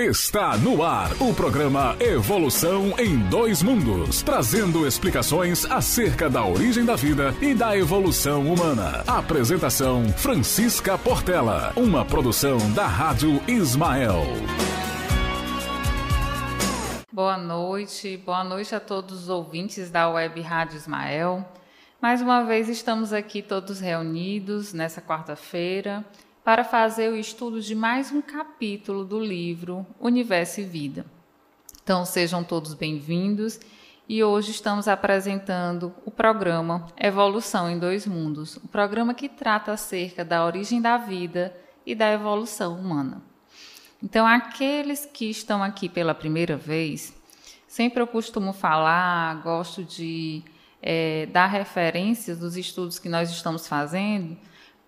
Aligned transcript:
Está 0.00 0.56
no 0.56 0.82
ar 0.82 1.10
o 1.20 1.34
programa 1.34 1.94
Evolução 2.00 2.98
em 2.98 3.18
Dois 3.28 3.62
Mundos, 3.62 4.22
trazendo 4.22 4.86
explicações 4.86 5.66
acerca 5.66 6.30
da 6.30 6.42
origem 6.42 6.86
da 6.86 6.96
vida 6.96 7.34
e 7.38 7.52
da 7.52 7.76
evolução 7.76 8.50
humana. 8.50 9.04
Apresentação 9.06 10.08
Francisca 10.14 10.96
Portela, 10.96 11.74
uma 11.76 12.02
produção 12.02 12.56
da 12.72 12.86
Rádio 12.86 13.42
Ismael. 13.46 14.24
Boa 17.12 17.36
noite, 17.36 18.16
boa 18.16 18.42
noite 18.42 18.74
a 18.74 18.80
todos 18.80 19.24
os 19.24 19.28
ouvintes 19.28 19.90
da 19.90 20.08
Web 20.08 20.40
Rádio 20.40 20.78
Ismael. 20.78 21.46
Mais 22.00 22.22
uma 22.22 22.42
vez 22.44 22.70
estamos 22.70 23.12
aqui 23.12 23.42
todos 23.42 23.80
reunidos 23.80 24.72
nessa 24.72 25.02
quarta-feira 25.02 26.02
para 26.44 26.64
fazer 26.64 27.10
o 27.10 27.16
estudo 27.16 27.60
de 27.60 27.74
mais 27.74 28.10
um 28.10 28.22
capítulo 28.22 29.04
do 29.04 29.20
livro 29.20 29.86
Universo 30.00 30.60
e 30.60 30.64
Vida. 30.64 31.04
Então 31.82 32.04
sejam 32.04 32.42
todos 32.42 32.72
bem-vindos 32.72 33.60
e 34.08 34.24
hoje 34.24 34.50
estamos 34.50 34.88
apresentando 34.88 35.94
o 36.04 36.10
programa 36.10 36.86
Evolução 36.96 37.70
em 37.70 37.78
Dois 37.78 38.06
Mundos, 38.06 38.56
o 38.56 38.68
programa 38.68 39.12
que 39.12 39.28
trata 39.28 39.72
acerca 39.72 40.24
da 40.24 40.44
origem 40.44 40.80
da 40.80 40.96
vida 40.96 41.54
e 41.84 41.94
da 41.94 42.10
evolução 42.10 42.78
humana. 42.78 43.22
Então, 44.02 44.26
aqueles 44.26 45.04
que 45.04 45.26
estão 45.26 45.62
aqui 45.62 45.86
pela 45.86 46.14
primeira 46.14 46.56
vez, 46.56 47.14
sempre 47.68 48.02
eu 48.02 48.06
costumo 48.06 48.52
falar, 48.54 49.42
gosto 49.42 49.84
de 49.84 50.42
é, 50.80 51.26
dar 51.26 51.46
referências 51.46 52.38
dos 52.38 52.56
estudos 52.56 52.98
que 52.98 53.10
nós 53.10 53.30
estamos 53.30 53.68
fazendo 53.68 54.38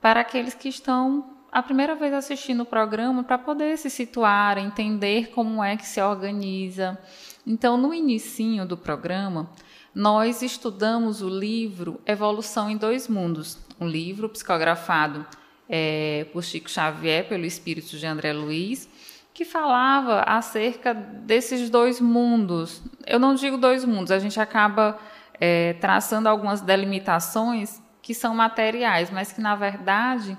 para 0.01 0.21
aqueles 0.21 0.55
que 0.55 0.69
estão 0.69 1.32
a 1.52 1.62
primeira 1.62 1.95
vez 1.95 2.15
assistindo 2.15 2.62
o 2.62 2.66
programa 2.66 3.23
para 3.23 3.37
poder 3.37 3.77
se 3.77 3.91
situar, 3.91 4.56
entender 4.56 5.29
como 5.33 5.62
é 5.62 5.77
que 5.77 5.87
se 5.87 6.01
organiza. 6.01 6.98
Então, 7.46 7.77
no 7.77 7.93
início 7.93 8.65
do 8.65 8.74
programa, 8.74 9.51
nós 9.95 10.40
estudamos 10.40 11.21
o 11.21 11.29
livro 11.29 12.01
Evolução 12.07 12.71
em 12.71 12.79
Dois 12.79 13.07
Mundos, 13.07 13.59
um 13.79 13.87
livro 13.87 14.30
psicografado 14.30 15.27
é, 15.68 16.27
por 16.32 16.43
Chico 16.43 16.71
Xavier, 16.71 17.29
pelo 17.29 17.45
espírito 17.45 17.99
de 17.99 18.07
André 18.07 18.32
Luiz, 18.32 18.88
que 19.34 19.45
falava 19.45 20.23
acerca 20.23 20.95
desses 20.95 21.68
dois 21.68 22.01
mundos. 22.01 22.82
Eu 23.07 23.18
não 23.18 23.34
digo 23.34 23.59
dois 23.59 23.84
mundos, 23.84 24.10
a 24.10 24.18
gente 24.18 24.40
acaba 24.40 24.99
é, 25.38 25.74
traçando 25.74 26.30
algumas 26.30 26.62
delimitações 26.62 27.82
que 28.01 28.15
são 28.15 28.34
materiais, 28.34 29.10
mas 29.10 29.32
que, 29.32 29.40
na 29.40 29.55
verdade, 29.55 30.38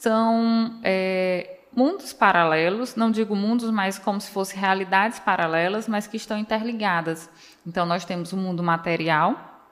são 0.00 0.80
é, 0.82 1.58
mundos 1.76 2.14
paralelos, 2.14 2.96
não 2.96 3.10
digo 3.10 3.36
mundos, 3.36 3.70
mas 3.70 3.98
como 3.98 4.18
se 4.18 4.30
fossem 4.30 4.58
realidades 4.58 5.18
paralelas, 5.18 5.86
mas 5.86 6.06
que 6.06 6.16
estão 6.16 6.38
interligadas. 6.38 7.28
Então, 7.66 7.84
nós 7.84 8.02
temos 8.06 8.32
o 8.32 8.36
mundo 8.38 8.62
material, 8.62 9.68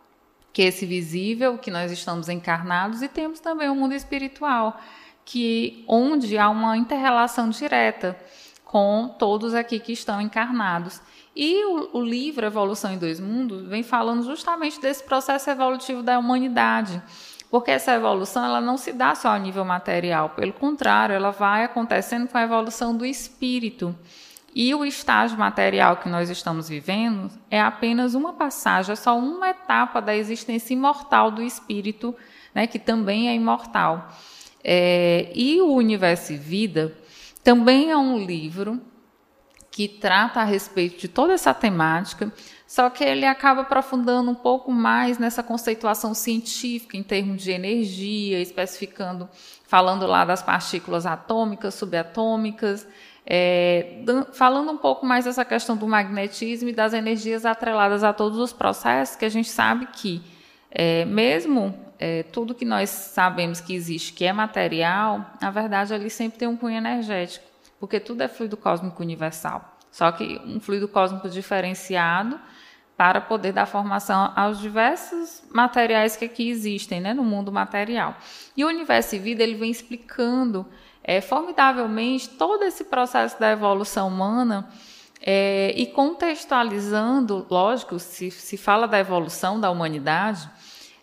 que 0.53 0.61
é 0.61 0.67
esse 0.67 0.85
visível, 0.85 1.57
que 1.57 1.71
nós 1.71 1.91
estamos 1.91 2.29
encarnados, 2.29 3.01
e 3.01 3.09
temos 3.09 3.41
também 3.41 3.71
o 3.71 3.75
mundo 3.75 3.95
espiritual, 3.95 4.79
que 5.25 5.83
onde 5.89 6.37
há 6.37 6.51
uma 6.51 6.77
interrelação 6.77 7.49
direta 7.49 8.15
com 8.67 9.09
todos 9.19 9.55
aqui 9.55 9.81
que 9.81 9.93
estão 9.93 10.21
encarnados. 10.21 11.01
E 11.35 11.65
o, 11.65 11.99
o, 11.99 12.03
livro 12.03 12.45
Evolução 12.45 12.93
em 12.93 12.99
Dois 12.99 13.19
Mundos 13.19 13.67
vem 13.67 13.83
falando 13.83 14.23
justamente 14.25 14.79
desse 14.79 15.03
processo 15.05 15.49
evolutivo 15.49 16.03
da 16.03 16.19
humanidade, 16.19 17.03
porque 17.51 17.71
essa 17.71 17.93
evolução 17.93 18.45
ela 18.45 18.61
não 18.61 18.77
se 18.77 18.93
dá 18.93 19.15
só 19.15 19.29
a 19.29 19.39
nível 19.39 19.65
material, 19.65 20.31
pelo 20.31 20.53
contrário, 20.53 21.15
ela 21.15 21.31
vai 21.31 21.65
acontecendo 21.65 22.29
com 22.29 22.37
a 22.37 22.43
evolução 22.43 22.97
do 22.97 23.07
espírito. 23.07 23.97
E 24.55 24.75
o 24.75 24.85
estágio 24.85 25.39
material 25.39 25.99
que 25.99 26.09
nós 26.09 26.29
estamos 26.31 26.69
vivendo 26.69 27.31
é 27.51 27.61
apenas 27.61 28.15
uma 28.15 28.33
passagem, 28.33 28.93
é 28.93 28.97
só 28.97 29.17
uma 29.17 29.51
etapa 29.51 30.01
da 30.01 30.17
existência 30.17 30.75
imortal 30.75 31.31
do 31.31 31.43
espírito, 31.43 32.15
né, 32.55 32.67
que 32.67 32.79
também 32.79 33.29
é 33.29 33.35
imortal. 33.35 34.09
É, 34.65 35.31
e 35.35 35.61
o 35.61 35.73
Universo 35.73 36.33
e 36.33 36.37
Vida 36.37 36.93
também 37.45 37.91
é 37.91 37.97
um 37.97 38.19
livro 38.19 38.81
que 39.71 39.89
trata 39.89 40.41
a 40.41 40.45
respeito 40.45 41.01
de 41.01 41.09
toda 41.09 41.33
essa 41.33 41.53
temática, 41.55 42.33
só 42.67 42.91
que 42.91 43.03
ele 43.03 43.25
acaba 43.25 43.63
aprofundando 43.63 44.31
um 44.31 44.35
pouco 44.35 44.71
mais 44.71 45.19
nessa 45.19 45.43
conceituação 45.43 46.13
científica 46.15 46.97
em 46.97 47.03
termos 47.03 47.43
de 47.43 47.51
energia, 47.51 48.41
especificando, 48.41 49.29
falando 49.65 50.07
lá 50.07 50.25
das 50.25 50.43
partículas 50.43 51.07
atômicas, 51.07 51.75
subatômicas, 51.75 52.87
é, 53.31 54.03
falando 54.33 54.73
um 54.73 54.79
pouco 54.79 55.05
mais 55.05 55.27
dessa 55.27 55.45
questão 55.45 55.77
do 55.77 55.87
magnetismo 55.87 56.71
e 56.71 56.73
das 56.73 56.95
energias 56.95 57.45
atreladas 57.45 58.03
a 58.03 58.13
todos 58.13 58.39
os 58.39 58.53
processos, 58.53 59.17
que 59.17 59.25
a 59.25 59.29
gente 59.29 59.49
sabe 59.49 59.87
que, 59.87 60.23
é, 60.71 61.05
mesmo 61.05 61.75
é, 61.99 62.23
tudo 62.23 62.55
que 62.55 62.65
nós 62.65 62.89
sabemos 62.89 63.61
que 63.61 63.75
existe, 63.75 64.13
que 64.13 64.25
é 64.25 64.33
material, 64.33 65.35
na 65.41 65.51
verdade 65.51 65.93
ali 65.93 66.09
sempre 66.09 66.39
tem 66.39 66.49
um 66.49 66.57
cunho 66.57 66.77
energético, 66.77 67.45
porque 67.79 68.01
tudo 68.01 68.23
é 68.23 68.29
fluido 68.29 68.57
cósmico 68.57 69.03
universal. 69.03 69.77
Só 69.91 70.11
que 70.13 70.41
um 70.45 70.61
fluido 70.61 70.89
cósmico 70.89 71.29
diferenciado 71.29 72.39
para 72.97 73.21
poder 73.21 73.53
dar 73.53 73.67
formação 73.67 74.33
aos 74.35 74.59
diversos 74.59 75.45
materiais 75.55 76.17
que 76.17 76.25
aqui 76.25 76.51
existem, 76.51 77.01
né, 77.01 77.15
no 77.15 77.23
mundo 77.23 77.53
material. 77.53 78.17
E 78.57 78.65
o 78.65 78.69
Universo 78.69 79.15
e 79.15 79.19
Vida 79.21 79.43
ele 79.43 79.55
vem 79.55 79.71
explicando 79.71 80.67
é, 81.03 81.21
formidavelmente 81.21 82.29
todo 82.31 82.65
esse 82.65 82.85
processo 82.85 83.39
da 83.39 83.53
evolução 83.53 84.09
humana 84.09 84.69
é, 85.21 85.73
e 85.77 85.87
contextualizando, 85.87 87.47
lógico, 87.49 88.01
se, 88.01 88.33
se 88.33 88.57
fala 88.57 88.89
da 88.89 88.99
evolução 88.99 89.61
da 89.61 89.71
humanidade 89.71 90.51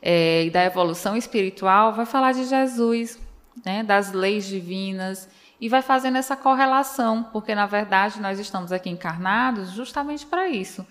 é, 0.02 0.44
e 0.44 0.50
da 0.50 0.66
evolução 0.66 1.16
espiritual, 1.16 1.94
vai 1.94 2.06
falar 2.06 2.34
de 2.34 2.44
Jesus, 2.44 3.18
né, 3.66 3.84
das 3.84 4.12
leis 4.12 4.46
divinas 4.46 5.30
e 5.60 5.70
vai 5.70 5.82
fazendo 5.82 6.18
essa 6.18 6.36
correlação, 6.36 7.24
porque 7.32 7.56
na 7.56 7.66
verdade 7.66 8.22
nós 8.22 8.40
estamos 8.40 8.72
aqui 8.72 8.90
encarnados 8.90 9.72
justamente 9.72 10.26
para 10.26 10.50
isso 10.50 10.86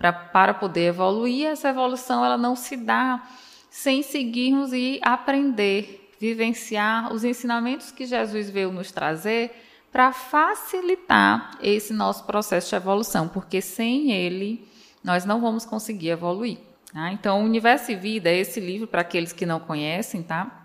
pra, 0.00 0.12
para 0.14 0.54
poder 0.54 0.86
evoluir. 0.86 1.46
Essa 1.46 1.68
evolução 1.68 2.24
ela 2.24 2.38
não 2.38 2.56
se 2.56 2.74
dá 2.76 3.22
sem 3.68 4.02
seguirmos 4.02 4.72
e 4.72 4.98
aprender, 5.02 6.10
vivenciar 6.18 7.12
os 7.12 7.22
ensinamentos 7.22 7.92
que 7.92 8.06
Jesus 8.06 8.48
veio 8.48 8.72
nos 8.72 8.90
trazer 8.90 9.52
para 9.92 10.12
facilitar 10.12 11.58
esse 11.60 11.92
nosso 11.92 12.24
processo 12.24 12.70
de 12.70 12.76
evolução, 12.76 13.28
porque 13.28 13.60
sem 13.60 14.10
ele 14.10 14.66
nós 15.04 15.24
não 15.24 15.40
vamos 15.40 15.66
conseguir 15.66 16.10
evoluir. 16.10 16.58
Tá? 16.92 17.12
Então, 17.12 17.44
Universo 17.44 17.92
e 17.92 17.96
Vida, 17.96 18.30
esse 18.30 18.58
livro, 18.58 18.86
para 18.86 19.02
aqueles 19.02 19.32
que 19.32 19.46
não 19.46 19.60
conhecem, 19.60 20.22
tá? 20.22 20.59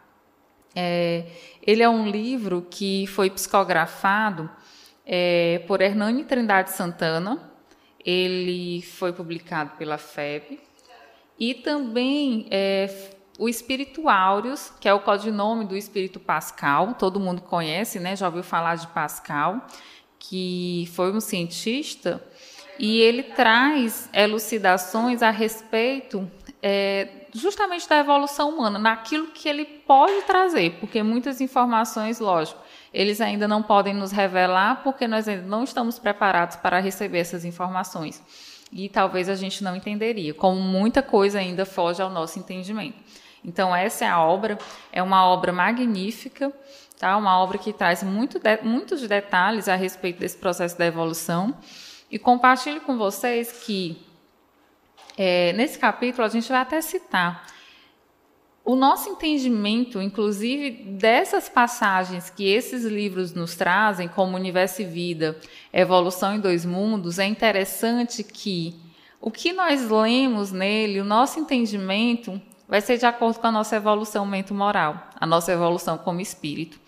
É, 0.75 1.25
ele 1.61 1.81
é 1.81 1.89
um 1.89 2.09
livro 2.09 2.67
que 2.69 3.07
foi 3.07 3.29
psicografado 3.29 4.49
é, 5.05 5.63
por 5.67 5.81
Hernani 5.81 6.23
Trindade 6.23 6.71
Santana, 6.71 7.51
ele 8.03 8.81
foi 8.81 9.13
publicado 9.13 9.71
pela 9.77 9.97
FEB. 9.97 10.59
E 11.39 11.53
também 11.53 12.47
é, 12.51 12.89
o 13.37 13.49
Espírito 13.49 14.07
Áureos, 14.07 14.71
que 14.79 14.87
é 14.87 14.93
o 14.93 14.99
codinome 14.99 15.65
do 15.65 15.75
Espírito 15.75 16.19
Pascal, 16.19 16.93
todo 16.93 17.19
mundo 17.19 17.41
conhece, 17.41 17.99
né? 17.99 18.15
já 18.15 18.27
ouviu 18.27 18.43
falar 18.43 18.75
de 18.75 18.87
Pascal, 18.87 19.65
que 20.17 20.89
foi 20.93 21.11
um 21.11 21.19
cientista, 21.19 22.23
e 22.79 22.99
ele 22.99 23.23
traz 23.23 24.09
elucidações 24.13 25.21
a 25.21 25.29
respeito 25.29 26.29
é, 26.61 27.24
justamente 27.35 27.87
da 27.87 27.97
evolução 27.97 28.49
humana, 28.49 28.79
naquilo 28.79 29.27
que 29.27 29.49
ele 29.49 29.65
pode 29.65 30.21
trazer, 30.23 30.77
porque 30.79 31.03
muitas 31.03 31.41
informações, 31.41 32.19
lógico, 32.19 32.59
eles 32.93 33.19
ainda 33.19 33.47
não 33.47 33.61
podem 33.61 33.93
nos 33.93 34.11
revelar 34.11 34.81
porque 34.83 35.05
nós 35.05 35.27
ainda 35.27 35.45
não 35.45 35.63
estamos 35.63 35.99
preparados 35.99 36.55
para 36.55 36.79
receber 36.79 37.19
essas 37.19 37.43
informações. 37.43 38.23
E 38.71 38.87
talvez 38.87 39.29
a 39.29 39.35
gente 39.35 39.63
não 39.63 39.75
entenderia, 39.75 40.33
como 40.33 40.59
muita 40.59 41.03
coisa 41.03 41.39
ainda 41.39 41.65
foge 41.65 42.01
ao 42.01 42.09
nosso 42.09 42.39
entendimento. 42.39 42.97
Então, 43.43 43.75
essa 43.75 44.05
é 44.05 44.07
a 44.07 44.19
obra, 44.19 44.57
é 44.91 45.03
uma 45.03 45.25
obra 45.25 45.51
magnífica, 45.51 46.51
tá? 46.97 47.15
uma 47.17 47.37
obra 47.39 47.57
que 47.57 47.71
traz 47.71 48.01
muito 48.01 48.39
de, 48.39 48.57
muitos 48.63 49.07
detalhes 49.07 49.67
a 49.67 49.75
respeito 49.75 50.19
desse 50.19 50.37
processo 50.37 50.77
da 50.77 50.85
evolução. 50.85 51.53
E 52.09 52.17
compartilho 52.17 52.81
com 52.81 52.97
vocês 52.97 53.51
que, 53.51 54.01
é, 55.17 55.53
nesse 55.53 55.79
capítulo, 55.79 56.25
a 56.25 56.29
gente 56.29 56.47
vai 56.49 56.61
até 56.61 56.81
citar 56.81 57.45
o 58.65 58.75
nosso 58.75 59.07
entendimento, 59.07 60.01
inclusive, 60.01 60.71
dessas 60.97 61.47
passagens 61.47 62.31
que 62.31 62.47
esses 62.47 62.83
livros 62.83 63.31
nos 63.31 63.55
trazem, 63.55 64.07
como 64.07 64.35
Universo 64.35 64.81
e 64.81 64.85
Vida, 64.85 65.39
Evolução 65.71 66.33
em 66.33 66.39
Dois 66.39 66.65
Mundos, 66.65 67.19
é 67.19 67.25
interessante 67.25 68.23
que 68.23 68.75
o 69.21 69.29
que 69.29 69.53
nós 69.53 69.87
lemos 69.87 70.51
nele, 70.51 70.99
o 70.99 71.05
nosso 71.05 71.39
entendimento, 71.39 72.41
vai 72.67 72.81
ser 72.81 72.97
de 72.97 73.05
acordo 73.05 73.39
com 73.39 73.45
a 73.45 73.51
nossa 73.51 73.75
evolução 73.75 74.25
mente 74.25 74.51
moral 74.51 75.09
a 75.19 75.27
nossa 75.27 75.51
evolução 75.51 75.99
como 75.99 76.19
espírito. 76.19 76.79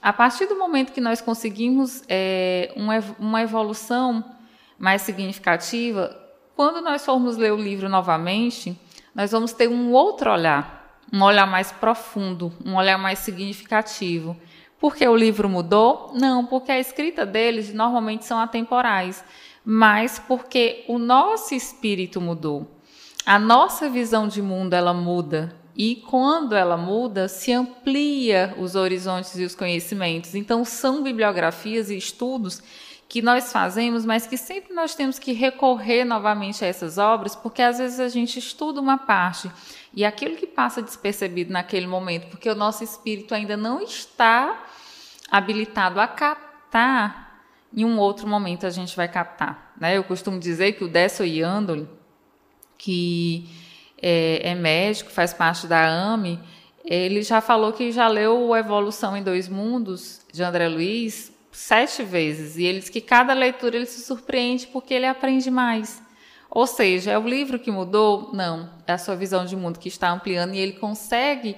A 0.00 0.14
partir 0.14 0.46
do 0.46 0.56
momento 0.56 0.92
que 0.92 1.00
nós 1.00 1.20
conseguimos 1.20 2.02
é, 2.08 2.72
uma 3.18 3.42
evolução 3.42 4.24
mais 4.78 5.02
significativa, 5.02 6.16
quando 6.56 6.80
nós 6.80 7.04
formos 7.04 7.36
ler 7.36 7.52
o 7.52 7.56
livro 7.56 7.86
novamente, 7.86 8.76
nós 9.14 9.30
vamos 9.30 9.52
ter 9.52 9.68
um 9.68 9.92
outro 9.92 10.32
olhar, 10.32 10.98
um 11.12 11.22
olhar 11.22 11.46
mais 11.46 11.70
profundo, 11.70 12.50
um 12.64 12.76
olhar 12.76 12.96
mais 12.96 13.18
significativo. 13.18 14.34
Porque 14.80 15.06
o 15.06 15.14
livro 15.14 15.50
mudou? 15.50 16.12
Não, 16.14 16.46
porque 16.46 16.72
a 16.72 16.80
escrita 16.80 17.26
deles 17.26 17.74
normalmente 17.74 18.24
são 18.24 18.38
atemporais, 18.38 19.22
mas 19.62 20.18
porque 20.18 20.84
o 20.88 20.98
nosso 20.98 21.54
espírito 21.54 22.22
mudou. 22.22 22.66
A 23.26 23.38
nossa 23.38 23.90
visão 23.90 24.26
de 24.26 24.40
mundo 24.40 24.72
ela 24.72 24.94
muda 24.94 25.54
e 25.76 25.96
quando 25.96 26.54
ela 26.54 26.76
muda, 26.78 27.28
se 27.28 27.52
amplia 27.52 28.54
os 28.58 28.74
horizontes 28.74 29.38
e 29.38 29.44
os 29.44 29.54
conhecimentos. 29.54 30.34
Então 30.34 30.64
são 30.64 31.02
bibliografias 31.02 31.90
e 31.90 31.98
estudos 31.98 32.62
que 33.08 33.22
nós 33.22 33.52
fazemos, 33.52 34.04
mas 34.04 34.26
que 34.26 34.36
sempre 34.36 34.74
nós 34.74 34.94
temos 34.94 35.18
que 35.18 35.32
recorrer 35.32 36.04
novamente 36.04 36.64
a 36.64 36.68
essas 36.68 36.98
obras, 36.98 37.36
porque 37.36 37.62
às 37.62 37.78
vezes 37.78 38.00
a 38.00 38.08
gente 38.08 38.38
estuda 38.38 38.80
uma 38.80 38.98
parte 38.98 39.50
e 39.94 40.04
aquilo 40.04 40.36
que 40.36 40.46
passa 40.46 40.82
despercebido 40.82 41.52
naquele 41.52 41.86
momento, 41.86 42.28
porque 42.28 42.48
o 42.50 42.54
nosso 42.54 42.82
espírito 42.82 43.34
ainda 43.34 43.56
não 43.56 43.80
está 43.80 44.64
habilitado 45.30 46.00
a 46.00 46.08
captar, 46.08 47.42
em 47.72 47.84
um 47.84 47.98
outro 47.98 48.26
momento 48.26 48.66
a 48.66 48.70
gente 48.70 48.96
vai 48.96 49.08
captar. 49.08 49.72
Né? 49.78 49.96
Eu 49.96 50.04
costumo 50.04 50.38
dizer 50.38 50.72
que 50.72 50.84
o 50.84 50.88
Dessel 50.88 51.26
Yandoli, 51.26 51.88
que 52.76 53.48
é, 54.00 54.50
é 54.50 54.54
médico, 54.54 55.10
faz 55.10 55.32
parte 55.32 55.66
da 55.66 55.86
AME, 55.86 56.40
ele 56.84 57.22
já 57.22 57.40
falou 57.40 57.72
que 57.72 57.90
já 57.90 58.06
leu 58.08 58.54
Evolução 58.54 59.16
em 59.16 59.22
Dois 59.22 59.48
Mundos, 59.48 60.20
de 60.32 60.42
André 60.42 60.68
Luiz, 60.68 61.32
sete 61.56 62.02
vezes. 62.02 62.56
E 62.56 62.64
ele 62.64 62.80
diz 62.80 62.90
que 62.90 63.00
cada 63.00 63.32
leitura 63.32 63.76
ele 63.76 63.86
se 63.86 64.02
surpreende 64.02 64.66
porque 64.66 64.92
ele 64.92 65.06
aprende 65.06 65.50
mais. 65.50 66.02
Ou 66.50 66.66
seja, 66.66 67.12
é 67.12 67.18
o 67.18 67.26
livro 67.26 67.58
que 67.58 67.70
mudou? 67.70 68.30
Não, 68.34 68.70
é 68.86 68.92
a 68.92 68.98
sua 68.98 69.16
visão 69.16 69.44
de 69.44 69.56
mundo 69.56 69.78
que 69.78 69.88
está 69.88 70.10
ampliando 70.10 70.54
e 70.54 70.58
ele 70.58 70.74
consegue 70.74 71.56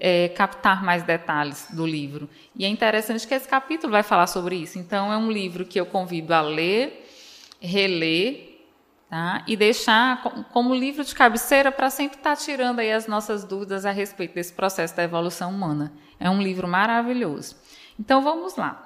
é, 0.00 0.28
captar 0.30 0.84
mais 0.84 1.04
detalhes 1.04 1.68
do 1.70 1.86
livro. 1.86 2.28
E 2.56 2.64
é 2.64 2.68
interessante 2.68 3.26
que 3.26 3.34
esse 3.34 3.48
capítulo 3.48 3.92
vai 3.92 4.02
falar 4.02 4.26
sobre 4.26 4.56
isso. 4.56 4.78
Então, 4.78 5.12
é 5.12 5.16
um 5.16 5.30
livro 5.30 5.64
que 5.64 5.78
eu 5.78 5.86
convido 5.86 6.34
a 6.34 6.40
ler, 6.40 7.08
reler, 7.60 8.62
tá? 9.08 9.44
e 9.46 9.56
deixar 9.56 10.22
como 10.52 10.74
livro 10.74 11.04
de 11.04 11.14
cabeceira 11.14 11.70
para 11.70 11.88
sempre 11.88 12.18
estar 12.18 12.36
tá 12.36 12.42
tirando 12.42 12.80
aí 12.80 12.92
as 12.92 13.06
nossas 13.06 13.44
dúvidas 13.44 13.86
a 13.86 13.92
respeito 13.92 14.34
desse 14.34 14.52
processo 14.52 14.96
da 14.96 15.04
evolução 15.04 15.50
humana. 15.50 15.92
É 16.18 16.28
um 16.28 16.42
livro 16.42 16.66
maravilhoso. 16.66 17.56
Então, 17.98 18.22
vamos 18.22 18.56
lá. 18.56 18.85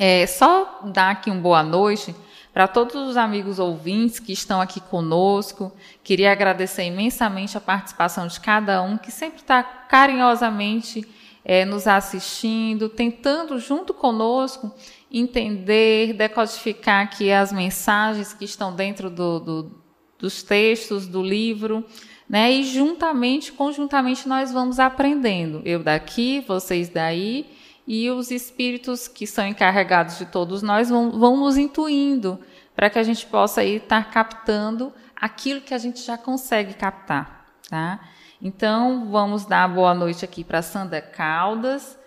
É, 0.00 0.28
só 0.28 0.80
dar 0.94 1.10
aqui 1.10 1.28
uma 1.28 1.40
boa 1.40 1.60
noite 1.60 2.14
para 2.52 2.68
todos 2.68 2.94
os 2.94 3.16
amigos 3.16 3.58
ouvintes 3.58 4.20
que 4.20 4.32
estão 4.32 4.60
aqui 4.60 4.80
conosco. 4.80 5.72
Queria 6.04 6.30
agradecer 6.30 6.84
imensamente 6.84 7.58
a 7.58 7.60
participação 7.60 8.28
de 8.28 8.38
cada 8.38 8.80
um 8.80 8.96
que 8.96 9.10
sempre 9.10 9.40
está 9.40 9.60
carinhosamente 9.60 11.04
é, 11.44 11.64
nos 11.64 11.88
assistindo, 11.88 12.88
tentando 12.88 13.58
junto 13.58 13.92
conosco 13.92 14.72
entender, 15.10 16.12
decodificar 16.12 17.02
aqui 17.02 17.32
as 17.32 17.52
mensagens 17.52 18.32
que 18.32 18.44
estão 18.44 18.72
dentro 18.72 19.10
do, 19.10 19.40
do, 19.40 19.82
dos 20.16 20.44
textos 20.44 21.08
do 21.08 21.24
livro. 21.24 21.84
Né? 22.28 22.52
E 22.52 22.62
juntamente, 22.62 23.50
conjuntamente, 23.50 24.28
nós 24.28 24.52
vamos 24.52 24.78
aprendendo. 24.78 25.60
Eu 25.64 25.82
daqui, 25.82 26.44
vocês 26.46 26.88
daí 26.88 27.57
e 27.88 28.10
os 28.10 28.30
espíritos 28.30 29.08
que 29.08 29.26
são 29.26 29.46
encarregados 29.46 30.18
de 30.18 30.26
todos 30.26 30.60
nós 30.60 30.90
vão, 30.90 31.10
vão 31.10 31.38
nos 31.38 31.56
intuindo 31.56 32.38
para 32.76 32.90
que 32.90 32.98
a 32.98 33.02
gente 33.02 33.24
possa 33.24 33.64
estar 33.64 34.10
captando 34.10 34.92
aquilo 35.16 35.62
que 35.62 35.72
a 35.72 35.78
gente 35.78 36.02
já 36.02 36.18
consegue 36.18 36.74
captar, 36.74 37.46
tá? 37.68 37.98
Então, 38.42 39.08
vamos 39.10 39.46
dar 39.46 39.66
boa 39.66 39.94
noite 39.94 40.22
aqui 40.22 40.44
para 40.44 40.60
Sandra 40.60 41.00
Caldas. 41.00 41.98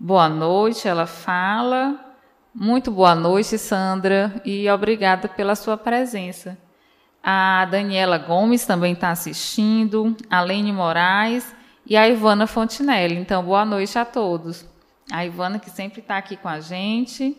Boa 0.00 0.26
noite, 0.28 0.88
ela 0.88 1.06
fala. 1.06 2.00
Muito 2.52 2.90
boa 2.90 3.14
noite, 3.14 3.58
Sandra, 3.58 4.40
e 4.42 4.68
obrigada 4.70 5.28
pela 5.28 5.54
sua 5.54 5.76
presença. 5.76 6.56
A 7.22 7.66
Daniela 7.66 8.16
Gomes 8.16 8.64
também 8.64 8.94
está 8.94 9.10
assistindo, 9.10 10.16
a 10.30 10.40
Lene 10.40 10.72
Moraes 10.72 11.54
e 11.86 11.94
a 11.94 12.08
Ivana 12.08 12.46
Fontinelli. 12.46 13.16
Então, 13.16 13.44
boa 13.44 13.66
noite 13.66 13.96
a 13.98 14.04
todos 14.04 14.66
a 15.10 15.24
Ivana, 15.24 15.58
que 15.58 15.70
sempre 15.70 16.00
está 16.00 16.16
aqui 16.16 16.36
com 16.36 16.48
a 16.48 16.60
gente. 16.60 17.36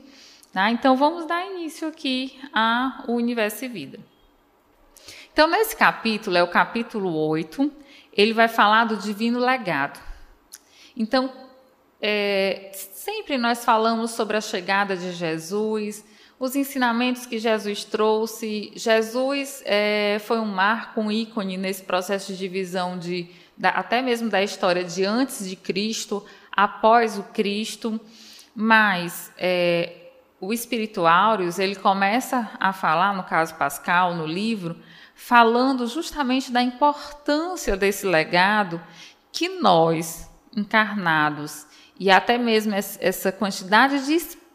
Tá? 0.52 0.72
Então, 0.72 0.96
vamos 0.96 1.26
dar 1.26 1.46
início 1.46 1.88
aqui 1.88 2.40
ao 2.54 3.14
Universo 3.14 3.66
e 3.66 3.68
Vida. 3.68 4.00
Então, 5.32 5.48
nesse 5.48 5.76
capítulo, 5.76 6.36
é 6.36 6.42
o 6.42 6.48
capítulo 6.48 7.14
8, 7.14 7.72
ele 8.12 8.34
vai 8.34 8.48
falar 8.48 8.86
do 8.86 8.98
divino 8.98 9.40
legado. 9.40 10.00
Então, 10.96 11.32
é, 12.02 12.72
sempre 12.74 13.38
nós 13.38 13.64
falamos 13.64 14.12
sobre 14.12 14.38
a 14.38 14.42
chegada 14.42 14.98
de 14.98 15.12
Jesus, 15.12 16.04
os 16.40 16.56
ensinamentos 16.56 17.26
que 17.26 17.38
Jesus 17.38 17.84
trouxe. 17.84 18.72
Jesus 18.76 19.62
é, 19.66 20.18
foi 20.20 20.40
um 20.40 20.46
marco, 20.46 21.02
um 21.02 21.12
ícone 21.12 21.58
nesse 21.58 21.84
processo 21.84 22.32
de 22.32 22.38
divisão 22.40 22.98
de, 22.98 23.30
da, 23.58 23.70
até 23.70 24.02
mesmo 24.02 24.30
da 24.30 24.42
história 24.42 24.84
de 24.84 25.04
antes 25.04 25.48
de 25.48 25.56
Cristo 25.56 26.26
após 26.52 27.18
o 27.18 27.24
Cristo, 27.24 28.00
mas 28.56 29.32
é, 29.38 30.12
o 30.40 30.54
Espírito 30.54 31.06
Áureos, 31.06 31.60
ele 31.60 31.76
começa 31.76 32.50
a 32.60 32.72
falar, 32.72 33.16
no 33.16 33.24
caso 33.24 33.56
Pascal, 33.56 34.16
no 34.16 34.26
livro, 34.26 34.78
falando 35.16 35.88
justamente 35.88 36.52
da 36.52 36.62
importância 36.62 37.76
desse 37.76 38.06
legado 38.06 38.82
que 39.32 39.50
nós, 39.50 40.30
encarnados, 40.56 41.66
e 42.00 42.12
até 42.12 42.38
mesmo 42.38 42.74
essa 42.76 43.32
quantidade 43.32 44.06
de 44.06 44.14
espíritos 44.14 44.47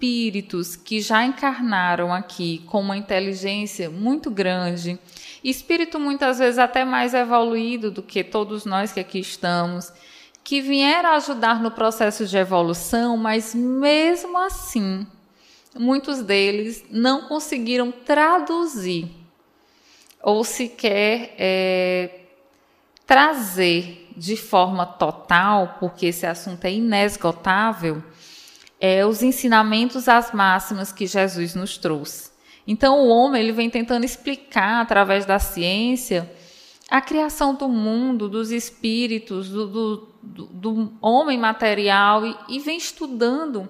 que 0.84 1.00
já 1.00 1.24
encarnaram 1.24 2.12
aqui 2.12 2.62
com 2.66 2.80
uma 2.80 2.96
inteligência 2.96 3.88
muito 3.88 4.30
grande, 4.30 4.98
espírito 5.44 6.00
muitas 6.00 6.38
vezes 6.38 6.58
até 6.58 6.84
mais 6.84 7.14
evoluído 7.14 7.90
do 7.90 8.02
que 8.02 8.24
todos 8.24 8.64
nós 8.64 8.92
que 8.92 8.98
aqui 8.98 9.20
estamos, 9.20 9.92
que 10.42 10.60
vieram 10.60 11.10
ajudar 11.10 11.62
no 11.62 11.70
processo 11.70 12.26
de 12.26 12.36
evolução, 12.36 13.16
mas 13.16 13.54
mesmo 13.54 14.38
assim, 14.38 15.06
muitos 15.78 16.20
deles 16.20 16.84
não 16.90 17.28
conseguiram 17.28 17.92
traduzir 17.92 19.08
ou 20.20 20.42
sequer 20.42 21.34
é, 21.38 22.20
trazer 23.06 24.08
de 24.16 24.36
forma 24.36 24.84
total, 24.84 25.76
porque 25.80 26.06
esse 26.06 26.26
assunto 26.26 26.64
é 26.64 26.72
inesgotável, 26.72 28.02
é, 28.84 29.06
os 29.06 29.22
ensinamentos, 29.22 30.08
as 30.08 30.32
máximas 30.32 30.90
que 30.90 31.06
Jesus 31.06 31.54
nos 31.54 31.78
trouxe. 31.78 32.32
Então, 32.66 32.98
o 32.98 33.08
homem 33.08 33.40
ele 33.40 33.52
vem 33.52 33.70
tentando 33.70 34.04
explicar 34.04 34.82
através 34.82 35.24
da 35.24 35.38
ciência 35.38 36.28
a 36.90 37.00
criação 37.00 37.54
do 37.54 37.68
mundo, 37.68 38.28
dos 38.28 38.50
espíritos, 38.50 39.48
do, 39.48 39.66
do, 40.20 40.46
do, 40.46 40.92
homem 41.00 41.38
material 41.38 42.26
e, 42.26 42.36
e, 42.48 42.58
vem 42.58 42.76
estudando 42.76 43.68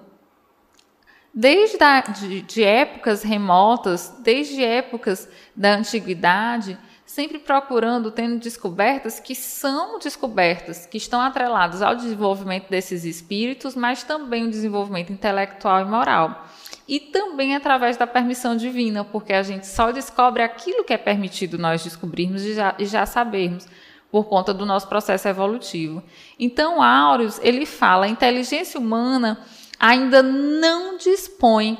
desde 1.31 1.81
a, 1.83 2.01
de, 2.01 2.41
de 2.41 2.63
épocas 2.63 3.21
remotas, 3.21 4.15
desde 4.23 4.63
épocas 4.63 5.29
da 5.55 5.75
antiguidade, 5.75 6.75
sempre 7.13 7.37
procurando, 7.37 8.09
tendo 8.09 8.39
descobertas 8.39 9.19
que 9.19 9.35
são 9.35 9.99
descobertas, 9.99 10.87
que 10.87 10.97
estão 10.97 11.21
atreladas 11.21 11.83
ao 11.83 11.95
desenvolvimento 11.95 12.71
desses 12.71 13.05
espíritos, 13.05 13.75
mas 13.75 14.01
também 14.01 14.45
o 14.45 14.49
desenvolvimento 14.49 15.13
intelectual 15.13 15.81
e 15.81 15.85
moral 15.85 16.47
e 16.87 16.99
também 16.99 17.55
através 17.55 17.97
da 17.97 18.07
permissão 18.07 18.57
divina, 18.57 19.05
porque 19.05 19.31
a 19.31 19.43
gente 19.43 19.67
só 19.67 19.91
descobre 19.91 20.41
aquilo 20.41 20.83
que 20.83 20.91
é 20.91 20.97
permitido 20.97 21.57
nós 21.59 21.83
descobrirmos 21.83 22.43
e 22.43 22.55
já, 22.55 22.75
e 22.79 22.85
já 22.85 23.05
sabermos 23.05 23.67
por 24.11 24.25
conta 24.25 24.51
do 24.51 24.65
nosso 24.65 24.87
processo 24.87 25.27
evolutivo. 25.27 26.01
Então, 26.39 26.81
Áureos, 26.81 27.39
ele 27.43 27.67
fala, 27.67 28.05
a 28.05 28.09
inteligência 28.09 28.79
humana 28.79 29.39
ainda 29.79 30.23
não 30.23 30.97
dispõe 30.97 31.77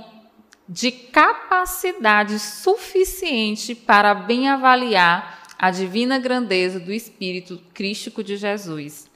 de 0.67 0.91
capacidade 0.91 2.39
suficiente 2.39 3.75
para 3.75 4.13
bem 4.13 4.47
avaliar 4.47 5.43
a 5.57 5.71
divina 5.71 6.17
grandeza 6.17 6.79
do 6.79 6.91
Espírito 6.91 7.61
Crístico 7.73 8.23
de 8.23 8.37
Jesus. 8.37 9.09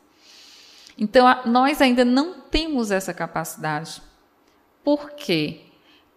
Então, 0.98 1.26
nós 1.46 1.82
ainda 1.82 2.04
não 2.04 2.42
temos 2.42 2.92
essa 2.92 3.14
capacidade. 3.14 4.02
Por 4.84 5.12
quê? 5.12 5.68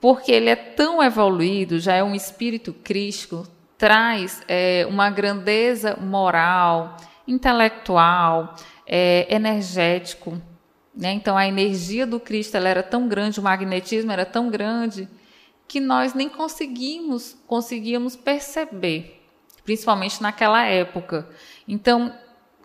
porque 0.00 0.32
ele 0.32 0.48
é 0.48 0.56
tão 0.56 1.02
evoluído, 1.02 1.78
já 1.78 1.94
é 1.94 2.02
um 2.02 2.14
espírito 2.14 2.72
crístico, 2.72 3.46
traz 3.76 4.42
é, 4.48 4.86
uma 4.88 5.10
grandeza 5.10 5.96
moral, 6.00 6.96
intelectual, 7.28 8.56
é, 8.86 9.26
energético, 9.32 10.40
Né? 10.92 11.12
Então 11.12 11.36
a 11.36 11.46
energia 11.46 12.04
do 12.04 12.18
Cristo 12.18 12.56
era 12.56 12.82
tão 12.82 13.06
grande, 13.06 13.38
o 13.38 13.42
magnetismo 13.42 14.10
era 14.10 14.26
tão 14.26 14.50
grande 14.50 15.08
que 15.70 15.78
nós 15.78 16.14
nem 16.14 16.28
conseguimos 16.28 17.36
conseguíamos 17.46 18.16
perceber, 18.16 19.22
principalmente 19.62 20.20
naquela 20.20 20.64
época. 20.64 21.28
Então 21.68 22.12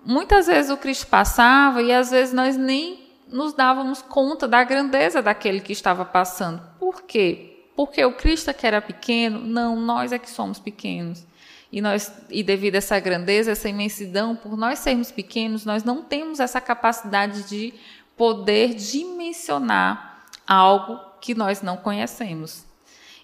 muitas 0.04 0.48
vezes 0.48 0.72
o 0.72 0.78
Cristo 0.78 1.06
passava 1.06 1.84
e 1.84 1.94
às 1.94 2.10
vezes 2.10 2.34
nós 2.34 2.58
nem 2.58 3.08
nos 3.28 3.54
dávamos 3.54 4.02
conta 4.02 4.48
da 4.48 4.64
grandeza 4.64 5.22
daquele 5.22 5.60
que 5.60 5.72
estava 5.72 6.04
passando. 6.04 6.60
Por 6.80 7.04
quê? 7.04 7.68
Porque 7.76 8.04
o 8.04 8.14
Cristo 8.14 8.50
é 8.50 8.54
que 8.54 8.66
era 8.66 8.82
pequeno? 8.82 9.40
Não, 9.40 9.76
nós 9.80 10.12
é 10.12 10.18
que 10.18 10.30
somos 10.30 10.58
pequenos. 10.58 11.28
E, 11.72 11.82
nós, 11.82 12.12
e 12.32 12.42
devido 12.42 12.74
a 12.74 12.78
essa 12.80 13.00
grandeza, 13.00 13.52
essa 13.52 13.70
imensidão, 13.70 14.36
por 14.36 14.58
nós 14.58 14.80
sermos 14.80 15.12
pequenos, 15.12 15.64
nós 15.64 15.84
não 15.84 16.02
temos 16.02 16.40
essa 16.40 16.60
capacidade 16.60 17.44
de 17.44 17.72
poder 18.18 18.74
dimensionar 18.74 20.26
algo 20.48 21.00
que 21.22 21.36
nós 21.36 21.62
não 21.62 21.78
conhecemos. 21.78 22.66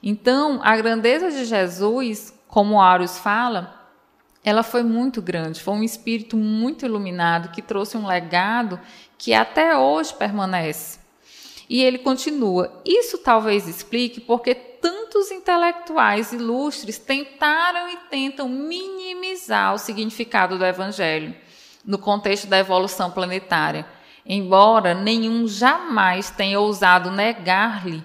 Então, 0.03 0.59
a 0.63 0.75
grandeza 0.75 1.29
de 1.29 1.45
Jesus, 1.45 2.33
como 2.47 2.81
Arius 2.81 3.17
fala, 3.17 3.81
ela 4.43 4.63
foi 4.63 4.81
muito 4.81 5.21
grande, 5.21 5.61
foi 5.61 5.75
um 5.75 5.83
espírito 5.83 6.35
muito 6.35 6.85
iluminado 6.85 7.51
que 7.51 7.61
trouxe 7.61 7.95
um 7.95 8.07
legado 8.07 8.79
que 9.17 9.33
até 9.33 9.77
hoje 9.77 10.13
permanece. 10.15 10.99
E 11.69 11.81
ele 11.83 11.99
continua: 11.99 12.81
Isso 12.83 13.19
talvez 13.19 13.67
explique 13.67 14.19
porque 14.19 14.55
tantos 14.55 15.29
intelectuais 15.29 16.33
ilustres 16.33 16.97
tentaram 16.97 17.87
e 17.87 17.97
tentam 18.09 18.49
minimizar 18.49 19.75
o 19.75 19.77
significado 19.77 20.57
do 20.57 20.65
evangelho 20.65 21.35
no 21.85 21.99
contexto 21.99 22.47
da 22.47 22.57
evolução 22.57 23.11
planetária, 23.11 23.85
embora 24.25 24.95
nenhum 24.95 25.47
jamais 25.47 26.31
tenha 26.31 26.59
ousado 26.59 27.11
negar-lhe 27.11 28.03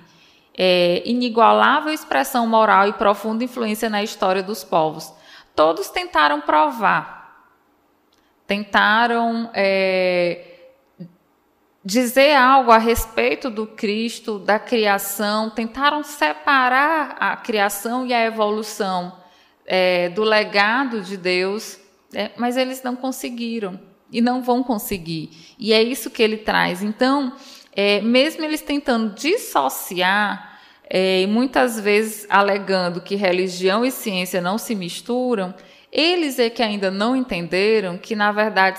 é, 0.56 1.02
inigualável 1.04 1.92
expressão 1.92 2.46
moral 2.46 2.88
e 2.88 2.92
profunda 2.94 3.44
influência 3.44 3.90
na 3.90 4.02
história 4.02 4.42
dos 4.42 4.64
povos. 4.64 5.12
Todos 5.54 5.88
tentaram 5.88 6.40
provar, 6.40 7.46
tentaram 8.46 9.50
é, 9.54 10.56
dizer 11.84 12.34
algo 12.34 12.70
a 12.70 12.78
respeito 12.78 13.48
do 13.50 13.66
Cristo, 13.66 14.38
da 14.38 14.58
criação, 14.58 15.50
tentaram 15.50 16.02
separar 16.02 17.16
a 17.20 17.36
criação 17.36 18.06
e 18.06 18.12
a 18.12 18.24
evolução 18.24 19.16
é, 19.64 20.08
do 20.08 20.22
legado 20.24 21.00
de 21.00 21.16
Deus, 21.16 21.78
é, 22.14 22.30
mas 22.36 22.56
eles 22.56 22.82
não 22.82 22.96
conseguiram 22.96 23.78
e 24.10 24.20
não 24.20 24.42
vão 24.42 24.62
conseguir. 24.62 25.54
E 25.58 25.72
é 25.72 25.82
isso 25.82 26.10
que 26.10 26.22
ele 26.22 26.38
traz. 26.38 26.82
Então, 26.82 27.32
é, 27.76 28.00
mesmo 28.00 28.42
eles 28.42 28.62
tentando 28.62 29.14
dissociar, 29.14 30.58
é, 30.88 31.22
e 31.22 31.26
muitas 31.26 31.78
vezes 31.78 32.26
alegando 32.30 33.00
que 33.00 33.16
religião 33.16 33.84
e 33.84 33.90
ciência 33.90 34.40
não 34.40 34.56
se 34.56 34.74
misturam, 34.74 35.54
eles 35.92 36.38
é 36.38 36.50
que 36.50 36.62
ainda 36.62 36.90
não 36.90 37.16
entenderam 37.16 37.96
que, 37.96 38.14
na 38.14 38.30
verdade, 38.32 38.78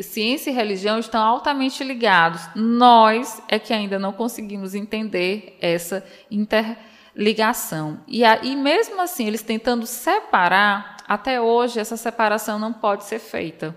ciência 0.00 0.50
e 0.50 0.52
religião 0.52 0.98
estão 0.98 1.22
altamente 1.22 1.82
ligados. 1.82 2.42
Nós 2.54 3.42
é 3.48 3.58
que 3.58 3.72
ainda 3.72 3.98
não 3.98 4.12
conseguimos 4.12 4.74
entender 4.74 5.56
essa 5.60 6.04
interligação. 6.30 8.00
E, 8.06 8.22
e 8.22 8.56
mesmo 8.56 9.00
assim, 9.00 9.26
eles 9.26 9.42
tentando 9.42 9.86
separar, 9.86 10.98
até 11.08 11.40
hoje 11.40 11.80
essa 11.80 11.96
separação 11.96 12.58
não 12.58 12.72
pode 12.72 13.04
ser 13.04 13.18
feita. 13.18 13.74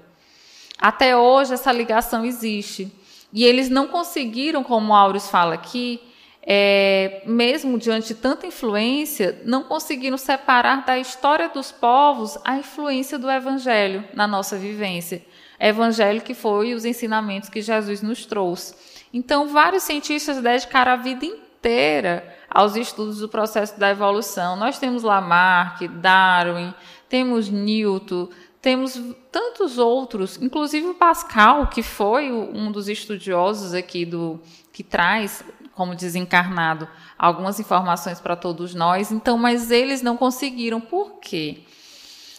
Até 0.78 1.16
hoje 1.16 1.54
essa 1.54 1.72
ligação 1.72 2.26
existe. 2.26 2.92
E 3.34 3.46
eles 3.46 3.70
não 3.70 3.88
conseguiram, 3.88 4.64
como 4.64 4.92
o 4.92 4.96
Aurus 4.96 5.30
fala 5.30 5.54
aqui, 5.54 6.02
é, 6.44 7.22
mesmo 7.26 7.78
diante 7.78 8.10
de 8.10 8.16
tanta 8.16 8.48
influência, 8.48 9.42
não 9.46 9.64
conseguiram 9.64 10.18
separar 10.18 10.86
da 10.86 10.98
história 10.98 11.50
dos 11.50 11.72
povos 11.72 12.38
a 12.44 12.58
influência 12.58 13.18
do 13.18 13.30
Evangelho 13.30 14.04
na 14.14 14.28
nossa 14.28 14.58
vivência. 14.58 15.24
Evangelho 15.60 16.22
que 16.22 16.34
foi 16.34 16.74
os 16.74 16.86
ensinamentos 16.86 17.48
que 17.48 17.62
Jesus 17.62 18.02
nos 18.02 18.26
trouxe. 18.26 18.74
Então, 19.14 19.48
vários 19.48 19.84
cientistas 19.84 20.42
dedicaram 20.42 20.94
a 20.94 20.96
vida 20.96 21.26
inteira 21.26 22.36
aos 22.50 22.76
estudos 22.76 23.20
do 23.20 23.30
processo 23.30 23.80
da 23.80 23.92
evolução. 23.92 24.56
Nós 24.56 24.80
temos 24.80 25.04
Lamarck, 25.04 25.88
Darwin, 25.88 26.74
temos 27.08 27.50
Newton, 27.50 28.30
temos 28.62 29.00
tantos 29.32 29.80
outros, 29.80 30.38
inclusive 30.40 30.88
o 30.88 30.94
Pascal, 30.94 31.68
que 31.68 31.82
foi 31.82 32.32
um 32.32 32.72
dos 32.72 32.88
estudiosos 32.88 33.74
aqui 33.74 34.06
do 34.06 34.40
que 34.72 34.84
traz 34.84 35.44
como 35.74 35.96
desencarnado 35.96 36.88
algumas 37.18 37.60
informações 37.60 38.20
para 38.20 38.36
todos 38.36 38.76
nós. 38.76 39.12
Então, 39.12 39.38
mas 39.38 39.72
eles 39.72 40.04
não 40.04 40.16
conseguiram. 40.16 40.80
Por 40.80 41.20
quê? 41.20 41.62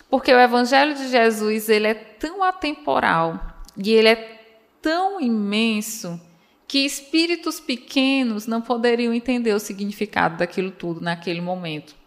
Porque 0.08 0.32
o 0.32 0.38
evangelho 0.38 0.94
de 0.94 1.08
Jesus, 1.08 1.68
ele 1.68 1.88
é 1.88 1.94
tão 1.94 2.44
atemporal 2.44 3.40
e 3.76 3.90
ele 3.90 4.08
é 4.08 4.40
tão 4.80 5.20
imenso 5.20 6.20
que 6.68 6.84
espíritos 6.84 7.58
pequenos 7.58 8.46
não 8.46 8.62
poderiam 8.62 9.12
entender 9.12 9.52
o 9.52 9.58
significado 9.58 10.36
daquilo 10.36 10.70
tudo 10.70 11.00
naquele 11.00 11.40
momento 11.40 12.01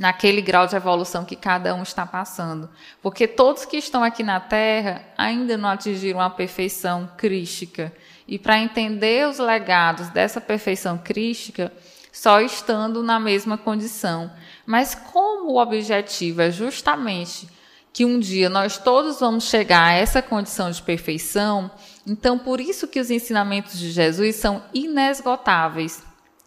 naquele 0.00 0.40
grau 0.40 0.66
de 0.66 0.74
evolução 0.74 1.26
que 1.26 1.36
cada 1.36 1.74
um 1.74 1.82
está 1.82 2.06
passando. 2.06 2.70
Porque 3.02 3.28
todos 3.28 3.66
que 3.66 3.76
estão 3.76 4.02
aqui 4.02 4.22
na 4.22 4.40
Terra 4.40 5.04
ainda 5.16 5.58
não 5.58 5.68
atingiram 5.68 6.20
a 6.20 6.30
perfeição 6.30 7.08
crística. 7.18 7.92
E 8.26 8.38
para 8.38 8.58
entender 8.58 9.28
os 9.28 9.38
legados 9.38 10.08
dessa 10.08 10.40
perfeição 10.40 10.96
crística, 10.96 11.70
só 12.10 12.40
estando 12.40 13.02
na 13.02 13.20
mesma 13.20 13.58
condição. 13.58 14.32
Mas 14.64 14.94
como 14.94 15.52
o 15.52 15.60
objetivo 15.60 16.40
é 16.40 16.50
justamente 16.50 17.46
que 17.92 18.06
um 18.06 18.18
dia 18.18 18.48
nós 18.48 18.78
todos 18.78 19.20
vamos 19.20 19.44
chegar 19.44 19.84
a 19.84 19.92
essa 19.92 20.22
condição 20.22 20.70
de 20.70 20.80
perfeição, 20.80 21.70
então 22.06 22.38
por 22.38 22.58
isso 22.60 22.88
que 22.88 23.00
os 23.00 23.10
ensinamentos 23.10 23.78
de 23.78 23.90
Jesus 23.90 24.36
são 24.36 24.62
inesgotáveis 24.72 26.02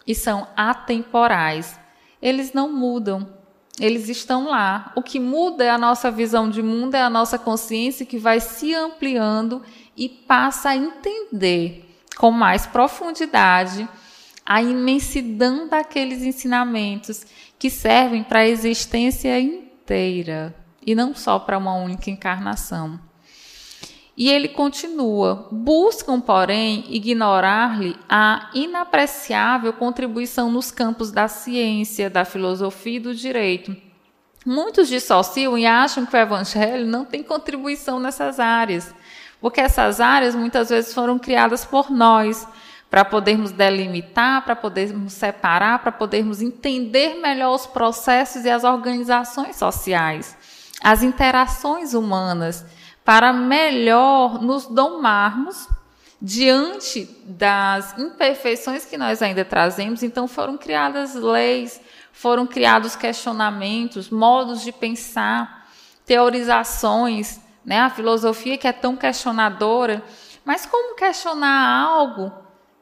e 0.08 0.16
são 0.16 0.48
atemporais. 0.56 1.78
Eles 2.22 2.54
não 2.54 2.72
mudam. 2.72 3.28
Eles 3.80 4.08
estão 4.08 4.50
lá. 4.50 4.92
O 4.96 5.02
que 5.02 5.20
muda 5.20 5.64
é 5.64 5.70
a 5.70 5.78
nossa 5.78 6.12
visão 6.12 6.50
de 6.50 6.62
mundo, 6.62 6.96
é 6.96 7.02
a 7.02 7.10
nossa 7.10 7.40
consciência 7.40 8.06
que 8.06 8.18
vai 8.18 8.40
se 8.40 8.74
ampliando 8.74 9.62
e 9.98 10.08
passa 10.08 10.70
a 10.70 10.76
entender 10.76 11.90
com 12.16 12.32
mais 12.32 12.68
profundidade 12.68 13.88
a 14.46 14.62
imensidão 14.62 15.68
daqueles 15.68 16.22
ensinamentos 16.22 17.26
que 17.58 17.70
servem 17.70 18.24
para 18.24 18.40
a 18.40 18.48
existência 18.48 19.40
inteira 19.40 20.54
e 20.86 20.94
não 20.94 21.16
só 21.16 21.40
para 21.40 21.58
uma 21.58 21.76
única 21.76 22.10
encarnação. 22.10 23.00
E 24.16 24.30
ele 24.30 24.48
continua: 24.48 25.48
buscam, 25.52 26.20
porém, 26.20 26.86
ignorar-lhe 26.90 27.96
a 28.08 28.50
inapreciável 28.54 29.74
contribuição 29.74 30.52
nos 30.52 30.72
campos 30.72 31.12
da 31.12 31.28
ciência, 31.28 32.10
da 32.10 32.24
filosofia 32.24 32.98
e 32.98 33.00
do 33.00 33.16
direito. 33.16 33.76
Muitos 34.46 34.88
dissociam 34.88 35.58
e 35.58 35.66
acham 35.66 36.06
que 36.06 36.16
o 36.16 36.20
evangelho 36.20 36.86
não 36.86 37.06
tem 37.06 37.24
contribuição 37.24 38.00
nessas 38.00 38.40
áreas, 38.40 38.94
porque 39.40 39.62
essas 39.62 40.02
áreas 40.02 40.36
muitas 40.36 40.70
vezes 40.70 40.94
foram 40.94 41.18
criadas 41.18 41.64
por 41.64 41.90
nós, 41.90 42.46
para 42.90 43.06
podermos 43.06 43.52
delimitar, 43.52 44.44
para 44.44 44.56
podermos 44.56 45.14
separar, 45.14 45.80
para 45.80 45.92
podermos 45.92 46.42
entender 46.42 47.16
melhor 47.20 47.56
os 47.56 47.66
processos 47.66 48.46
e 48.46 48.50
as 48.52 48.64
organizações 48.64 49.56
sociais, 49.56 50.38
as 50.84 51.02
interações 51.02 51.96
humanas 51.96 52.64
para 53.04 53.34
melhor 53.34 54.42
nos 54.42 54.66
domarmos 54.66 55.68
diante 56.22 57.04
das 57.26 57.98
imperfeições 57.98 58.86
que 58.86 58.98
nós 58.98 59.22
ainda 59.22 59.44
trazemos. 59.44 60.04
Então, 60.04 60.28
foram 60.28 60.58
criadas 60.58 61.16
leis, 61.16 61.82
foram 62.14 62.48
criados 62.48 62.96
questionamentos, 62.96 64.10
modos 64.10 64.62
de 64.62 64.72
pensar, 64.72 65.68
teorizações, 66.06 67.42
né? 67.66 67.80
a 67.80 67.90
filosofia 67.90 68.58
que 68.58 68.68
é 68.68 68.72
tão 68.72 68.96
questionadora. 68.96 70.02
Mas 70.46 70.66
como 70.66 70.96
questionar 70.96 71.84
algo 71.86 72.32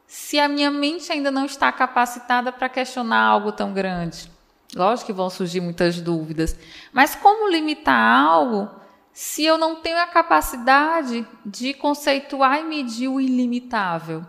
se 0.06 0.38
a 0.38 0.46
minha 0.46 0.70
mente 0.70 1.10
ainda 1.10 1.30
não 1.30 1.46
está 1.46 1.72
capacitada 1.72 2.52
para 2.52 2.68
questionar 2.68 3.24
algo 3.24 3.50
tão 3.50 3.72
grande? 3.72 4.30
Lógico 4.74 5.06
que 5.06 5.12
vão 5.12 5.28
surgir 5.28 5.60
muitas 5.60 6.00
dúvidas, 6.00 6.56
mas 6.92 7.14
como 7.14 7.50
limitar 7.50 7.94
algo 7.94 8.70
se 9.12 9.44
eu 9.44 9.58
não 9.58 9.76
tenho 9.76 9.98
a 9.98 10.06
capacidade 10.06 11.26
de 11.44 11.74
conceituar 11.74 12.60
e 12.60 12.64
medir 12.64 13.08
o 13.08 13.20
ilimitável. 13.20 14.24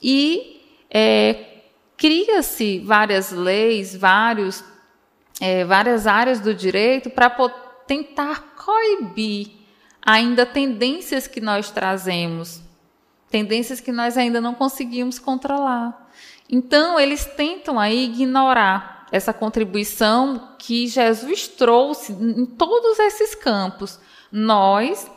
E 0.00 0.62
é, 0.90 1.62
cria-se 1.96 2.78
várias 2.80 3.32
leis, 3.32 3.94
vários, 3.96 4.64
é, 5.40 5.64
várias 5.64 6.06
áreas 6.06 6.40
do 6.40 6.54
direito 6.54 7.10
para 7.10 7.30
tentar 7.86 8.54
coibir 8.56 9.50
ainda 10.00 10.46
tendências 10.46 11.26
que 11.26 11.40
nós 11.40 11.70
trazemos 11.70 12.66
tendências 13.30 13.80
que 13.80 13.92
nós 13.92 14.16
ainda 14.16 14.40
não 14.40 14.54
conseguimos 14.54 15.18
controlar. 15.18 16.08
Então, 16.48 16.98
eles 16.98 17.24
tentam 17.24 17.78
aí 17.78 18.04
ignorar 18.04 18.95
essa 19.10 19.32
contribuição 19.32 20.54
que 20.58 20.86
Jesus 20.86 21.48
trouxe 21.48 22.12
em 22.12 22.44
todos 22.44 22.98
esses 22.98 23.34
campos. 23.34 24.00
Nós, 24.30 25.10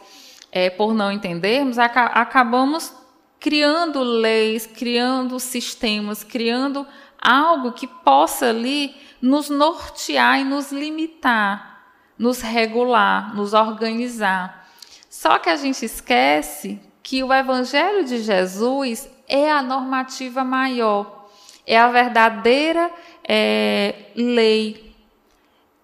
é, 0.52 0.70
por 0.70 0.94
não 0.94 1.12
entendermos, 1.12 1.78
aca 1.80 2.06
acabamos 2.06 2.94
criando 3.40 4.04
leis, 4.04 4.68
criando 4.68 5.40
sistemas, 5.40 6.24
criando 6.24 6.86
algo 7.22 7.72
que 7.72 7.88
possa 7.88 8.50
ali 8.50 8.96
nos 9.22 9.50
nortear 9.50 10.40
e 10.40 10.44
nos 10.44 10.72
limitar, 10.72 11.84
nos 12.18 12.42
regular, 12.42 13.34
nos 13.36 13.54
organizar. 13.54 14.68
Só 15.10 15.40
que 15.40 15.50
a 15.50 15.56
gente 15.56 15.84
esquece 15.86 16.80
que 17.02 17.24
o 17.24 17.34
Evangelho 17.34 18.06
de 18.06 18.22
Jesus 18.22 19.10
é 19.28 19.52
a 19.52 19.62
normativa 19.62 20.44
maior, 20.44 21.28
é 21.66 21.78
a 21.78 21.88
verdadeira 21.88 22.92
é, 23.32 23.94
lei, 24.16 24.96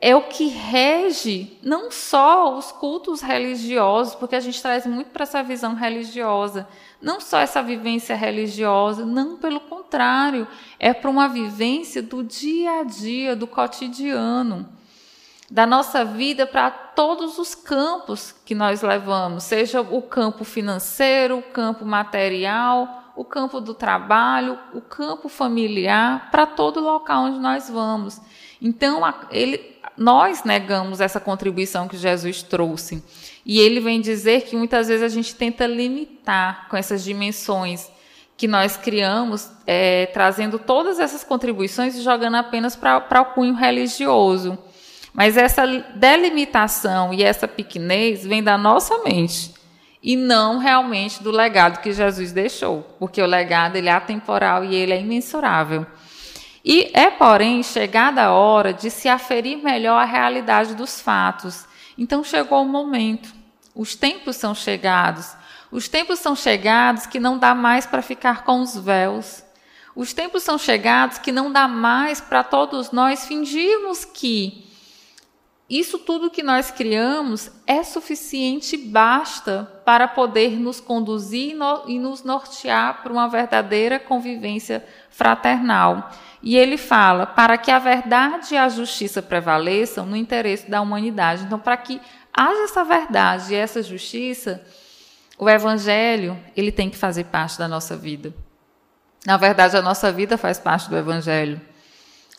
é 0.01 0.15
o 0.15 0.23
que 0.23 0.47
rege 0.47 1.59
não 1.61 1.91
só 1.91 2.57
os 2.57 2.71
cultos 2.71 3.21
religiosos, 3.21 4.15
porque 4.15 4.35
a 4.35 4.39
gente 4.39 4.59
traz 4.59 4.87
muito 4.87 5.11
para 5.11 5.23
essa 5.23 5.43
visão 5.43 5.75
religiosa, 5.75 6.67
não 6.99 7.21
só 7.21 7.39
essa 7.39 7.61
vivência 7.61 8.15
religiosa, 8.15 9.05
não, 9.05 9.37
pelo 9.37 9.59
contrário, 9.59 10.47
é 10.79 10.91
para 10.91 11.09
uma 11.09 11.27
vivência 11.27 12.01
do 12.01 12.23
dia 12.23 12.79
a 12.79 12.83
dia, 12.83 13.35
do 13.35 13.45
cotidiano 13.45 14.67
da 15.49 15.65
nossa 15.67 16.03
vida 16.03 16.47
para 16.47 16.71
todos 16.71 17.37
os 17.37 17.53
campos 17.53 18.33
que 18.45 18.55
nós 18.55 18.81
levamos, 18.81 19.43
seja 19.43 19.81
o 19.81 20.01
campo 20.01 20.43
financeiro, 20.43 21.37
o 21.37 21.43
campo 21.43 21.85
material, 21.85 23.04
o 23.15 23.23
campo 23.23 23.61
do 23.61 23.73
trabalho, 23.73 24.59
o 24.73 24.81
campo 24.81 25.29
familiar, 25.29 26.29
para 26.29 26.45
todo 26.45 26.79
local 26.79 27.25
onde 27.25 27.39
nós 27.39 27.69
vamos. 27.69 28.19
Então, 28.61 29.01
ele, 29.31 29.77
nós 29.97 30.43
negamos 30.43 30.99
essa 30.99 31.19
contribuição 31.19 31.87
que 31.87 31.97
Jesus 31.97 32.43
trouxe. 32.43 33.03
E 33.45 33.59
ele 33.59 33.79
vem 33.79 34.01
dizer 34.01 34.41
que 34.41 34.55
muitas 34.55 34.87
vezes 34.87 35.03
a 35.03 35.07
gente 35.09 35.35
tenta 35.35 35.65
limitar 35.65 36.67
com 36.69 36.75
essas 36.75 37.03
dimensões 37.03 37.89
que 38.37 38.47
nós 38.47 38.75
criamos, 38.75 39.49
é, 39.65 40.07
trazendo 40.07 40.59
todas 40.59 40.99
essas 40.99 41.23
contribuições 41.23 41.95
e 41.95 42.01
jogando 42.01 42.35
apenas 42.35 42.75
para 42.75 43.21
o 43.21 43.33
cunho 43.33 43.53
religioso. 43.53 44.57
Mas 45.13 45.37
essa 45.37 45.65
delimitação 45.95 47.13
e 47.13 47.23
essa 47.23 47.47
pequenez 47.47 48.25
vem 48.25 48.43
da 48.43 48.57
nossa 48.57 48.97
mente 49.03 49.53
e 50.05 50.15
não 50.15 50.59
realmente 50.59 51.23
do 51.23 51.31
legado 51.31 51.81
que 51.81 51.91
Jesus 51.91 52.31
deixou, 52.31 52.83
porque 52.99 53.19
o 53.19 53.25
legado 53.25 53.75
ele 53.75 53.89
é 53.89 53.91
atemporal 53.91 54.63
e 54.63 54.75
ele 54.75 54.93
é 54.93 55.01
imensurável. 55.01 55.83
E 56.63 56.91
é, 56.93 57.09
porém, 57.09 57.63
chegada 57.63 58.25
a 58.25 58.31
hora 58.31 58.71
de 58.71 58.91
se 58.91 59.09
aferir 59.09 59.57
melhor 59.63 59.99
a 59.99 60.05
realidade 60.05 60.75
dos 60.75 61.01
fatos. 61.01 61.65
Então 61.97 62.23
chegou 62.23 62.61
o 62.61 62.67
momento. 62.67 63.33
Os 63.73 63.95
tempos 63.95 64.35
são 64.35 64.53
chegados. 64.53 65.35
Os 65.71 65.87
tempos 65.87 66.19
são 66.19 66.35
chegados 66.35 67.07
que 67.07 67.19
não 67.19 67.39
dá 67.39 67.55
mais 67.55 67.87
para 67.87 68.03
ficar 68.03 68.43
com 68.43 68.61
os 68.61 68.77
véus. 68.77 69.43
Os 69.95 70.13
tempos 70.13 70.43
são 70.43 70.59
chegados 70.59 71.17
que 71.17 71.31
não 71.31 71.51
dá 71.51 71.67
mais 71.67 72.21
para 72.21 72.43
todos 72.43 72.91
nós 72.91 73.25
fingirmos 73.25 74.05
que 74.05 74.67
isso 75.69 75.97
tudo 75.97 76.29
que 76.29 76.43
nós 76.43 76.69
criamos 76.69 77.51
é 77.65 77.83
suficiente, 77.83 78.77
basta 78.77 79.63
para 79.83 80.07
poder 80.07 80.51
nos 80.59 80.79
conduzir 80.79 81.57
e 81.87 81.97
nos 81.97 82.23
nortear 82.23 83.01
para 83.01 83.11
uma 83.11 83.27
verdadeira 83.27 83.99
convivência 83.99 84.85
fraternal. 85.09 86.11
E 86.43 86.55
ele 86.55 86.77
fala 86.77 87.25
para 87.25 87.57
que 87.57 87.71
a 87.71 87.79
verdade 87.79 88.53
e 88.53 88.57
a 88.57 88.69
justiça 88.69 89.23
prevaleçam 89.23 90.05
no 90.05 90.15
interesse 90.15 90.69
da 90.69 90.81
humanidade. 90.81 91.43
Então, 91.43 91.57
para 91.57 91.77
que 91.77 91.99
haja 92.31 92.63
essa 92.65 92.83
verdade 92.83 93.51
e 93.51 93.55
essa 93.55 93.81
justiça, 93.81 94.63
o 95.35 95.49
evangelho 95.49 96.39
ele 96.55 96.71
tem 96.71 96.91
que 96.91 96.97
fazer 96.97 97.23
parte 97.23 97.57
da 97.57 97.67
nossa 97.67 97.97
vida. 97.97 98.31
Na 99.25 99.37
verdade, 99.37 99.75
a 99.75 99.81
nossa 99.81 100.11
vida 100.11 100.37
faz 100.37 100.59
parte 100.59 100.87
do 100.87 100.95
evangelho. 100.95 101.59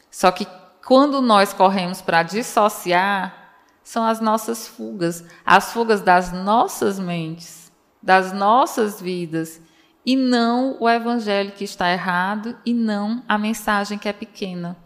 Só 0.08 0.30
que 0.30 0.46
quando 0.86 1.20
nós 1.20 1.52
corremos 1.52 2.00
para 2.00 2.22
dissociar, 2.22 3.56
são 3.82 4.04
as 4.04 4.20
nossas 4.20 4.68
fugas, 4.68 5.24
as 5.44 5.72
fugas 5.72 6.00
das 6.00 6.32
nossas 6.32 6.96
mentes, 7.00 7.72
das 8.00 8.32
nossas 8.32 9.00
vidas, 9.00 9.60
e 10.06 10.14
não 10.14 10.76
o 10.78 10.88
evangelho 10.88 11.50
que 11.50 11.64
está 11.64 11.92
errado 11.92 12.56
e 12.64 12.72
não 12.72 13.20
a 13.28 13.36
mensagem 13.36 13.98
que 13.98 14.08
é 14.08 14.12
pequena. 14.12 14.76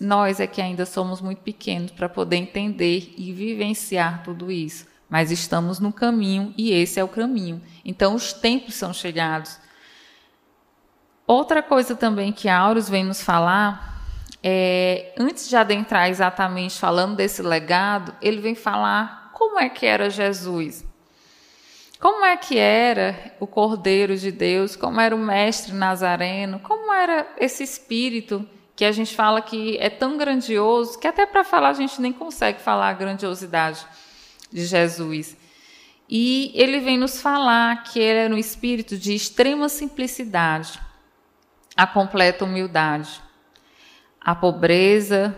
Nós 0.00 0.40
é 0.40 0.48
que 0.48 0.60
ainda 0.60 0.84
somos 0.84 1.20
muito 1.20 1.42
pequenos 1.42 1.92
para 1.92 2.08
poder 2.08 2.36
entender 2.36 3.14
e 3.16 3.32
vivenciar 3.32 4.24
tudo 4.24 4.50
isso, 4.50 4.84
mas 5.08 5.30
estamos 5.30 5.78
no 5.78 5.92
caminho 5.92 6.52
e 6.58 6.72
esse 6.72 6.98
é 6.98 7.04
o 7.04 7.08
caminho. 7.08 7.62
Então 7.84 8.16
os 8.16 8.32
tempos 8.32 8.74
são 8.74 8.92
chegados. 8.92 9.60
Outra 11.24 11.62
coisa 11.62 11.94
também 11.94 12.32
que 12.32 12.48
Auros 12.48 12.88
vem 12.88 13.04
nos 13.04 13.22
falar 13.22 13.97
é, 14.42 15.12
antes 15.18 15.48
de 15.48 15.56
adentrar 15.56 16.08
exatamente 16.08 16.78
falando 16.78 17.16
desse 17.16 17.42
legado, 17.42 18.14
ele 18.22 18.40
vem 18.40 18.54
falar 18.54 19.30
como 19.34 19.58
é 19.58 19.68
que 19.68 19.84
era 19.84 20.08
Jesus. 20.08 20.86
Como 21.98 22.24
é 22.24 22.36
que 22.36 22.56
era 22.56 23.34
o 23.40 23.46
Cordeiro 23.46 24.16
de 24.16 24.30
Deus, 24.30 24.76
como 24.76 25.00
era 25.00 25.14
o 25.14 25.18
Mestre 25.18 25.72
Nazareno, 25.72 26.60
como 26.60 26.92
era 26.92 27.26
esse 27.38 27.64
espírito 27.64 28.48
que 28.76 28.84
a 28.84 28.92
gente 28.92 29.16
fala 29.16 29.42
que 29.42 29.76
é 29.78 29.90
tão 29.90 30.16
grandioso, 30.16 30.96
que 31.00 31.08
até 31.08 31.26
para 31.26 31.42
falar 31.42 31.70
a 31.70 31.74
gente 31.74 32.00
nem 32.00 32.12
consegue 32.12 32.60
falar 32.60 32.90
a 32.90 32.92
grandiosidade 32.92 33.84
de 34.52 34.64
Jesus. 34.64 35.36
E 36.08 36.52
ele 36.54 36.78
vem 36.78 36.96
nos 36.96 37.20
falar 37.20 37.82
que 37.82 37.98
ele 37.98 38.18
era 38.20 38.34
um 38.34 38.38
espírito 38.38 38.96
de 38.96 39.12
extrema 39.12 39.68
simplicidade, 39.68 40.80
a 41.76 41.84
completa 41.84 42.44
humildade 42.44 43.20
a 44.28 44.34
pobreza, 44.34 45.34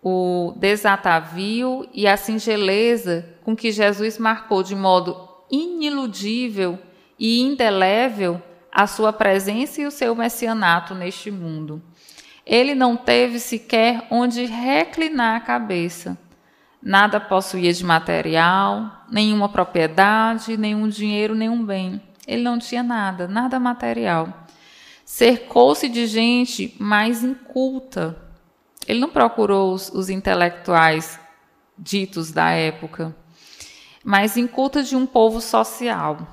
o 0.00 0.54
desatavio 0.56 1.88
e 1.92 2.06
a 2.06 2.16
singeleza 2.16 3.28
com 3.42 3.56
que 3.56 3.72
Jesus 3.72 4.16
marcou 4.16 4.62
de 4.62 4.76
modo 4.76 5.28
iniludível 5.50 6.78
e 7.18 7.40
indelével 7.40 8.40
a 8.70 8.86
sua 8.86 9.12
presença 9.12 9.80
e 9.80 9.86
o 9.86 9.90
seu 9.90 10.14
messianato 10.14 10.94
neste 10.94 11.32
mundo. 11.32 11.82
Ele 12.46 12.76
não 12.76 12.96
teve 12.96 13.40
sequer 13.40 14.06
onde 14.08 14.44
reclinar 14.44 15.38
a 15.38 15.40
cabeça. 15.40 16.16
Nada 16.80 17.18
possuía 17.18 17.72
de 17.72 17.84
material, 17.84 19.04
nenhuma 19.10 19.48
propriedade, 19.48 20.56
nenhum 20.56 20.88
dinheiro, 20.88 21.34
nenhum 21.34 21.66
bem. 21.66 22.00
Ele 22.24 22.44
não 22.44 22.56
tinha 22.56 22.84
nada, 22.84 23.26
nada 23.26 23.58
material 23.58 24.41
cercou-se 25.04 25.88
de 25.88 26.06
gente 26.06 26.74
mais 26.78 27.22
inculta. 27.22 28.16
Ele 28.86 29.00
não 29.00 29.08
procurou 29.08 29.72
os, 29.72 29.88
os 29.90 30.08
intelectuais 30.08 31.18
ditos 31.78 32.30
da 32.30 32.50
época, 32.50 33.14
mas 34.04 34.36
inculta 34.36 34.82
de 34.82 34.96
um 34.96 35.06
povo 35.06 35.40
social 35.40 36.26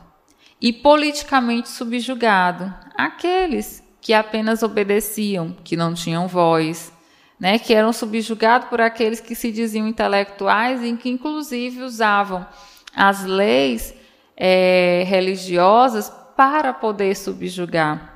e 0.62 0.73
politicamente 0.73 1.69
subjugado, 1.69 2.73
aqueles 2.95 3.84
que 4.01 4.13
apenas 4.13 4.63
obedeciam, 4.63 5.55
que 5.63 5.77
não 5.77 5.93
tinham 5.93 6.27
voz, 6.27 6.91
né, 7.39 7.58
que 7.58 7.73
eram 7.73 7.93
subjugados 7.93 8.67
por 8.67 8.82
aqueles 8.82 9.21
que 9.21 9.36
se 9.36 9.51
diziam 9.51 9.88
intelectuais 9.88 10.84
e 10.84 10.95
que 10.97 11.10
inclusive 11.10 11.82
usavam 11.82 12.45
as 12.93 13.23
leis 13.23 13.93
é, 14.36 15.03
religiosas 15.08 16.12
para 16.36 16.73
poder 16.73 17.15
subjugar. 17.15 18.09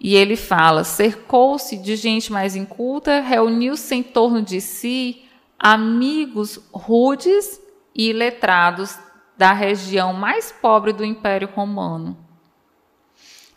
E 0.00 0.14
ele 0.14 0.36
fala: 0.36 0.84
cercou-se 0.84 1.76
de 1.76 1.96
gente 1.96 2.32
mais 2.32 2.54
inculta, 2.54 3.20
reuniu-se 3.20 3.94
em 3.94 4.02
torno 4.02 4.40
de 4.42 4.60
si 4.60 5.24
amigos 5.58 6.60
rudes 6.72 7.60
e 7.94 8.12
letrados 8.12 8.98
da 9.36 9.52
região 9.52 10.12
mais 10.12 10.52
pobre 10.52 10.92
do 10.92 11.04
Império 11.04 11.48
Romano. 11.52 12.16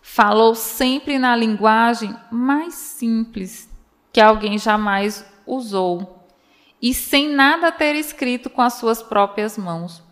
Falou 0.02 0.56
sempre 0.56 1.18
na 1.18 1.36
linguagem 1.36 2.16
mais 2.32 2.74
simples 2.74 3.70
que 4.12 4.20
alguém 4.20 4.58
jamais 4.58 5.26
usou 5.46 6.28
e 6.82 6.94
sem 6.94 7.30
nada 7.30 7.72
ter 7.72 7.96
escrito 7.96 8.50
com 8.50 8.62
as 8.62 8.74
suas 8.74 9.02
próprias 9.02 9.58
mãos. 9.58 10.04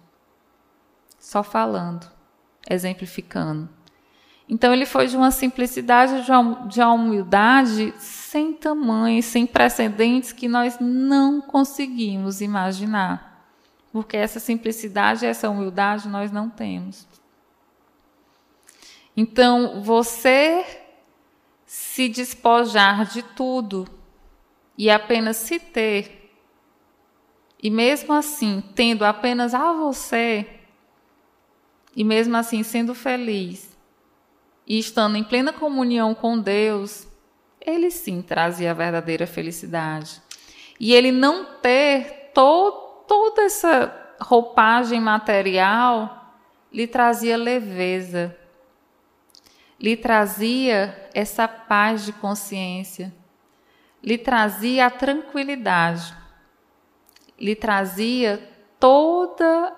Só 1.20 1.44
falando, 1.44 2.10
exemplificando. 2.70 3.68
Então 4.50 4.74
ele 4.74 4.88
foi 4.88 5.06
de 5.06 5.16
uma 5.16 5.30
simplicidade, 5.30 6.26
de 6.26 6.82
uma 6.82 6.94
humildade 6.94 7.94
sem 8.00 8.52
tamanho, 8.52 9.22
sem 9.22 9.46
precedentes 9.46 10.32
que 10.32 10.48
nós 10.48 10.80
não 10.80 11.40
conseguimos 11.40 12.42
imaginar. 12.42 13.48
Porque 13.94 14.18
essa 14.18 14.40
simplicidade, 14.40 15.24
essa 15.24 15.48
humildade 15.48 16.08
nós 16.08 16.32
não 16.32 16.50
temos. 16.50 17.08
Então, 19.16 19.82
você 19.82 20.66
se 21.66 22.10
despojar 22.10 23.06
de 23.06 23.22
tudo 23.22 23.88
e 24.76 24.90
apenas 24.90 25.38
se 25.38 25.60
ter, 25.60 26.34
e 27.62 27.70
mesmo 27.70 28.14
assim, 28.14 28.64
tendo 28.74 29.04
apenas 29.04 29.54
a 29.54 29.74
você, 29.74 30.48
e 31.96 32.04
mesmo 32.04 32.38
assim 32.38 32.64
sendo 32.64 32.96
feliz, 32.96 33.69
e 34.70 34.78
estando 34.78 35.18
em 35.18 35.24
plena 35.24 35.52
comunhão 35.52 36.14
com 36.14 36.38
Deus, 36.38 37.08
ele 37.60 37.90
sim 37.90 38.22
trazia 38.22 38.70
a 38.70 38.76
verdadeira 38.76 39.26
felicidade. 39.26 40.22
E 40.80 40.94
ele 40.94 41.12
não 41.12 41.44
ter 41.60 42.32
to 42.36 42.72
toda 43.08 43.42
essa 43.42 44.16
roupagem 44.22 45.02
material 45.02 46.36
lhe 46.72 46.86
trazia 46.86 47.36
leveza, 47.36 48.38
lhe 49.80 49.98
trazia 49.98 51.10
essa 51.16 51.48
paz 51.48 52.06
de 52.06 52.14
consciência, 52.14 53.12
lhe 54.04 54.20
trazia 54.20 54.86
a 54.86 54.92
tranquilidade, 54.92 56.14
lhe 57.40 57.56
trazia 57.56 58.48
toda 58.80 59.76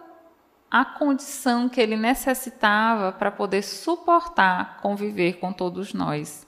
a 0.71 0.85
condição 0.85 1.67
que 1.67 1.81
ele 1.81 1.97
necessitava 1.97 3.11
para 3.11 3.29
poder 3.29 3.61
suportar 3.61 4.79
conviver 4.81 5.33
com 5.33 5.51
todos 5.51 5.93
nós 5.93 6.47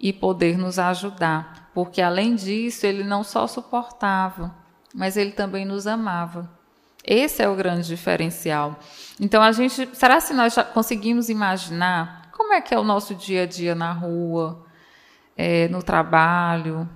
e 0.00 0.12
poder 0.12 0.58
nos 0.58 0.78
ajudar, 0.78 1.70
porque 1.72 2.02
além 2.02 2.34
disso, 2.34 2.84
ele 2.84 3.04
não 3.04 3.22
só 3.22 3.46
suportava, 3.46 4.52
mas 4.92 5.16
ele 5.16 5.30
também 5.30 5.64
nos 5.64 5.86
amava. 5.86 6.50
Esse 7.04 7.42
é 7.42 7.48
o 7.48 7.54
grande 7.54 7.86
diferencial. 7.86 8.78
Então 9.20 9.42
a 9.42 9.52
gente, 9.52 9.88
será 9.94 10.20
se 10.20 10.34
nós 10.34 10.54
já 10.54 10.64
conseguimos 10.64 11.28
imaginar 11.28 12.30
como 12.32 12.52
é 12.54 12.60
que 12.60 12.74
é 12.74 12.78
o 12.78 12.84
nosso 12.84 13.14
dia 13.14 13.44
a 13.44 13.46
dia 13.46 13.74
na 13.74 13.92
rua, 13.92 14.66
é, 15.36 15.68
no 15.68 15.82
trabalho? 15.82 16.88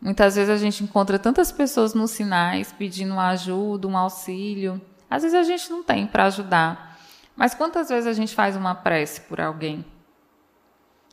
Muitas 0.00 0.34
vezes 0.34 0.50
a 0.50 0.56
gente 0.56 0.84
encontra 0.84 1.18
tantas 1.18 1.50
pessoas 1.50 1.94
nos 1.94 2.10
sinais 2.10 2.72
pedindo 2.72 3.18
ajuda, 3.18 3.86
um 3.86 3.96
auxílio. 3.96 4.80
Às 5.12 5.24
vezes 5.24 5.38
a 5.38 5.42
gente 5.42 5.70
não 5.70 5.82
tem 5.82 6.06
para 6.06 6.24
ajudar. 6.24 6.98
Mas 7.36 7.54
quantas 7.54 7.90
vezes 7.90 8.06
a 8.06 8.14
gente 8.14 8.34
faz 8.34 8.56
uma 8.56 8.74
prece 8.74 9.20
por 9.20 9.42
alguém? 9.42 9.84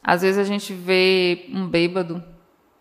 Às 0.01 0.21
vezes 0.21 0.37
a 0.37 0.45
gente 0.45 0.73
vê 0.73 1.49
um 1.53 1.67
bêbado 1.67 2.23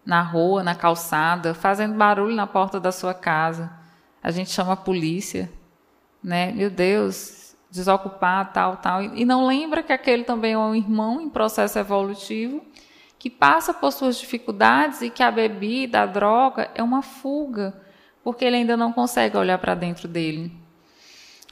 na 0.06 0.22
rua, 0.22 0.62
na 0.62 0.76
calçada, 0.76 1.54
fazendo 1.54 1.94
barulho 1.94 2.36
na 2.36 2.46
porta 2.46 2.78
da 2.78 2.92
sua 2.92 3.12
casa. 3.12 3.68
A 4.22 4.30
gente 4.30 4.50
chama 4.50 4.74
a 4.74 4.76
polícia, 4.76 5.50
né? 6.22 6.52
Meu 6.52 6.70
Deus, 6.70 7.56
desocupar, 7.68 8.52
tal, 8.52 8.76
tal. 8.76 9.02
E 9.02 9.24
não 9.24 9.44
lembra 9.44 9.82
que 9.82 9.92
aquele 9.92 10.22
também 10.22 10.52
é 10.52 10.58
um 10.58 10.72
irmão 10.72 11.20
em 11.20 11.28
processo 11.28 11.80
evolutivo 11.80 12.64
que 13.18 13.28
passa 13.28 13.74
por 13.74 13.90
suas 13.90 14.20
dificuldades 14.20 15.02
e 15.02 15.10
que 15.10 15.24
a 15.24 15.32
bebida, 15.32 16.02
a 16.02 16.06
droga, 16.06 16.70
é 16.76 16.82
uma 16.82 17.02
fuga, 17.02 17.74
porque 18.22 18.44
ele 18.44 18.54
ainda 18.54 18.76
não 18.76 18.92
consegue 18.92 19.36
olhar 19.36 19.58
para 19.58 19.74
dentro 19.74 20.06
dele. 20.06 20.67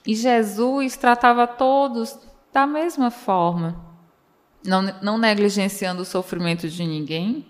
E 0.07 0.15
Jesus 0.15 0.97
tratava 0.97 1.47
todos 1.47 2.19
da 2.53 2.67
mesma 2.67 3.11
forma 3.11 3.87
não, 4.67 4.83
não 5.01 5.19
negligenciando 5.19 6.03
o 6.03 6.05
sofrimento 6.05 6.69
de 6.69 6.85
ninguém 6.85 7.47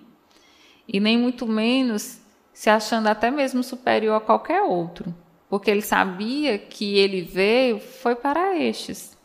e 0.86 1.00
nem 1.00 1.18
muito 1.18 1.46
menos 1.46 2.20
se 2.52 2.70
achando 2.70 3.08
até 3.08 3.30
mesmo 3.30 3.62
superior 3.62 4.14
a 4.14 4.20
qualquer 4.20 4.62
outro, 4.62 5.14
porque 5.48 5.70
ele 5.70 5.82
sabia 5.82 6.58
que 6.58 6.96
ele 6.96 7.22
veio 7.22 7.78
foi 7.80 8.14
para 8.14 8.56
estes, 8.56 9.16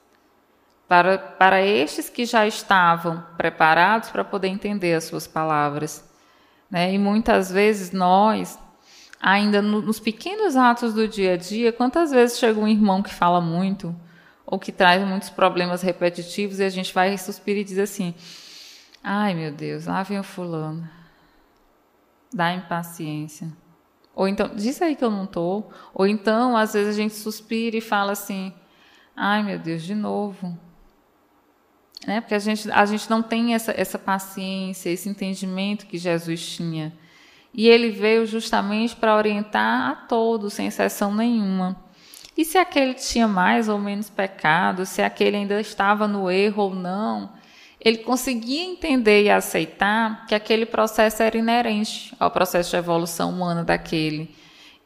para, 0.88 1.18
para 1.18 1.62
estes 1.62 2.10
que 2.10 2.26
já 2.26 2.46
estavam 2.46 3.24
preparados 3.38 4.10
para 4.10 4.24
poder 4.24 4.50
entender 4.50 4.94
as 4.94 5.06
suas 5.06 5.28
palavras. 5.28 6.10
Né? 6.70 6.94
E 6.94 6.98
muitas 6.98 7.52
vezes 7.52 7.92
nós, 7.92 8.60
ainda 9.22 9.62
no, 9.62 9.82
nos 9.82 10.00
pequenos 10.00 10.56
atos 10.56 10.94
do 10.94 11.08
dia 11.08 11.34
a 11.34 11.38
dia, 11.38 11.72
quantas 11.72 12.12
vezes 12.12 12.40
chega 12.40 12.60
um 12.60 12.68
irmão 12.68 13.04
que 13.04 13.14
fala 13.14 13.40
muito, 13.40 13.96
ou 14.46 14.58
que 14.58 14.72
traz 14.72 15.06
muitos 15.08 15.30
problemas 15.30 15.82
repetitivos 15.82 16.60
e 16.60 16.64
a 16.64 16.70
gente 16.70 16.94
vai 16.94 17.16
suspirar 17.18 17.62
e 17.62 17.64
diz 17.64 17.78
assim: 17.78 18.16
ai 19.04 19.34
meu 19.36 19.52
Deus, 19.52 19.86
lá 19.86 20.02
vem 20.02 20.20
o 20.20 20.24
fulano. 20.24 20.90
Dá 22.34 22.54
impaciência. 22.54 23.52
Ou 24.16 24.28
então, 24.28 24.50
diz 24.56 24.82
aí 24.82 24.96
que 24.96 25.04
eu 25.04 25.12
não 25.12 25.26
estou. 25.26 25.72
Ou 25.94 26.08
então, 26.08 26.56
às 26.58 26.74
vezes 26.74 26.96
a 26.96 26.98
gente 26.98 27.14
suspira 27.14 27.78
e 27.78 27.82
fala 27.82 28.14
assim: 28.14 28.54
ai 29.16 29.44
meu 29.44 29.60
Deus, 29.60 29.84
de 29.84 29.94
novo. 29.94 30.58
Né? 32.08 32.20
Porque 32.20 32.34
a 32.34 32.40
gente, 32.40 32.72
a 32.72 32.86
gente 32.86 33.10
não 33.10 33.22
tem 33.22 33.54
essa, 33.54 33.72
essa 33.78 34.00
paciência, 34.00 34.90
esse 34.90 35.08
entendimento 35.08 35.86
que 35.86 35.98
Jesus 35.98 36.56
tinha. 36.56 36.92
E 37.54 37.68
ele 37.68 37.90
veio 37.90 38.26
justamente 38.26 38.96
para 38.96 39.16
orientar 39.16 39.92
a 39.92 39.96
todos, 39.96 40.54
sem 40.54 40.68
exceção 40.68 41.14
nenhuma. 41.14 41.76
E 42.38 42.46
se 42.46 42.58
aquele 42.58 42.94
tinha 42.94 43.28
mais 43.28 43.68
ou 43.68 43.78
menos 43.78 44.10
pecado, 44.10 44.86
se 44.86 45.02
aquele 45.02 45.38
ainda 45.38 45.60
estava 45.60 46.08
no 46.08 46.32
erro 46.32 46.64
ou 46.64 46.76
não, 46.76 47.30
ele 47.80 47.98
conseguia 47.98 48.64
entender 48.64 49.24
e 49.24 49.30
aceitar 49.30 50.26
que 50.28 50.36
aquele 50.36 50.66
processo 50.66 51.24
era 51.24 51.38
inerente 51.38 52.16
ao 52.20 52.32
processo 52.32 52.70
de 52.70 52.78
evolução 52.78 53.32
humana 53.32 53.64
daquele, 53.64 54.34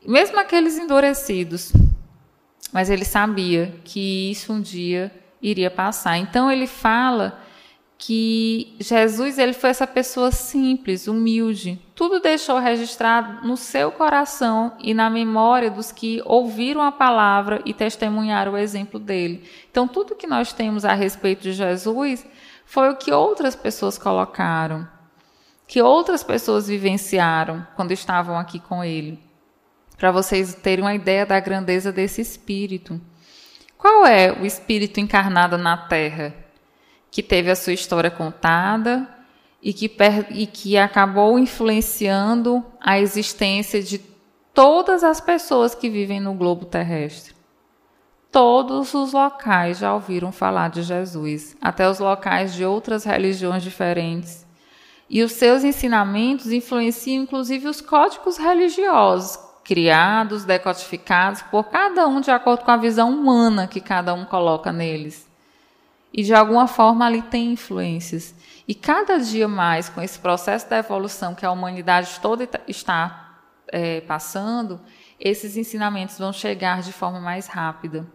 mesmo 0.05 0.39
aqueles 0.39 0.77
endurecidos. 0.77 1.71
Mas 2.73 2.89
ele 2.89 3.05
sabia 3.05 3.73
que 3.83 4.31
isso 4.31 4.51
um 4.51 4.61
dia 4.61 5.11
iria 5.41 5.69
passar. 5.69 6.17
Então 6.17 6.51
ele 6.51 6.67
fala 6.67 7.39
que 7.97 8.75
Jesus 8.79 9.39
ele 9.39 9.53
foi 9.53 9.69
essa 9.69 9.87
pessoa 9.87 10.31
simples, 10.31 11.07
humilde. 11.07 11.81
Tudo 11.95 12.19
deixou 12.19 12.59
registrado 12.59 13.47
no 13.47 13.55
seu 13.55 13.91
coração 13.91 14.73
e 14.79 14.93
na 14.93 15.09
memória 15.09 15.71
dos 15.71 15.91
que 15.91 16.21
ouviram 16.25 16.81
a 16.81 16.91
palavra 16.91 17.61
e 17.65 17.73
testemunharam 17.73 18.53
o 18.53 18.57
exemplo 18.57 18.99
dele. 18.99 19.49
Então, 19.71 19.87
tudo 19.87 20.15
que 20.15 20.27
nós 20.27 20.51
temos 20.51 20.83
a 20.83 20.93
respeito 20.93 21.43
de 21.43 21.53
Jesus 21.53 22.25
foi 22.65 22.89
o 22.89 22.97
que 22.97 23.11
outras 23.11 23.55
pessoas 23.55 23.97
colocaram, 23.97 24.87
que 25.65 25.81
outras 25.81 26.23
pessoas 26.23 26.67
vivenciaram 26.67 27.65
quando 27.75 27.91
estavam 27.91 28.37
aqui 28.37 28.59
com 28.59 28.83
ele. 28.83 29.19
Para 29.97 30.11
vocês 30.11 30.53
terem 30.53 30.83
uma 30.83 30.93
ideia 30.93 31.25
da 31.25 31.39
grandeza 31.39 31.91
desse 31.91 32.19
espírito. 32.19 32.99
Qual 33.77 34.05
é 34.05 34.33
o 34.33 34.45
espírito 34.45 34.99
encarnado 34.99 35.57
na 35.57 35.77
Terra? 35.77 36.44
Que 37.15 37.23
teve 37.23 37.49
a 37.49 37.55
sua 37.55 37.71
história 37.71 38.11
contada 38.11 39.07
e 39.63 39.71
que, 39.71 39.89
e 40.31 40.45
que 40.45 40.77
acabou 40.77 41.39
influenciando 41.39 42.61
a 42.77 42.99
existência 42.99 43.81
de 43.81 43.99
todas 44.53 45.01
as 45.01 45.21
pessoas 45.21 45.73
que 45.73 45.89
vivem 45.89 46.19
no 46.19 46.33
globo 46.33 46.65
terrestre. 46.65 47.33
Todos 48.29 48.93
os 48.93 49.13
locais 49.13 49.77
já 49.77 49.93
ouviram 49.93 50.29
falar 50.29 50.69
de 50.69 50.83
Jesus, 50.83 51.55
até 51.61 51.89
os 51.89 51.99
locais 51.99 52.53
de 52.53 52.65
outras 52.65 53.05
religiões 53.05 53.63
diferentes. 53.63 54.45
E 55.09 55.23
os 55.23 55.31
seus 55.31 55.63
ensinamentos 55.63 56.51
influenciam 56.51 57.23
inclusive 57.23 57.69
os 57.69 57.79
códigos 57.79 58.35
religiosos 58.35 59.39
criados, 59.63 60.43
decodificados 60.43 61.41
por 61.43 61.63
cada 61.63 62.05
um 62.09 62.19
de 62.19 62.29
acordo 62.29 62.65
com 62.65 62.71
a 62.71 62.77
visão 62.77 63.09
humana 63.09 63.67
que 63.67 63.79
cada 63.79 64.13
um 64.13 64.25
coloca 64.25 64.69
neles 64.73 65.33
e 66.17 66.23
de 66.23 66.33
alguma 66.33 66.65
forma 66.65 67.05
ali 67.05 67.21
tem 67.21 67.51
influências. 67.51 68.33
E 68.65 68.73
cada 68.73 69.17
dia 69.17 69.49
mais, 69.49 69.89
com 69.89 70.01
esse 70.01 70.17
processo 70.17 70.69
da 70.69 70.77
evolução 70.77 71.35
que 71.35 71.45
a 71.45 71.51
humanidade 71.51 72.21
toda 72.21 72.47
está 72.69 73.41
é, 73.67 73.99
passando, 73.99 74.79
esses 75.19 75.57
ensinamentos 75.57 76.17
vão 76.17 76.31
chegar 76.31 76.81
de 76.81 76.93
forma 76.93 77.19
mais 77.19 77.47
rápida. 77.47 78.07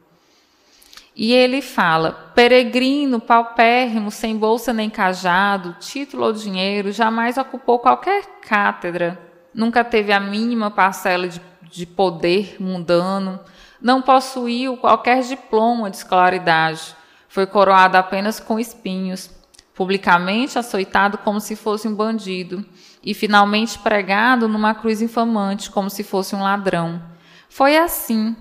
E 1.14 1.34
ele 1.34 1.60
fala: 1.60 2.32
peregrino, 2.34 3.20
paupérrimo, 3.20 4.10
sem 4.10 4.34
bolsa 4.34 4.72
nem 4.72 4.88
cajado, 4.88 5.76
título 5.78 6.24
ou 6.24 6.32
dinheiro, 6.32 6.92
jamais 6.92 7.36
ocupou 7.36 7.80
qualquer 7.80 8.24
cátedra, 8.40 9.20
nunca 9.52 9.84
teve 9.84 10.10
a 10.10 10.18
mínima 10.18 10.70
parcela 10.70 11.28
de, 11.28 11.38
de 11.70 11.84
poder 11.84 12.56
mundano, 12.58 13.38
não 13.78 14.00
possuiu 14.00 14.78
qualquer 14.78 15.20
diploma 15.22 15.90
de 15.90 15.98
escolaridade 15.98 16.98
foi 17.30 17.46
coroado 17.46 17.96
apenas 17.96 18.40
com 18.40 18.58
espinhos, 18.58 19.30
publicamente 19.72 20.58
açoitado 20.58 21.16
como 21.18 21.40
se 21.40 21.54
fosse 21.54 21.86
um 21.86 21.94
bandido, 21.94 22.66
e 23.04 23.14
finalmente 23.14 23.78
pregado 23.78 24.48
numa 24.48 24.74
cruz 24.74 25.00
infamante, 25.00 25.70
como 25.70 25.88
se 25.88 26.02
fosse 26.02 26.34
um 26.34 26.42
ladrão. 26.42 27.00
Foi 27.48 27.76
assim, 27.76 28.34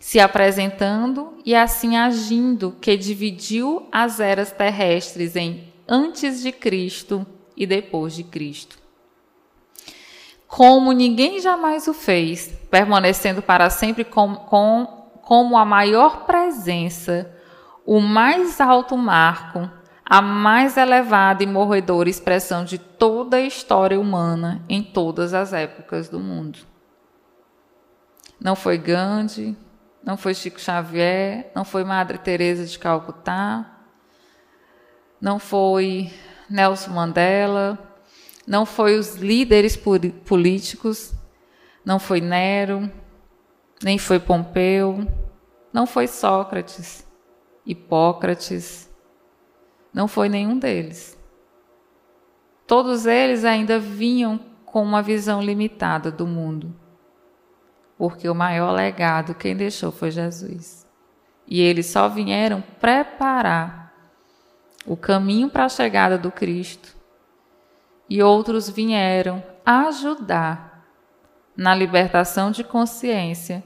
se 0.00 0.20
apresentando 0.20 1.34
e 1.44 1.56
assim 1.56 1.96
agindo, 1.96 2.76
que 2.80 2.96
dividiu 2.96 3.88
as 3.90 4.20
eras 4.20 4.52
terrestres 4.52 5.34
em 5.34 5.64
antes 5.88 6.40
de 6.40 6.52
Cristo 6.52 7.26
e 7.56 7.66
depois 7.66 8.14
de 8.14 8.22
Cristo. 8.22 8.78
Como 10.46 10.92
ninguém 10.92 11.40
jamais 11.40 11.88
o 11.88 11.92
fez, 11.92 12.46
permanecendo 12.70 13.42
para 13.42 13.68
sempre 13.70 14.04
com, 14.04 14.36
com, 14.36 14.86
como 15.20 15.58
a 15.58 15.64
maior 15.64 16.26
presença 16.26 17.39
o 17.90 17.98
mais 17.98 18.60
alto 18.60 18.96
marco, 18.96 19.68
a 20.04 20.22
mais 20.22 20.76
elevada 20.76 21.42
e 21.42 21.46
morredora 21.46 22.08
expressão 22.08 22.64
de 22.64 22.78
toda 22.78 23.38
a 23.38 23.40
história 23.40 23.98
humana 23.98 24.64
em 24.68 24.80
todas 24.80 25.34
as 25.34 25.52
épocas 25.52 26.08
do 26.08 26.20
mundo. 26.20 26.60
Não 28.40 28.54
foi 28.54 28.78
Gandhi, 28.78 29.56
não 30.04 30.16
foi 30.16 30.34
Chico 30.34 30.60
Xavier, 30.60 31.50
não 31.52 31.64
foi 31.64 31.82
Madre 31.82 32.18
Teresa 32.18 32.64
de 32.64 32.78
Calcutá, 32.78 33.68
não 35.20 35.40
foi 35.40 36.12
Nelson 36.48 36.92
Mandela, 36.92 37.76
não 38.46 38.64
foi 38.64 38.96
os 39.00 39.16
líderes 39.16 39.76
políticos, 39.76 41.12
não 41.84 41.98
foi 41.98 42.20
Nero, 42.20 42.88
nem 43.82 43.98
foi 43.98 44.20
Pompeu, 44.20 45.04
não 45.72 45.88
foi 45.88 46.06
Sócrates, 46.06 47.09
Hipócrates, 47.64 48.90
não 49.92 50.08
foi 50.08 50.28
nenhum 50.28 50.58
deles. 50.58 51.18
Todos 52.66 53.06
eles 53.06 53.44
ainda 53.44 53.78
vinham 53.78 54.38
com 54.64 54.82
uma 54.82 55.02
visão 55.02 55.42
limitada 55.42 56.10
do 56.10 56.26
mundo, 56.26 56.74
porque 57.98 58.28
o 58.28 58.34
maior 58.34 58.70
legado 58.70 59.34
quem 59.34 59.56
deixou 59.56 59.90
foi 59.90 60.10
Jesus. 60.10 60.86
E 61.46 61.60
eles 61.60 61.86
só 61.86 62.08
vieram 62.08 62.62
preparar 62.80 63.92
o 64.86 64.96
caminho 64.96 65.50
para 65.50 65.64
a 65.64 65.68
chegada 65.68 66.16
do 66.16 66.30
Cristo, 66.30 66.96
e 68.08 68.22
outros 68.22 68.70
vieram 68.70 69.42
ajudar 69.64 70.70
na 71.56 71.74
libertação 71.74 72.50
de 72.50 72.64
consciência 72.64 73.62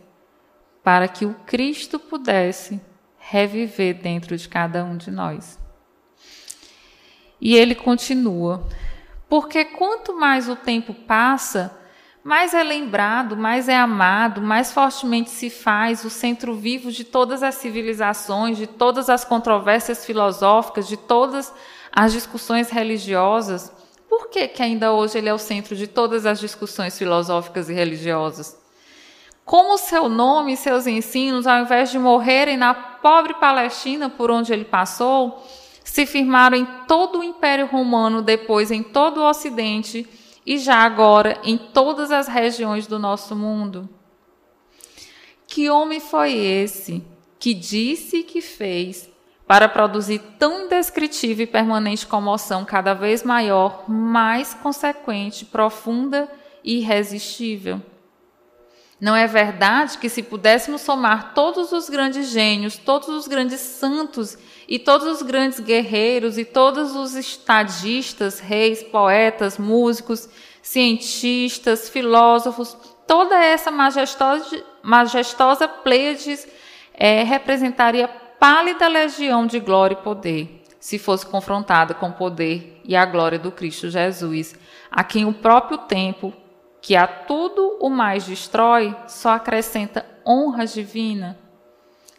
para 0.82 1.06
que 1.08 1.24
o 1.24 1.34
Cristo 1.46 1.98
pudesse 1.98 2.80
reviver 3.28 3.94
dentro 3.94 4.36
de 4.36 4.48
cada 4.48 4.84
um 4.84 4.96
de 4.96 5.10
nós. 5.10 5.58
E 7.40 7.56
ele 7.56 7.74
continua: 7.74 8.66
porque 9.28 9.64
quanto 9.64 10.14
mais 10.14 10.48
o 10.48 10.56
tempo 10.56 10.92
passa, 10.92 11.76
mais 12.22 12.54
é 12.54 12.62
lembrado, 12.62 13.36
mais 13.36 13.68
é 13.68 13.76
amado, 13.76 14.40
mais 14.40 14.72
fortemente 14.72 15.30
se 15.30 15.50
faz 15.50 16.04
o 16.04 16.10
centro 16.10 16.54
vivo 16.54 16.90
de 16.90 17.04
todas 17.04 17.42
as 17.42 17.56
civilizações, 17.56 18.56
de 18.56 18.66
todas 18.66 19.10
as 19.10 19.24
controvérsias 19.24 20.04
filosóficas, 20.04 20.86
de 20.86 20.96
todas 20.96 21.52
as 21.92 22.12
discussões 22.12 22.70
religiosas. 22.70 23.72
Por 24.08 24.28
que, 24.28 24.48
que 24.48 24.62
ainda 24.62 24.92
hoje 24.92 25.18
ele 25.18 25.28
é 25.28 25.34
o 25.34 25.38
centro 25.38 25.74
de 25.74 25.86
todas 25.86 26.24
as 26.24 26.38
discussões 26.38 26.96
filosóficas 26.96 27.68
e 27.68 27.74
religiosas? 27.74 28.63
Como 29.44 29.74
o 29.74 29.78
seu 29.78 30.08
nome 30.08 30.54
e 30.54 30.56
seus 30.56 30.86
ensinos, 30.86 31.46
ao 31.46 31.60
invés 31.62 31.90
de 31.90 31.98
morrerem 31.98 32.56
na 32.56 32.72
pobre 32.72 33.34
Palestina 33.34 34.08
por 34.08 34.30
onde 34.30 34.52
ele 34.52 34.64
passou, 34.64 35.44
se 35.84 36.06
firmaram 36.06 36.56
em 36.56 36.66
todo 36.88 37.18
o 37.18 37.22
Império 37.22 37.66
Romano, 37.66 38.22
depois 38.22 38.70
em 38.70 38.82
todo 38.82 39.18
o 39.18 39.28
Ocidente 39.28 40.08
e 40.46 40.58
já 40.58 40.76
agora 40.76 41.38
em 41.44 41.58
todas 41.58 42.10
as 42.10 42.26
regiões 42.26 42.86
do 42.86 42.98
nosso 42.98 43.36
mundo. 43.36 43.88
Que 45.46 45.68
homem 45.68 46.00
foi 46.00 46.32
esse 46.32 47.04
que 47.38 47.52
disse 47.52 48.18
e 48.18 48.22
que 48.24 48.40
fez 48.40 49.10
para 49.46 49.68
produzir 49.68 50.20
tão 50.38 50.64
indescritível 50.64 51.44
e 51.44 51.46
permanente 51.46 52.06
comoção 52.06 52.64
cada 52.64 52.94
vez 52.94 53.22
maior, 53.22 53.84
mais 53.88 54.54
consequente, 54.54 55.44
profunda 55.44 56.30
e 56.64 56.78
irresistível? 56.78 57.82
Não 59.00 59.14
é 59.14 59.26
verdade 59.26 59.98
que, 59.98 60.08
se 60.08 60.22
pudéssemos 60.22 60.80
somar 60.80 61.34
todos 61.34 61.72
os 61.72 61.88
grandes 61.88 62.28
gênios, 62.28 62.78
todos 62.78 63.08
os 63.08 63.26
grandes 63.26 63.60
santos 63.60 64.38
e 64.68 64.78
todos 64.78 65.06
os 65.06 65.22
grandes 65.22 65.60
guerreiros 65.60 66.38
e 66.38 66.44
todos 66.44 66.94
os 66.94 67.14
estadistas, 67.14 68.38
reis, 68.38 68.82
poetas, 68.82 69.58
músicos, 69.58 70.28
cientistas, 70.62 71.88
filósofos, 71.88 72.76
toda 73.06 73.36
essa 73.36 73.70
majestosa, 73.70 74.64
majestosa 74.82 75.68
Pleiades 75.68 76.46
é, 76.94 77.22
representaria 77.24 78.08
pálida 78.38 78.86
legião 78.88 79.46
de 79.46 79.58
glória 79.58 79.94
e 79.94 80.02
poder, 80.02 80.62
se 80.78 80.98
fosse 80.98 81.26
confrontada 81.26 81.94
com 81.94 82.08
o 82.08 82.12
poder 82.12 82.80
e 82.84 82.94
a 82.94 83.04
glória 83.04 83.38
do 83.38 83.50
Cristo 83.50 83.90
Jesus, 83.90 84.54
a 84.90 85.02
quem 85.02 85.24
o 85.24 85.32
próprio 85.32 85.78
tempo 85.78 86.32
que 86.84 86.94
a 86.94 87.06
tudo 87.06 87.78
o 87.80 87.88
mais 87.88 88.26
destrói, 88.26 88.94
só 89.08 89.30
acrescenta 89.30 90.04
honra 90.26 90.66
divina. 90.66 91.38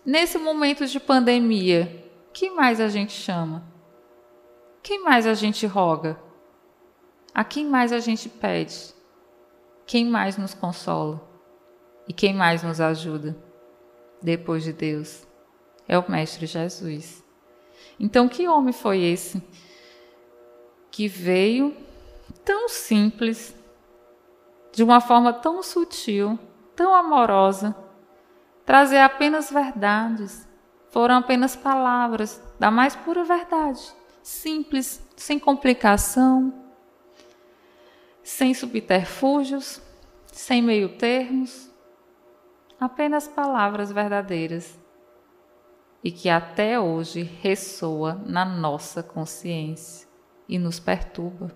Nesse 0.04 0.40
momento 0.40 0.88
de 0.88 1.00
pandemia, 1.00 2.04
que 2.34 2.50
mais 2.50 2.82
a 2.82 2.88
gente 2.88 3.14
chama? 3.14 3.64
Quem 4.82 5.04
mais 5.04 5.28
a 5.28 5.36
gente 5.36 5.68
roga? 5.68 6.20
A 7.32 7.44
quem 7.44 7.68
mais 7.68 7.94
a 7.94 8.00
gente 8.00 8.28
pede? 8.28 8.92
Quem 9.86 10.04
mais 10.04 10.36
nos 10.36 10.56
consola? 10.56 11.22
E 12.08 12.12
quem 12.12 12.34
mais 12.34 12.64
nos 12.64 12.82
ajuda? 12.82 13.38
Depois 14.20 14.64
de 14.64 14.74
Deus, 14.74 15.28
é 15.88 15.96
o 15.96 16.10
Mestre 16.10 16.48
Jesus. 16.48 17.24
Então, 18.00 18.28
que 18.28 18.48
homem 18.48 18.74
foi 18.74 19.04
esse 19.04 19.44
que 20.90 21.08
veio 21.08 21.72
tão 22.44 22.68
simples, 22.68 23.56
de 24.76 24.84
uma 24.84 25.00
forma 25.00 25.32
tão 25.32 25.64
sutil, 25.64 26.38
tão 26.76 26.94
amorosa, 26.94 27.74
trazer 28.66 28.98
apenas 28.98 29.50
verdades. 29.50 30.46
Foram 30.90 31.16
apenas 31.16 31.56
palavras 31.56 32.44
da 32.60 32.70
mais 32.70 32.94
pura 32.94 33.24
verdade, 33.24 33.82
simples, 34.22 35.02
sem 35.16 35.40
complicação, 35.40 36.54
sem 38.22 38.54
subterfúgios, 38.54 39.82
sem 40.26 40.62
meio-termos, 40.62 41.72
apenas 42.78 43.30
palavras 43.30 43.94
verdadeiras 43.94 44.78
e 46.04 46.12
que 46.12 46.30
até 46.30 46.78
hoje 46.78 47.24
ressoa 47.24 48.22
na 48.26 48.44
nossa 48.44 49.02
consciência 49.02 50.06
e 50.50 50.60
nos 50.60 50.80
perturba. 50.82 51.52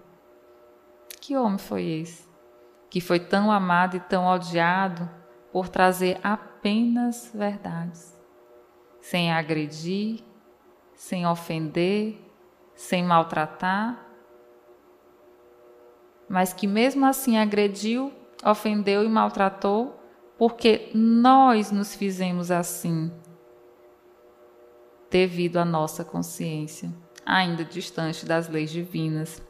Que 1.19 1.35
homem 1.35 1.59
foi 1.59 1.83
esse? 1.83 2.28
Que 2.89 2.99
foi 2.99 3.19
tão 3.19 3.51
amado 3.51 3.97
e 3.97 3.99
tão 3.99 4.25
odiado 4.25 5.09
por 5.51 5.69
trazer 5.69 6.19
apenas 6.23 7.31
verdades, 7.33 8.17
sem 8.99 9.31
agredir, 9.31 10.23
sem 10.95 11.25
ofender, 11.25 12.19
sem 12.75 13.03
maltratar, 13.03 14.05
mas 16.27 16.53
que 16.53 16.67
mesmo 16.67 17.05
assim 17.05 17.37
agrediu, 17.37 18.13
ofendeu 18.45 19.03
e 19.03 19.09
maltratou, 19.09 19.99
porque 20.37 20.91
nós 20.93 21.71
nos 21.71 21.95
fizemos 21.95 22.51
assim, 22.51 23.11
devido 25.09 25.57
à 25.57 25.65
nossa 25.65 26.05
consciência, 26.05 26.93
ainda 27.25 27.65
distante 27.65 28.25
das 28.25 28.47
leis 28.47 28.69
divinas. 28.69 29.41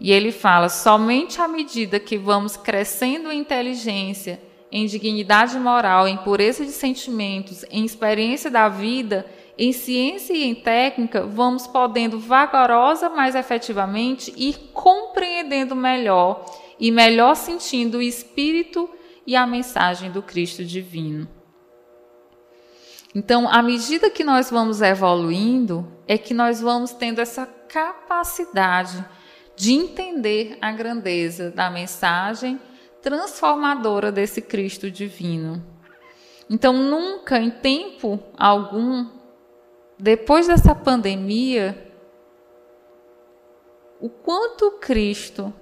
E 0.00 0.12
ele 0.12 0.32
fala: 0.32 0.68
somente 0.68 1.40
à 1.40 1.48
medida 1.48 1.98
que 1.98 2.16
vamos 2.16 2.56
crescendo 2.56 3.30
em 3.32 3.40
inteligência, 3.40 4.40
em 4.70 4.86
dignidade 4.86 5.58
moral, 5.58 6.06
em 6.06 6.16
pureza 6.16 6.64
de 6.64 6.72
sentimentos, 6.72 7.64
em 7.70 7.84
experiência 7.84 8.50
da 8.50 8.68
vida, 8.68 9.26
em 9.56 9.72
ciência 9.72 10.34
e 10.34 10.44
em 10.44 10.54
técnica, 10.54 11.26
vamos 11.26 11.66
podendo 11.66 12.18
vagarosa, 12.18 13.08
mais 13.08 13.34
efetivamente, 13.34 14.32
ir 14.36 14.70
compreendendo 14.72 15.74
melhor 15.74 16.44
e 16.78 16.92
melhor 16.92 17.34
sentindo 17.34 17.98
o 17.98 18.02
espírito 18.02 18.88
e 19.26 19.34
a 19.34 19.46
mensagem 19.46 20.10
do 20.10 20.22
Cristo 20.22 20.64
divino. 20.64 21.28
Então, 23.14 23.48
à 23.48 23.62
medida 23.62 24.10
que 24.10 24.22
nós 24.22 24.50
vamos 24.50 24.80
evoluindo, 24.80 25.90
é 26.06 26.16
que 26.16 26.32
nós 26.32 26.60
vamos 26.60 26.92
tendo 26.92 27.20
essa 27.20 27.46
capacidade 27.46 29.04
de 29.58 29.72
entender 29.72 30.56
a 30.62 30.70
grandeza 30.70 31.50
da 31.50 31.68
mensagem 31.68 32.60
transformadora 33.02 34.12
desse 34.12 34.40
Cristo 34.40 34.88
divino. 34.88 35.62
Então, 36.48 36.72
nunca, 36.72 37.38
em 37.40 37.50
tempo 37.50 38.20
algum, 38.38 39.08
depois 39.98 40.46
dessa 40.46 40.76
pandemia, 40.76 41.92
o 44.00 44.08
quanto 44.08 44.78
Cristo 44.80 45.52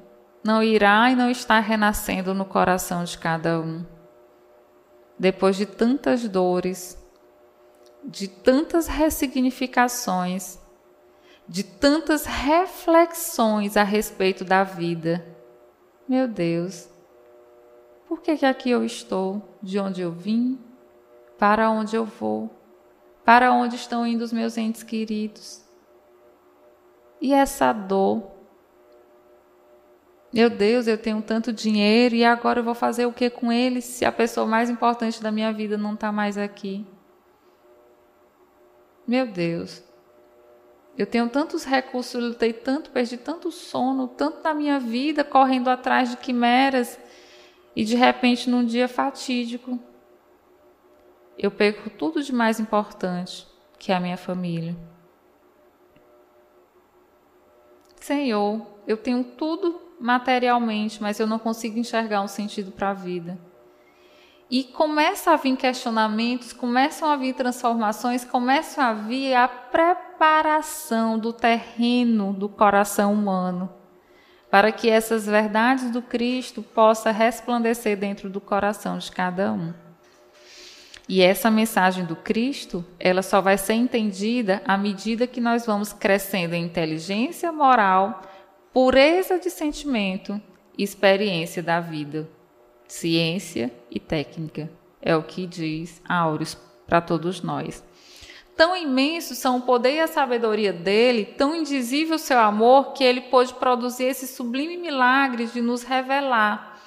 não 0.45 0.63
irá 0.63 1.11
e 1.11 1.17
não 1.17 1.31
está 1.31 1.59
renascendo 1.59 2.35
no 2.35 2.45
coração 2.45 3.03
de 3.03 3.17
cada 3.17 3.59
um. 3.59 3.83
Depois 5.19 5.57
de 5.57 5.65
tantas 5.65 6.29
dores, 6.29 7.03
de 8.05 8.29
tantas 8.29 8.87
ressignificações, 8.87 10.59
de 11.49 11.63
tantas 11.63 12.25
reflexões 12.25 13.77
a 13.77 13.83
respeito 13.83 14.45
da 14.45 14.65
vida. 14.65 15.25
Meu 16.09 16.27
Deus, 16.27 16.89
por 18.09 18.21
que, 18.21 18.37
que 18.37 18.47
aqui 18.47 18.71
eu 18.71 18.85
estou? 18.85 19.43
De 19.63 19.79
onde 19.79 20.01
eu 20.01 20.13
vim? 20.13 20.59
Para 21.39 21.71
onde 21.71 21.97
eu 21.97 22.05
vou? 22.05 22.51
Para 23.25 23.53
onde 23.53 23.77
estão 23.77 24.07
indo 24.07 24.23
os 24.23 24.33
meus 24.33 24.57
entes 24.57 24.83
queridos? 24.83 25.65
E 27.21 27.33
essa 27.33 27.73
dor. 27.73 28.31
Meu 30.33 30.51
Deus, 30.51 30.87
eu 30.87 30.99
tenho 30.99 31.23
tanto 31.23 31.53
dinheiro 31.53 32.15
e 32.15 32.25
agora 32.25 32.61
eu 32.61 32.65
vou 32.65 32.75
fazer 32.75 33.07
o 33.07 33.13
que 33.13 33.31
com 33.31 33.51
ele 33.51 33.81
se 33.81 34.05
a 34.05 34.13
pessoa 34.13 34.47
mais 34.47 34.69
importante 34.69 35.23
da 35.23 35.33
minha 35.33 35.53
vida 35.53 35.79
não 35.79 35.95
está 35.95 36.13
mais 36.13 36.37
aqui? 36.37 36.87
Meu 39.07 39.27
Deus. 39.27 39.86
Eu 40.97 41.07
tenho 41.07 41.29
tantos 41.29 41.65
recursos, 41.65 42.15
eu 42.15 42.29
lutei 42.29 42.55
tanto, 42.55 42.91
perdi 42.91 43.19
tanto 43.19 43.51
sono, 43.51 44.09
tanto 44.09 44.43
na 44.43 44.55
minha 44.55 44.81
vida, 44.81 45.23
correndo 45.23 45.69
atrás 45.69 46.11
de 46.11 46.17
quimeras, 46.17 46.99
e 47.75 47.85
de 47.85 47.95
repente, 47.95 48.49
num 48.49 48.65
dia 48.65 48.89
fatídico, 48.89 49.79
eu 51.39 51.51
perco 51.51 51.91
tudo 51.91 52.23
de 52.23 52.33
mais 52.33 52.59
importante, 52.59 53.47
que 53.79 53.93
é 53.93 53.95
a 53.95 54.01
minha 54.01 54.17
família. 54.17 54.75
Senhor, 58.01 58.67
eu 58.87 58.97
tenho 58.97 59.23
tudo 59.23 59.79
materialmente, 60.01 61.03
mas 61.03 61.21
eu 61.21 61.27
não 61.27 61.39
consigo 61.39 61.79
enxergar 61.79 62.23
um 62.23 62.29
sentido 62.29 62.73
para 62.73 62.91
a 62.91 62.95
vida. 62.95 63.39
E 64.49 64.65
começa 64.65 65.33
a 65.33 65.37
vir 65.37 65.57
questionamentos, 65.57 66.55
começam 66.55 67.11
a 67.11 67.17
vir 67.17 67.35
transformações, 67.35 68.25
começa 68.25 68.85
a 68.85 68.95
vir 68.95 69.35
a 69.35 69.47
preparação 69.47 70.06
do 71.21 71.33
terreno 71.33 72.33
do 72.33 72.49
coração 72.49 73.13
humano, 73.13 73.73
para 74.51 74.73
que 74.73 74.89
essas 74.89 75.27
verdades 75.27 75.91
do 75.91 76.01
Cristo 76.01 76.63
possa 76.63 77.11
resplandecer 77.11 77.97
dentro 77.97 78.31
do 78.31 78.41
coração 78.41 78.99
de 78.99 79.11
cada 79.11 79.53
um. 79.53 79.75
E 81.09 81.23
essa 81.23 81.51
mensagem 81.51 82.05
do 82.05 82.17
Cristo, 82.17 82.85
ela 82.99 83.23
só 83.23 83.41
vai 83.41 83.57
ser 83.57 83.75
entendida 83.75 84.61
à 84.67 84.77
medida 84.77 85.27
que 85.27 85.41
nós 85.41 85.65
vamos 85.65 85.93
crescendo 85.93 86.55
em 86.55 86.65
inteligência 86.65 87.53
moral, 87.53 88.23
pureza 88.73 89.39
de 89.39 89.49
sentimento 89.49 90.41
e 90.77 90.83
experiência 90.83 91.63
da 91.63 91.79
vida, 91.79 92.29
ciência 92.89 93.73
e 93.91 94.01
técnica. 94.01 94.69
É 95.01 95.15
o 95.15 95.23
que 95.23 95.47
diz 95.47 96.03
Áureos 96.09 96.59
para 96.87 97.01
todos 97.01 97.41
nós. 97.41 97.85
Tão 98.57 98.75
imensos 98.75 99.37
são 99.37 99.59
o 99.59 99.63
poder 99.63 99.97
e 99.97 100.01
a 100.01 100.07
sabedoria 100.07 100.73
dele, 100.73 101.27
tão 101.27 101.55
indizível 101.55 102.17
o 102.17 102.19
seu 102.19 102.39
amor, 102.39 102.95
que 102.95 103.05
ele 103.05 103.21
pôde 103.21 103.53
produzir 103.53 104.05
esse 104.05 104.27
sublime 104.27 104.79
milagre 104.79 105.45
de 105.47 105.61
nos 105.61 105.83
revelar, 105.83 106.81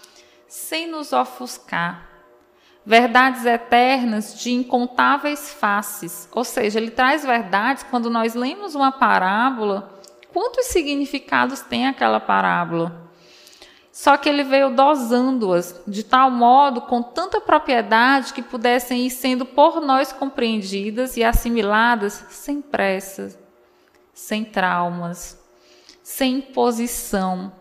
sem 0.47 0.87
nos 0.87 1.13
ofuscar, 1.13 2.09
verdades 2.83 3.45
eternas 3.45 4.39
de 4.39 4.51
incontáveis 4.51 5.53
faces. 5.53 6.27
Ou 6.31 6.43
seja, 6.43 6.79
ele 6.79 6.89
traz 6.89 7.23
verdades 7.23 7.83
quando 7.83 8.09
nós 8.09 8.33
lemos 8.33 8.73
uma 8.73 8.91
parábola, 8.91 10.01
quantos 10.33 10.65
significados 10.65 11.61
tem 11.61 11.85
aquela 11.85 12.19
parábola? 12.19 13.08
Só 13.99 14.15
que 14.15 14.29
ele 14.29 14.45
veio 14.45 14.73
dosando-as 14.73 15.81
de 15.85 16.05
tal 16.05 16.31
modo, 16.31 16.79
com 16.79 17.03
tanta 17.03 17.41
propriedade, 17.41 18.31
que 18.31 18.41
pudessem 18.41 19.05
ir 19.05 19.09
sendo 19.09 19.45
por 19.45 19.81
nós 19.81 20.13
compreendidas 20.13 21.17
e 21.17 21.23
assimiladas 21.25 22.25
sem 22.29 22.61
pressa, 22.61 23.37
sem 24.13 24.45
traumas, 24.45 25.37
sem 26.01 26.35
imposição, 26.35 27.51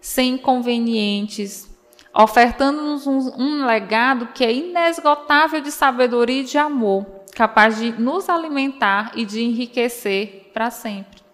sem 0.00 0.30
inconvenientes, 0.30 1.70
ofertando-nos 2.12 3.06
um, 3.06 3.64
legado 3.64 4.30
que 4.34 4.44
é 4.44 4.52
inesgotável 4.52 5.60
de 5.60 5.70
sabedoria 5.70 6.40
e 6.40 6.44
de 6.44 6.58
amor, 6.58 7.06
capaz 7.36 7.78
de 7.78 7.92
nos 7.92 8.28
alimentar 8.28 9.12
e 9.14 9.24
de 9.24 9.44
enriquecer 9.44 10.50
para 10.52 10.72
sempre. 10.72 11.27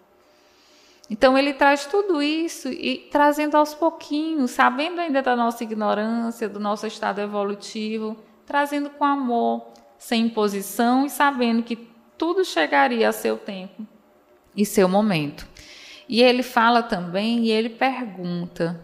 Então 1.09 1.37
ele 1.37 1.53
traz 1.53 1.87
tudo 1.87 2.23
isso 2.23 2.69
e 2.69 3.09
trazendo 3.11 3.57
aos 3.57 3.75
pouquinhos, 3.75 4.53
sabendo 4.53 5.01
ainda 5.01 5.21
da 5.21 5.37
nossa 5.37 5.63
ignorância, 5.63 6.49
do 6.49 6.59
nosso 6.59 6.87
estado 6.87 7.21
evolutivo, 7.21 8.17
trazendo 8.47 8.89
com 8.91 9.05
amor, 9.05 9.67
sem 9.99 10.27
imposição 10.27 11.05
e 11.05 11.11
sabendo 11.11 11.63
que 11.63 11.77
tudo 12.17 12.45
chegaria 12.45 13.09
a 13.09 13.13
seu 13.13 13.37
tempo 13.37 13.87
e 14.57 14.65
seu 14.65 14.89
momento. 14.89 15.47
E 16.09 16.23
ele 16.23 16.43
fala 16.43 16.83
também 16.83 17.45
e 17.45 17.51
ele 17.51 17.69
pergunta: 17.69 18.81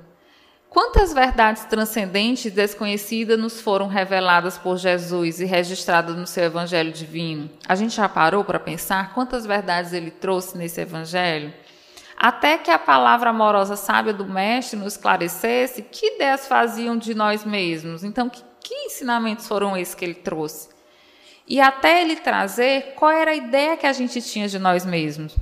Quantas 0.70 1.12
verdades 1.12 1.64
transcendentes 1.64 2.44
e 2.44 2.50
desconhecidas 2.50 3.38
nos 3.38 3.60
foram 3.60 3.88
reveladas 3.88 4.56
por 4.56 4.76
Jesus 4.76 5.40
e 5.40 5.44
registradas 5.44 6.16
no 6.16 6.26
seu 6.26 6.44
evangelho 6.44 6.92
divino? 6.92 7.50
A 7.66 7.74
gente 7.74 7.96
já 7.96 8.08
parou 8.08 8.44
para 8.44 8.60
pensar 8.60 9.12
quantas 9.12 9.44
verdades 9.44 9.92
ele 9.92 10.10
trouxe 10.10 10.56
nesse 10.56 10.80
evangelho? 10.80 11.52
Até 12.22 12.58
que 12.58 12.70
a 12.70 12.78
palavra 12.78 13.30
amorosa 13.30 13.76
sábia 13.76 14.12
do 14.12 14.26
mestre 14.26 14.78
nos 14.78 14.92
esclarecesse 14.92 15.80
que 15.80 16.16
ideias 16.16 16.46
faziam 16.46 16.98
de 16.98 17.14
nós 17.14 17.46
mesmos. 17.46 18.04
Então, 18.04 18.28
que, 18.28 18.42
que 18.62 18.74
ensinamentos 18.74 19.48
foram 19.48 19.74
esses 19.74 19.94
que 19.94 20.04
ele 20.04 20.16
trouxe? 20.16 20.68
E 21.48 21.62
até 21.62 22.02
ele 22.02 22.16
trazer 22.16 22.92
qual 22.94 23.10
era 23.10 23.30
a 23.30 23.34
ideia 23.34 23.74
que 23.74 23.86
a 23.86 23.92
gente 23.94 24.20
tinha 24.20 24.46
de 24.48 24.58
nós 24.58 24.84
mesmos. 24.84 25.34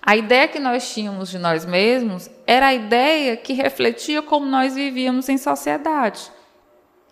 A 0.00 0.16
ideia 0.16 0.46
que 0.46 0.60
nós 0.60 0.88
tínhamos 0.88 1.30
de 1.30 1.38
nós 1.40 1.66
mesmos 1.66 2.30
era 2.46 2.68
a 2.68 2.74
ideia 2.74 3.36
que 3.36 3.52
refletia 3.52 4.22
como 4.22 4.46
nós 4.46 4.76
vivíamos 4.76 5.28
em 5.28 5.36
sociedade. 5.36 6.30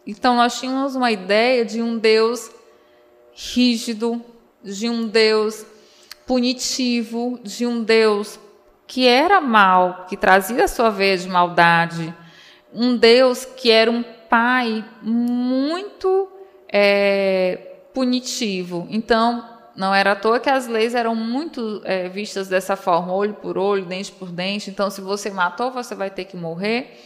Então, 0.07 0.37
nós 0.37 0.61
tínhamos 0.61 0.95
uma 0.95 1.11
ideia 1.11 1.65
de 1.65 1.83
um 1.83 1.99
Deus 1.99 2.53
rígido, 3.35 4.25
de 4.63 4.89
um 4.89 5.09
Deus 5.09 5.67
punitivo, 6.25 7.41
de 7.43 7.67
um 7.67 7.83
Deus 7.83 8.39
que 8.87 9.07
era 9.07 9.41
mal, 9.41 10.07
que 10.09 10.17
trazia 10.17 10.65
a 10.65 10.69
sua 10.69 10.91
veia 10.91 11.19
de 11.19 11.29
maldade, 11.29 12.15
um 12.73 12.97
Deus 12.97 13.45
que 13.45 13.71
era 13.71 13.91
um 13.91 14.03
pai 14.29 14.85
muito 15.03 16.29
é, 16.69 17.77
punitivo. 17.93 18.87
Então, 18.91 19.45
não 19.75 19.95
era 19.95 20.13
à 20.13 20.17
toa 20.17 20.41
que 20.41 20.49
as 20.49 20.67
leis 20.67 20.95
eram 20.95 21.15
muito 21.15 21.81
é, 21.85 22.09
vistas 22.09 22.49
dessa 22.49 22.77
forma, 22.77 23.13
olho 23.13 23.35
por 23.35 23.59
olho, 23.59 23.85
dente 23.85 24.13
por 24.13 24.31
dente. 24.31 24.71
Então, 24.71 24.91
se 24.91 25.01
você 25.01 25.31
matou, 25.31 25.71
você 25.71 25.95
vai 25.95 26.11
ter 26.11 26.25
que 26.25 26.37
morrer. 26.37 26.99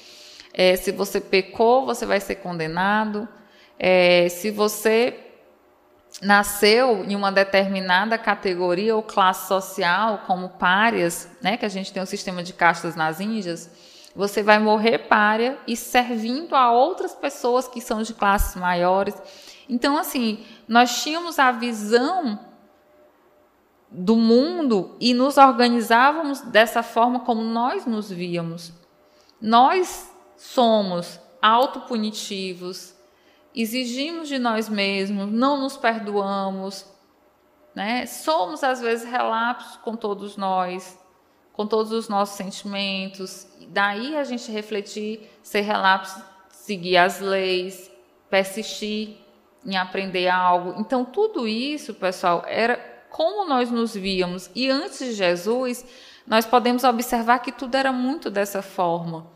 É, 0.52 0.76
se 0.76 0.92
você 0.92 1.20
pecou, 1.20 1.86
você 1.86 2.06
vai 2.06 2.20
ser 2.20 2.36
condenado. 2.36 3.28
É, 3.78 4.28
se 4.28 4.50
você 4.50 5.29
nasceu 6.20 7.04
em 7.04 7.14
uma 7.14 7.32
determinada 7.32 8.18
categoria 8.18 8.94
ou 8.94 9.02
classe 9.02 9.48
social, 9.48 10.24
como 10.26 10.50
párias, 10.50 11.28
né, 11.42 11.56
que 11.56 11.64
a 11.64 11.68
gente 11.68 11.92
tem 11.92 12.02
um 12.02 12.06
sistema 12.06 12.42
de 12.42 12.52
castas 12.52 12.94
nas 12.94 13.20
Índias, 13.20 13.70
você 14.14 14.42
vai 14.42 14.58
morrer 14.58 14.98
párea 14.98 15.58
e 15.66 15.76
servindo 15.76 16.54
a 16.54 16.72
outras 16.72 17.14
pessoas 17.14 17.68
que 17.68 17.80
são 17.80 18.02
de 18.02 18.12
classes 18.12 18.56
maiores. 18.56 19.14
Então, 19.68 19.96
assim, 19.96 20.44
nós 20.66 21.02
tínhamos 21.02 21.38
a 21.38 21.52
visão 21.52 22.38
do 23.90 24.16
mundo 24.16 24.96
e 25.00 25.14
nos 25.14 25.36
organizávamos 25.36 26.40
dessa 26.40 26.82
forma 26.82 27.20
como 27.20 27.42
nós 27.42 27.86
nos 27.86 28.10
víamos. 28.10 28.72
Nós 29.40 30.10
somos 30.36 31.20
autopunitivos, 31.40 32.94
exigimos 33.54 34.28
de 34.28 34.38
nós 34.38 34.68
mesmos, 34.68 35.30
não 35.30 35.60
nos 35.60 35.76
perdoamos, 35.76 36.86
né? 37.74 38.06
Somos 38.06 38.62
às 38.62 38.80
vezes 38.80 39.08
relapsos 39.08 39.76
com 39.78 39.96
todos 39.96 40.36
nós, 40.36 40.98
com 41.52 41.66
todos 41.66 41.92
os 41.92 42.08
nossos 42.08 42.36
sentimentos. 42.36 43.46
Daí 43.68 44.16
a 44.16 44.24
gente 44.24 44.50
refletir, 44.50 45.30
ser 45.42 45.60
relapso, 45.62 46.22
seguir 46.48 46.96
as 46.96 47.20
leis, 47.20 47.90
persistir 48.28 49.16
em 49.64 49.76
aprender 49.76 50.28
algo. 50.28 50.80
Então 50.80 51.04
tudo 51.04 51.46
isso, 51.46 51.94
pessoal, 51.94 52.44
era 52.46 52.76
como 53.10 53.48
nós 53.48 53.70
nos 53.70 53.94
víamos. 53.94 54.50
E 54.54 54.70
antes 54.70 54.98
de 54.98 55.12
Jesus, 55.12 55.84
nós 56.26 56.46
podemos 56.46 56.84
observar 56.84 57.40
que 57.40 57.52
tudo 57.52 57.74
era 57.74 57.92
muito 57.92 58.30
dessa 58.30 58.62
forma. 58.62 59.26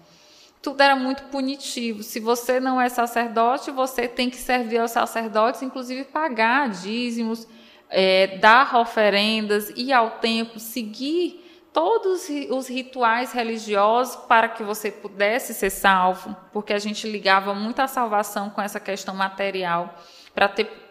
Tudo 0.64 0.80
era 0.80 0.96
muito 0.96 1.24
punitivo. 1.24 2.02
Se 2.02 2.18
você 2.18 2.58
não 2.58 2.80
é 2.80 2.88
sacerdote, 2.88 3.70
você 3.70 4.08
tem 4.08 4.30
que 4.30 4.36
servir 4.38 4.78
aos 4.78 4.92
sacerdotes, 4.92 5.60
inclusive 5.60 6.04
pagar 6.04 6.70
dízimos, 6.70 7.46
é, 7.90 8.38
dar 8.38 8.74
oferendas, 8.76 9.68
ir 9.76 9.92
ao 9.92 10.12
templo, 10.12 10.58
seguir 10.58 11.44
todos 11.70 12.30
os 12.48 12.66
rituais 12.66 13.32
religiosos 13.32 14.16
para 14.26 14.48
que 14.48 14.62
você 14.62 14.90
pudesse 14.90 15.52
ser 15.52 15.68
salvo, 15.68 16.34
porque 16.50 16.72
a 16.72 16.78
gente 16.78 17.06
ligava 17.06 17.52
muito 17.52 17.80
a 17.80 17.86
salvação 17.86 18.48
com 18.48 18.62
essa 18.62 18.80
questão 18.80 19.14
material, 19.14 19.94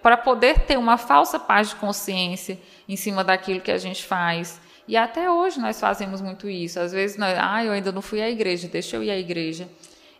para 0.03 0.17
poder 0.17 0.59
ter 0.65 0.77
uma 0.77 0.99
falsa 0.99 1.39
paz 1.39 1.69
de 1.69 1.77
consciência 1.77 2.59
em 2.87 2.95
cima 2.95 3.23
daquilo 3.23 3.59
que 3.59 3.71
a 3.71 3.77
gente 3.79 4.03
faz. 4.05 4.61
E 4.87 4.97
até 4.97 5.31
hoje 5.31 5.59
nós 5.59 5.79
fazemos 5.79 6.21
muito 6.21 6.49
isso. 6.49 6.79
Às 6.79 6.91
vezes, 6.91 7.17
nós, 7.17 7.37
ah, 7.39 7.63
eu 7.63 7.71
ainda 7.71 7.91
não 7.91 8.01
fui 8.01 8.21
à 8.21 8.29
igreja, 8.29 8.67
deixa 8.67 8.95
eu 8.95 9.03
ir 9.03 9.11
à 9.11 9.17
igreja. 9.17 9.69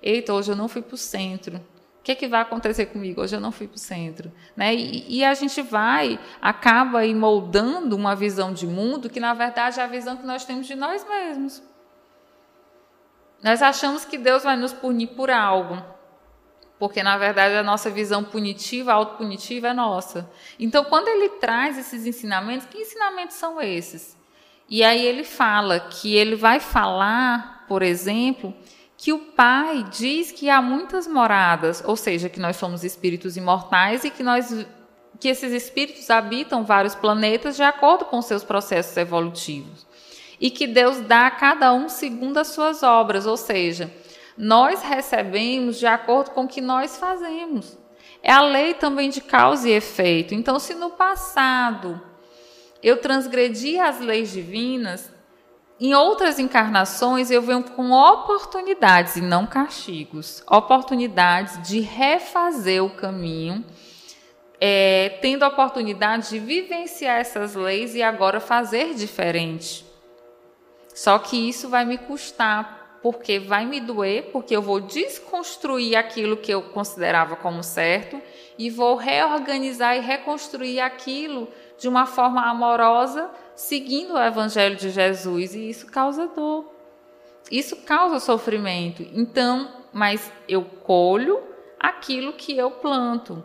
Eita, 0.01 0.33
hoje 0.33 0.51
eu 0.51 0.55
não 0.55 0.67
fui 0.67 0.81
para 0.81 0.95
o 0.95 0.97
centro. 0.97 1.57
O 1.57 2.03
que, 2.03 2.15
que 2.15 2.27
vai 2.27 2.41
acontecer 2.41 2.87
comigo? 2.87 3.21
Hoje 3.21 3.35
eu 3.35 3.39
não 3.39 3.51
fui 3.51 3.65
para 3.65 3.77
o 3.77 3.79
centro. 3.79 4.29
Né? 4.57 4.75
E, 4.75 5.19
e, 5.19 5.23
a 5.23 5.33
gente 5.33 5.61
vai, 5.61 6.19
acaba 6.41 6.99
aí 6.99 7.15
moldando 7.15 7.95
uma 7.95 8.13
visão 8.13 8.51
de 8.51 8.67
mundo 8.67 9.09
que, 9.09 9.21
na 9.21 9.33
verdade, 9.33 9.79
é 9.79 9.83
a 9.83 9.87
visão 9.87 10.17
que 10.17 10.25
nós 10.25 10.43
temos 10.43 10.67
de 10.67 10.75
nós 10.75 11.07
mesmos. 11.07 11.63
Nós 13.41 13.61
achamos 13.61 14.03
que 14.03 14.17
Deus 14.17 14.43
vai 14.43 14.57
nos 14.57 14.73
punir 14.73 15.07
por 15.07 15.29
algo, 15.29 15.81
porque, 16.77 17.01
na 17.01 17.17
verdade, 17.17 17.55
a 17.55 17.63
nossa 17.63 17.89
visão 17.89 18.21
punitiva, 18.21 18.91
autopunitiva 18.91 19.69
é 19.69 19.73
nossa. 19.73 20.29
Então, 20.59 20.83
quando 20.83 21.07
ele 21.07 21.29
traz 21.29 21.77
esses 21.77 22.05
ensinamentos, 22.05 22.67
que 22.67 22.77
ensinamentos 22.77 23.37
são 23.37 23.61
esses? 23.61 24.17
E 24.69 24.83
aí 24.83 25.05
ele 25.05 25.23
fala 25.23 25.79
que 25.79 26.15
ele 26.15 26.35
vai 26.35 26.59
falar, 26.59 27.65
por 27.67 27.81
exemplo, 27.81 28.53
que 28.97 29.11
o 29.11 29.19
Pai 29.19 29.85
diz 29.91 30.31
que 30.31 30.49
há 30.49 30.61
muitas 30.61 31.07
moradas, 31.07 31.83
ou 31.85 31.95
seja, 31.95 32.29
que 32.29 32.39
nós 32.39 32.55
somos 32.55 32.83
espíritos 32.83 33.35
imortais 33.35 34.03
e 34.03 34.09
que 34.09 34.23
nós 34.23 34.65
que 35.19 35.29
esses 35.29 35.53
espíritos 35.53 36.09
habitam 36.09 36.65
vários 36.65 36.95
planetas 36.95 37.55
de 37.55 37.63
acordo 37.63 38.03
com 38.03 38.21
seus 38.21 38.43
processos 38.43 38.97
evolutivos. 38.97 39.87
E 40.39 40.49
que 40.49 40.67
Deus 40.67 40.99
dá 40.99 41.27
a 41.27 41.31
cada 41.31 41.73
um 41.73 41.87
segundo 41.87 42.37
as 42.37 42.47
suas 42.47 42.83
obras, 42.83 43.25
ou 43.25 43.37
seja, 43.37 43.89
nós 44.37 44.81
recebemos 44.81 45.79
de 45.79 45.85
acordo 45.85 46.31
com 46.31 46.43
o 46.43 46.47
que 46.47 46.59
nós 46.59 46.97
fazemos. 46.97 47.77
É 48.21 48.31
a 48.31 48.41
lei 48.41 48.73
também 48.73 49.09
de 49.09 49.21
causa 49.21 49.69
e 49.69 49.71
efeito. 49.71 50.33
Então, 50.33 50.59
se 50.59 50.73
no 50.73 50.89
passado 50.89 52.01
eu 52.83 52.97
transgredi 52.97 53.79
as 53.79 53.99
leis 53.99 54.31
divinas, 54.31 55.11
em 55.79 55.93
outras 55.93 56.37
encarnações, 56.37 57.31
eu 57.31 57.41
venho 57.41 57.63
com 57.63 57.91
oportunidades 57.91 59.15
e 59.15 59.21
não 59.21 59.45
castigos 59.45 60.43
oportunidades 60.47 61.67
de 61.67 61.79
refazer 61.79 62.83
o 62.83 62.91
caminho, 62.91 63.65
é, 64.61 65.17
tendo 65.21 65.43
a 65.43 65.47
oportunidade 65.47 66.29
de 66.29 66.39
vivenciar 66.39 67.19
essas 67.19 67.55
leis 67.55 67.95
e 67.95 68.03
agora 68.03 68.39
fazer 68.39 68.93
diferente. 68.93 69.85
Só 70.93 71.17
que 71.17 71.49
isso 71.49 71.67
vai 71.67 71.83
me 71.83 71.97
custar, 71.97 72.99
porque 73.01 73.39
vai 73.39 73.65
me 73.65 73.81
doer, 73.81 74.29
porque 74.31 74.55
eu 74.55 74.61
vou 74.61 74.79
desconstruir 74.79 75.97
aquilo 75.97 76.37
que 76.37 76.53
eu 76.53 76.61
considerava 76.61 77.35
como 77.35 77.63
certo 77.63 78.21
e 78.57 78.69
vou 78.69 78.95
reorganizar 78.95 79.97
e 79.97 79.99
reconstruir 79.99 80.79
aquilo 80.79 81.47
de 81.77 81.87
uma 81.87 82.05
forma 82.05 82.45
amorosa 82.45 83.29
seguindo 83.55 84.13
o 84.13 84.21
Evangelho 84.21 84.75
de 84.75 84.89
Jesus 84.89 85.55
e 85.55 85.69
isso 85.69 85.87
causa 85.87 86.27
dor. 86.27 86.71
Isso 87.51 87.77
causa 87.77 88.19
sofrimento. 88.19 89.05
Então, 89.13 89.69
mas 89.91 90.31
eu 90.47 90.63
colho 90.63 91.41
aquilo 91.79 92.33
que 92.33 92.57
eu 92.57 92.71
planto. 92.71 93.43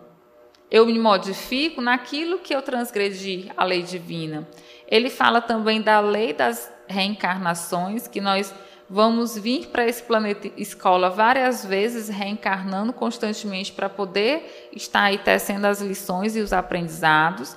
Eu 0.70 0.86
me 0.86 0.98
modifico 0.98 1.80
naquilo 1.80 2.38
que 2.38 2.54
eu 2.54 2.62
transgredi 2.62 3.50
a 3.56 3.64
lei 3.64 3.82
divina. 3.82 4.46
Ele 4.86 5.10
fala 5.10 5.40
também 5.40 5.80
da 5.82 6.00
lei 6.00 6.32
das 6.32 6.72
reencarnações, 6.86 8.06
que 8.06 8.20
nós 8.20 8.54
vamos 8.88 9.36
vir 9.36 9.66
para 9.68 9.86
esse 9.86 10.02
planeta 10.02 10.50
escola 10.56 11.10
várias 11.10 11.64
vezes, 11.64 12.08
reencarnando 12.08 12.92
constantemente 12.92 13.72
para 13.72 13.88
poder 13.88 14.70
estar 14.72 15.02
aí 15.02 15.18
tecendo 15.18 15.66
as 15.66 15.80
lições 15.80 16.36
e 16.36 16.40
os 16.40 16.52
aprendizados. 16.52 17.56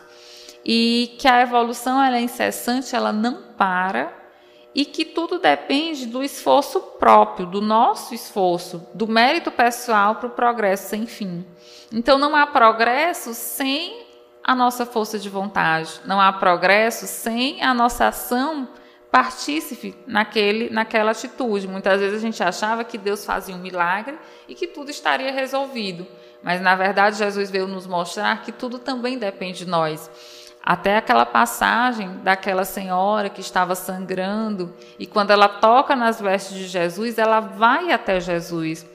E 0.65 1.15
que 1.17 1.27
a 1.27 1.41
evolução 1.41 2.01
ela 2.03 2.17
é 2.17 2.21
incessante, 2.21 2.95
ela 2.95 3.11
não 3.11 3.41
para. 3.57 4.13
E 4.73 4.85
que 4.85 5.03
tudo 5.03 5.39
depende 5.39 6.05
do 6.05 6.23
esforço 6.23 6.79
próprio, 6.97 7.45
do 7.45 7.59
nosso 7.59 8.13
esforço, 8.13 8.87
do 8.93 9.07
mérito 9.07 9.51
pessoal 9.51 10.15
para 10.15 10.27
o 10.27 10.31
progresso 10.31 10.89
sem 10.89 11.05
fim. 11.05 11.45
Então 11.91 12.17
não 12.17 12.35
há 12.35 12.47
progresso 12.47 13.33
sem 13.33 14.05
a 14.43 14.55
nossa 14.55 14.85
força 14.85 15.19
de 15.19 15.29
vontade, 15.29 15.99
não 16.05 16.19
há 16.19 16.31
progresso 16.31 17.05
sem 17.05 17.61
a 17.61 17.73
nossa 17.73 18.07
ação 18.07 18.67
partícipe 19.11 19.93
naquele, 20.07 20.69
naquela 20.69 21.11
atitude. 21.11 21.67
Muitas 21.67 21.99
vezes 21.99 22.17
a 22.17 22.21
gente 22.21 22.41
achava 22.41 22.83
que 22.83 22.97
Deus 22.97 23.25
fazia 23.25 23.53
um 23.53 23.59
milagre 23.59 24.17
e 24.47 24.55
que 24.55 24.65
tudo 24.65 24.89
estaria 24.89 25.31
resolvido, 25.31 26.07
mas 26.41 26.61
na 26.61 26.75
verdade 26.75 27.17
Jesus 27.17 27.51
veio 27.51 27.67
nos 27.67 27.85
mostrar 27.85 28.41
que 28.41 28.51
tudo 28.51 28.79
também 28.79 29.17
depende 29.17 29.65
de 29.65 29.69
nós. 29.69 30.09
Até 30.63 30.97
aquela 30.97 31.25
passagem 31.25 32.19
daquela 32.23 32.63
senhora 32.63 33.29
que 33.29 33.41
estava 33.41 33.75
sangrando 33.75 34.73
e 34.97 35.05
quando 35.05 35.31
ela 35.31 35.49
toca 35.49 35.95
nas 35.95 36.21
vestes 36.21 36.55
de 36.55 36.67
Jesus, 36.67 37.17
ela 37.17 37.39
vai 37.39 37.91
até 37.91 38.19
Jesus. 38.19 38.85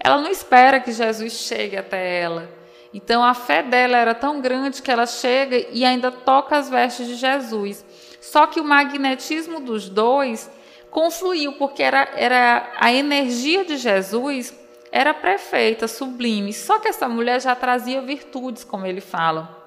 Ela 0.00 0.20
não 0.20 0.30
espera 0.30 0.80
que 0.80 0.90
Jesus 0.90 1.34
chegue 1.34 1.76
até 1.76 2.20
ela. 2.20 2.48
Então 2.92 3.22
a 3.22 3.34
fé 3.34 3.62
dela 3.62 3.98
era 3.98 4.14
tão 4.14 4.40
grande 4.40 4.82
que 4.82 4.90
ela 4.90 5.06
chega 5.06 5.56
e 5.70 5.84
ainda 5.84 6.10
toca 6.10 6.56
as 6.56 6.68
vestes 6.68 7.06
de 7.06 7.14
Jesus. 7.14 7.84
Só 8.20 8.46
que 8.46 8.60
o 8.60 8.64
magnetismo 8.64 9.60
dos 9.60 9.88
dois 9.88 10.50
confluiu, 10.90 11.54
porque 11.54 11.82
era, 11.82 12.08
era 12.14 12.72
a 12.76 12.92
energia 12.92 13.64
de 13.64 13.76
Jesus 13.76 14.58
era 14.92 15.14
perfeita, 15.14 15.86
sublime. 15.86 16.52
Só 16.52 16.78
que 16.78 16.88
essa 16.88 17.08
mulher 17.08 17.40
já 17.40 17.54
trazia 17.54 18.00
virtudes, 18.00 18.64
como 18.64 18.86
ele 18.86 19.00
fala 19.00 19.60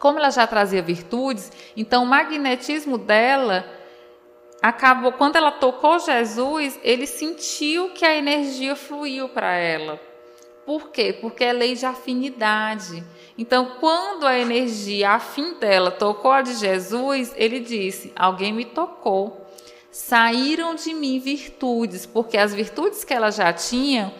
como 0.00 0.18
ela 0.18 0.30
já 0.30 0.46
trazia 0.46 0.82
virtudes, 0.82 1.52
então 1.76 2.02
o 2.02 2.06
magnetismo 2.06 2.96
dela 2.96 3.64
acabou. 4.62 5.12
Quando 5.12 5.36
ela 5.36 5.52
tocou 5.52 5.98
Jesus, 5.98 6.80
ele 6.82 7.06
sentiu 7.06 7.90
que 7.90 8.04
a 8.04 8.16
energia 8.16 8.74
fluiu 8.74 9.28
para 9.28 9.54
ela. 9.54 10.00
Por 10.70 10.90
quê? 10.92 11.12
Porque 11.12 11.42
é 11.42 11.52
lei 11.52 11.74
de 11.74 11.84
afinidade. 11.84 13.02
Então, 13.36 13.72
quando 13.80 14.24
a 14.24 14.38
energia 14.38 15.10
afim 15.10 15.54
dela 15.54 15.90
tocou 15.90 16.30
a 16.30 16.42
de 16.42 16.54
Jesus, 16.54 17.32
ele 17.34 17.58
disse: 17.58 18.12
Alguém 18.14 18.52
me 18.52 18.64
tocou. 18.64 19.44
Saíram 19.90 20.76
de 20.76 20.94
mim 20.94 21.18
virtudes, 21.18 22.06
porque 22.06 22.38
as 22.38 22.54
virtudes 22.54 23.02
que 23.02 23.12
ela 23.12 23.32
já 23.32 23.52
tinha 23.52 24.14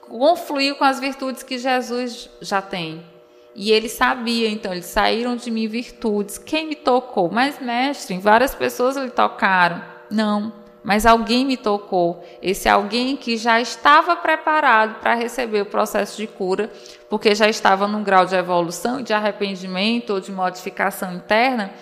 confluiu 0.00 0.74
com 0.74 0.82
as 0.82 0.98
virtudes 0.98 1.44
que 1.44 1.56
Jesus 1.56 2.28
já 2.40 2.60
tem. 2.60 3.06
E 3.54 3.70
ele 3.70 3.88
sabia, 3.88 4.50
então, 4.50 4.72
eles 4.72 4.86
saíram 4.86 5.36
de 5.36 5.52
mim 5.52 5.68
virtudes. 5.68 6.36
Quem 6.36 6.66
me 6.66 6.74
tocou? 6.74 7.30
Mas, 7.30 7.60
mestre, 7.60 8.18
várias 8.18 8.56
pessoas 8.56 8.96
lhe 8.96 9.08
tocaram. 9.08 9.80
Não, 10.10 10.52
mas 10.82 11.06
alguém 11.06 11.44
me 11.44 11.56
tocou. 11.56 12.24
Esse 12.40 12.68
alguém 12.68 13.16
que 13.16 13.36
já 13.36 13.60
estava 13.60 14.16
preparado 14.16 15.00
para 15.00 15.14
receber 15.14 15.62
o 15.62 15.66
processo 15.66 16.16
de 16.16 16.26
cura, 16.26 16.70
porque 17.08 17.34
já 17.34 17.48
estava 17.48 17.86
num 17.86 18.02
grau 18.02 18.26
de 18.26 18.34
evolução, 18.34 19.02
de 19.02 19.12
arrependimento 19.12 20.10
ou 20.10 20.20
de 20.20 20.32
modificação 20.32 21.14
interna, 21.14 21.72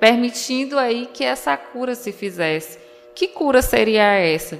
permitindo 0.00 0.78
aí 0.78 1.06
que 1.06 1.24
essa 1.24 1.56
cura 1.56 1.94
se 1.94 2.12
fizesse. 2.12 2.78
Que 3.14 3.28
cura 3.28 3.62
seria 3.62 4.02
essa? 4.02 4.58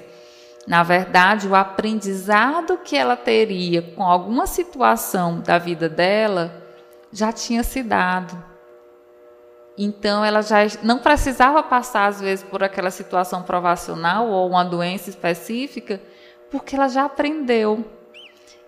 Na 0.67 0.83
verdade, 0.83 1.47
o 1.47 1.55
aprendizado 1.55 2.79
que 2.79 2.97
ela 2.97 3.17
teria 3.17 3.83
com 3.83 4.03
alguma 4.03 4.47
situação 4.47 5.41
da 5.41 5.59
vida 5.59 5.89
dela 5.89 6.63
já 7.13 7.33
tinha 7.33 7.63
se 7.63 7.83
dado. 7.83 8.56
Então, 9.79 10.25
ela 10.25 10.41
já 10.41 10.59
não 10.83 10.99
precisava 10.99 11.63
passar, 11.63 12.07
às 12.07 12.21
vezes, 12.21 12.45
por 12.45 12.63
aquela 12.63 12.91
situação 12.91 13.43
provacional 13.43 14.29
ou 14.29 14.49
uma 14.49 14.65
doença 14.65 15.11
específica, 15.11 16.01
porque 16.51 16.75
ela 16.75 16.89
já 16.89 17.05
aprendeu. 17.05 17.85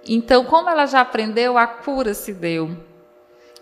Então, 0.07 0.45
como 0.45 0.69
ela 0.69 0.87
já 0.87 1.01
aprendeu, 1.01 1.57
a 1.57 1.67
cura 1.67 2.13
se 2.13 2.33
deu. 2.33 2.77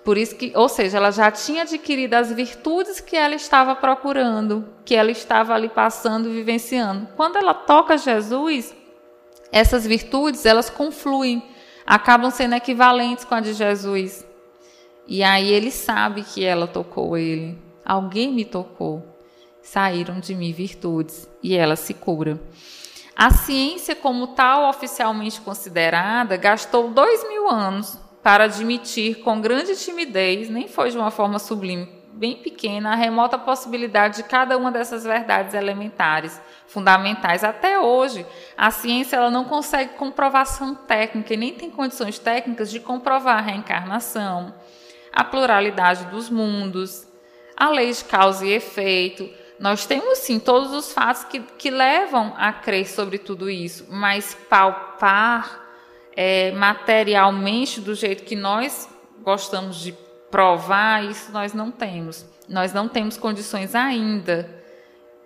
Por 0.04 0.16
isso 0.16 0.36
que, 0.36 0.52
ou 0.54 0.68
seja, 0.68 0.98
ela 0.98 1.10
já 1.10 1.30
tinha 1.32 1.62
adquirido 1.62 2.14
as 2.14 2.30
virtudes 2.32 3.00
que 3.00 3.16
ela 3.16 3.34
estava 3.34 3.74
procurando, 3.74 4.64
que 4.84 4.94
ela 4.94 5.10
estava 5.10 5.52
ali 5.52 5.68
passando, 5.68 6.30
vivenciando. 6.30 7.08
Quando 7.16 7.36
ela 7.36 7.52
toca 7.52 7.98
Jesus, 7.98 8.72
essas 9.50 9.84
virtudes, 9.84 10.46
elas 10.46 10.70
confluem, 10.70 11.42
acabam 11.84 12.30
sendo 12.30 12.54
equivalentes 12.54 13.24
com 13.24 13.34
a 13.34 13.40
de 13.40 13.52
Jesus. 13.52 14.24
E 15.06 15.22
aí 15.22 15.52
ele 15.52 15.70
sabe 15.70 16.22
que 16.22 16.44
ela 16.44 16.66
tocou 16.66 17.16
ele. 17.16 17.58
Alguém 17.84 18.32
me 18.32 18.44
tocou. 18.44 19.06
Saíram 19.62 20.20
de 20.20 20.34
mim 20.34 20.52
virtudes 20.52 21.28
e 21.42 21.56
ela 21.56 21.76
se 21.76 21.94
cura. 21.94 22.40
A 23.16 23.30
ciência, 23.30 23.94
como 23.94 24.28
tal 24.28 24.68
oficialmente 24.68 25.40
considerada, 25.40 26.36
gastou 26.36 26.90
dois 26.90 27.26
mil 27.28 27.48
anos 27.48 27.98
para 28.22 28.44
admitir 28.44 29.20
com 29.20 29.40
grande 29.40 29.76
timidez, 29.76 30.50
nem 30.50 30.68
foi 30.68 30.90
de 30.90 30.98
uma 30.98 31.10
forma 31.10 31.38
sublime, 31.38 31.88
bem 32.12 32.36
pequena, 32.36 32.92
a 32.92 32.94
remota 32.96 33.38
possibilidade 33.38 34.16
de 34.16 34.22
cada 34.24 34.58
uma 34.58 34.72
dessas 34.72 35.04
verdades 35.04 35.54
elementares, 35.54 36.40
fundamentais. 36.66 37.44
Até 37.44 37.78
hoje, 37.78 38.26
a 38.56 38.70
ciência 38.70 39.16
ela 39.16 39.30
não 39.30 39.44
consegue 39.44 39.94
comprovação 39.94 40.74
técnica 40.74 41.34
e 41.34 41.36
nem 41.36 41.54
tem 41.54 41.70
condições 41.70 42.18
técnicas 42.18 42.70
de 42.70 42.80
comprovar 42.80 43.38
a 43.38 43.42
reencarnação, 43.42 44.52
a 45.16 45.24
pluralidade 45.24 46.04
dos 46.04 46.28
mundos, 46.28 47.08
a 47.56 47.70
lei 47.70 47.90
de 47.90 48.04
causa 48.04 48.44
e 48.44 48.52
efeito. 48.52 49.26
Nós 49.58 49.86
temos 49.86 50.18
sim 50.18 50.38
todos 50.38 50.72
os 50.72 50.92
fatos 50.92 51.24
que, 51.24 51.40
que 51.40 51.70
levam 51.70 52.34
a 52.36 52.52
crer 52.52 52.86
sobre 52.86 53.16
tudo 53.16 53.48
isso, 53.48 53.86
mas 53.88 54.36
palpar 54.50 55.66
é, 56.14 56.52
materialmente 56.52 57.80
do 57.80 57.94
jeito 57.94 58.24
que 58.24 58.36
nós 58.36 58.86
gostamos 59.22 59.80
de 59.80 59.92
provar, 60.30 61.02
isso 61.02 61.32
nós 61.32 61.54
não 61.54 61.70
temos. 61.70 62.26
Nós 62.46 62.74
não 62.74 62.86
temos 62.86 63.16
condições 63.16 63.74
ainda 63.74 64.62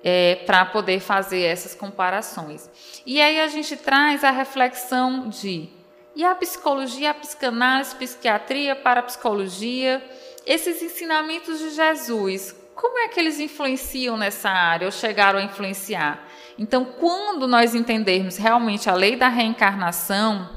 é, 0.04 0.36
para 0.46 0.64
poder 0.66 1.00
fazer 1.00 1.42
essas 1.42 1.74
comparações. 1.74 2.70
E 3.04 3.20
aí 3.20 3.40
a 3.40 3.48
gente 3.48 3.76
traz 3.76 4.22
a 4.22 4.30
reflexão 4.30 5.28
de 5.28 5.79
e 6.14 6.24
a 6.24 6.34
psicologia, 6.34 7.10
a 7.10 7.14
psicanálise, 7.14 7.94
psiquiatria 7.94 8.74
para 8.74 9.00
a 9.00 9.02
psicologia, 9.02 10.02
esses 10.44 10.82
ensinamentos 10.82 11.58
de 11.58 11.70
Jesus, 11.70 12.54
como 12.74 12.98
é 12.98 13.08
que 13.08 13.20
eles 13.20 13.38
influenciam 13.38 14.16
nessa 14.16 14.48
área 14.48 14.86
ou 14.86 14.92
chegaram 14.92 15.38
a 15.38 15.42
influenciar? 15.42 16.26
Então, 16.58 16.84
quando 16.84 17.46
nós 17.46 17.74
entendermos 17.74 18.36
realmente 18.36 18.88
a 18.88 18.94
lei 18.94 19.16
da 19.16 19.28
reencarnação, 19.28 20.48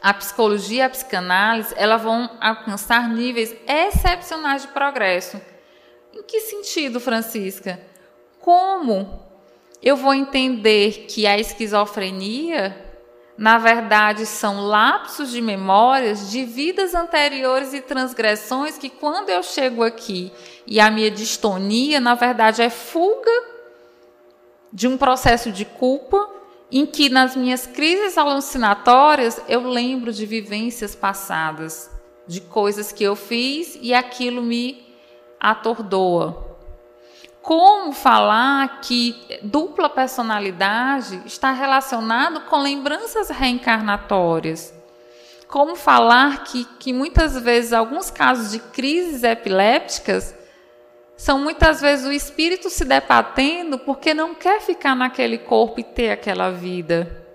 a 0.00 0.14
psicologia 0.14 0.78
e 0.78 0.82
a 0.82 0.90
psicanálise, 0.90 1.74
elas 1.76 2.02
vão 2.02 2.30
alcançar 2.40 3.08
níveis 3.08 3.54
excepcionais 3.66 4.62
de 4.62 4.68
progresso. 4.68 5.40
Em 6.12 6.22
que 6.22 6.40
sentido, 6.40 7.00
Francisca? 7.00 7.80
Como 8.40 9.24
eu 9.82 9.96
vou 9.96 10.14
entender 10.14 11.06
que 11.08 11.26
a 11.26 11.38
esquizofrenia, 11.38 12.83
na 13.36 13.58
verdade, 13.58 14.26
são 14.26 14.60
lapsos 14.60 15.30
de 15.30 15.40
memórias 15.40 16.30
de 16.30 16.44
vidas 16.44 16.94
anteriores 16.94 17.74
e 17.74 17.80
transgressões 17.80 18.78
que, 18.78 18.88
quando 18.88 19.28
eu 19.28 19.42
chego 19.42 19.82
aqui 19.82 20.32
e 20.66 20.78
a 20.78 20.88
minha 20.90 21.10
distonia, 21.10 22.00
na 22.00 22.14
verdade, 22.14 22.62
é 22.62 22.70
fuga 22.70 23.30
de 24.72 24.86
um 24.86 24.96
processo 24.96 25.50
de 25.50 25.64
culpa 25.64 26.28
em 26.70 26.86
que 26.86 27.08
nas 27.08 27.34
minhas 27.34 27.66
crises 27.66 28.16
alucinatórias 28.16 29.40
eu 29.48 29.68
lembro 29.68 30.12
de 30.12 30.26
vivências 30.26 30.94
passadas, 30.94 31.90
de 32.26 32.40
coisas 32.40 32.92
que 32.92 33.04
eu 33.04 33.16
fiz 33.16 33.76
e 33.80 33.92
aquilo 33.92 34.42
me 34.42 34.84
atordoa. 35.40 36.53
Como 37.44 37.92
falar 37.92 38.80
que 38.80 39.14
dupla 39.42 39.90
personalidade 39.90 41.20
está 41.26 41.52
relacionado 41.52 42.40
com 42.46 42.56
lembranças 42.56 43.28
reencarnatórias? 43.28 44.72
Como 45.46 45.76
falar 45.76 46.42
que, 46.44 46.64
que 46.78 46.90
muitas 46.90 47.38
vezes 47.38 47.74
alguns 47.74 48.10
casos 48.10 48.52
de 48.52 48.60
crises 48.60 49.22
epilépticas 49.22 50.34
são 51.18 51.38
muitas 51.38 51.82
vezes 51.82 52.06
o 52.06 52.12
espírito 52.12 52.70
se 52.70 52.82
debatendo 52.82 53.78
porque 53.78 54.14
não 54.14 54.34
quer 54.34 54.62
ficar 54.62 54.96
naquele 54.96 55.36
corpo 55.36 55.80
e 55.80 55.84
ter 55.84 56.12
aquela 56.12 56.50
vida. 56.50 57.26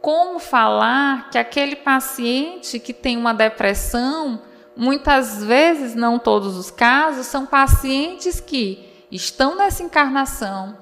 Como 0.00 0.38
falar 0.38 1.28
que 1.30 1.38
aquele 1.38 1.74
paciente 1.74 2.78
que 2.78 2.92
tem 2.92 3.16
uma 3.16 3.34
depressão, 3.34 4.40
muitas 4.76 5.42
vezes, 5.42 5.96
não 5.96 6.20
todos 6.20 6.56
os 6.56 6.70
casos, 6.70 7.26
são 7.26 7.44
pacientes 7.44 8.38
que 8.38 8.83
estão 9.16 9.56
nessa 9.56 9.82
encarnação, 9.82 10.76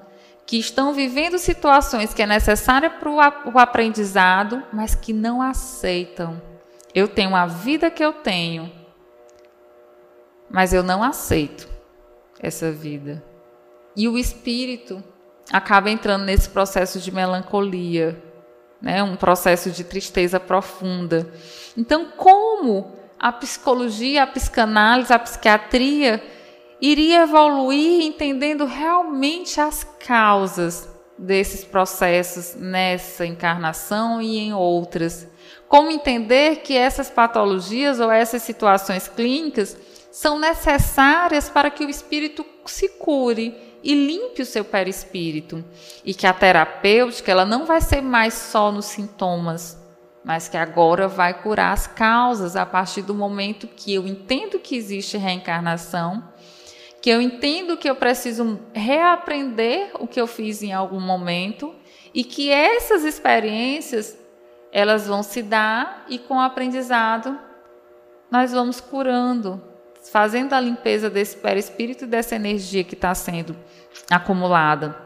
que 0.45 0.57
estão 0.57 0.93
vivendo 0.93 1.37
situações 1.37 2.13
que 2.13 2.21
é 2.21 2.25
necessária 2.25 2.89
para 2.89 3.09
o 3.09 3.59
aprendizado, 3.59 4.63
mas 4.73 4.95
que 4.95 5.13
não 5.13 5.41
aceitam. 5.41 6.41
Eu 6.93 7.07
tenho 7.07 7.35
a 7.35 7.45
vida 7.45 7.89
que 7.89 8.03
eu 8.03 8.11
tenho, 8.11 8.71
mas 10.49 10.73
eu 10.73 10.83
não 10.83 11.03
aceito 11.03 11.67
essa 12.39 12.71
vida. 12.71 13.23
E 13.95 14.07
o 14.07 14.17
espírito 14.17 15.03
acaba 15.51 15.89
entrando 15.89 16.25
nesse 16.25 16.49
processo 16.49 16.99
de 16.99 17.11
melancolia, 17.11 18.21
né? 18.81 19.01
um 19.03 19.15
processo 19.15 19.71
de 19.71 19.83
tristeza 19.83 20.39
profunda. 20.39 21.31
Então, 21.77 22.07
como 22.17 22.97
a 23.19 23.31
psicologia, 23.31 24.23
a 24.23 24.27
psicanálise, 24.27 25.13
a 25.13 25.19
psiquiatria 25.19 26.21
iria 26.85 27.21
evoluir 27.21 28.03
entendendo 28.03 28.65
realmente 28.65 29.61
as 29.61 29.85
causas 30.05 30.89
desses 31.17 31.63
processos 31.63 32.55
nessa 32.55 33.25
encarnação 33.25 34.21
e 34.21 34.37
em 34.37 34.53
outras. 34.53 35.25
Como 35.69 35.89
entender 35.89 36.57
que 36.57 36.75
essas 36.75 37.09
patologias 37.09 38.01
ou 38.01 38.11
essas 38.11 38.41
situações 38.41 39.07
clínicas 39.07 39.77
são 40.11 40.37
necessárias 40.37 41.47
para 41.49 41.71
que 41.71 41.85
o 41.85 41.89
espírito 41.89 42.45
se 42.65 42.89
cure 42.89 43.55
e 43.81 43.95
limpe 43.95 44.41
o 44.41 44.45
seu 44.45 44.65
perispírito. 44.65 45.63
E 46.03 46.13
que 46.13 46.27
a 46.27 46.33
terapêutica 46.33 47.31
ela 47.31 47.45
não 47.45 47.65
vai 47.65 47.79
ser 47.79 48.01
mais 48.01 48.33
só 48.33 48.73
nos 48.73 48.87
sintomas, 48.87 49.77
mas 50.21 50.49
que 50.49 50.57
agora 50.57 51.07
vai 51.07 51.33
curar 51.33 51.71
as 51.71 51.87
causas 51.87 52.57
a 52.57 52.65
partir 52.65 53.03
do 53.03 53.15
momento 53.15 53.69
que 53.69 53.93
eu 53.93 54.05
entendo 54.05 54.59
que 54.59 54.75
existe 54.75 55.17
reencarnação 55.17 56.32
que 57.03 57.09
eu 57.09 57.21
entendo 57.21 57.75
que 57.75 57.89
eu 57.89 57.97
preciso 57.97 58.61
reaprender 58.71 59.91
o 59.99 60.07
que 60.07 60.21
eu 60.21 60.25
fiz 60.25 60.63
em 60.63 60.71
algum 60.71 61.01
momento 61.01 61.75
e 62.13 62.23
que 62.23 62.49
essas 62.49 63.03
experiências 63.03 64.17
elas 64.71 65.05
vão 65.05 65.21
se 65.21 65.43
dar 65.43 66.05
e 66.07 66.17
com 66.17 66.35
o 66.35 66.39
aprendizado 66.39 67.37
nós 68.31 68.53
vamos 68.53 68.79
curando, 68.79 69.61
fazendo 70.13 70.53
a 70.53 70.61
limpeza 70.61 71.09
desse 71.09 71.35
perispírito 71.35 72.05
e 72.05 72.07
dessa 72.07 72.35
energia 72.35 72.85
que 72.85 72.95
está 72.95 73.13
sendo 73.13 73.53
acumulada. 74.09 74.97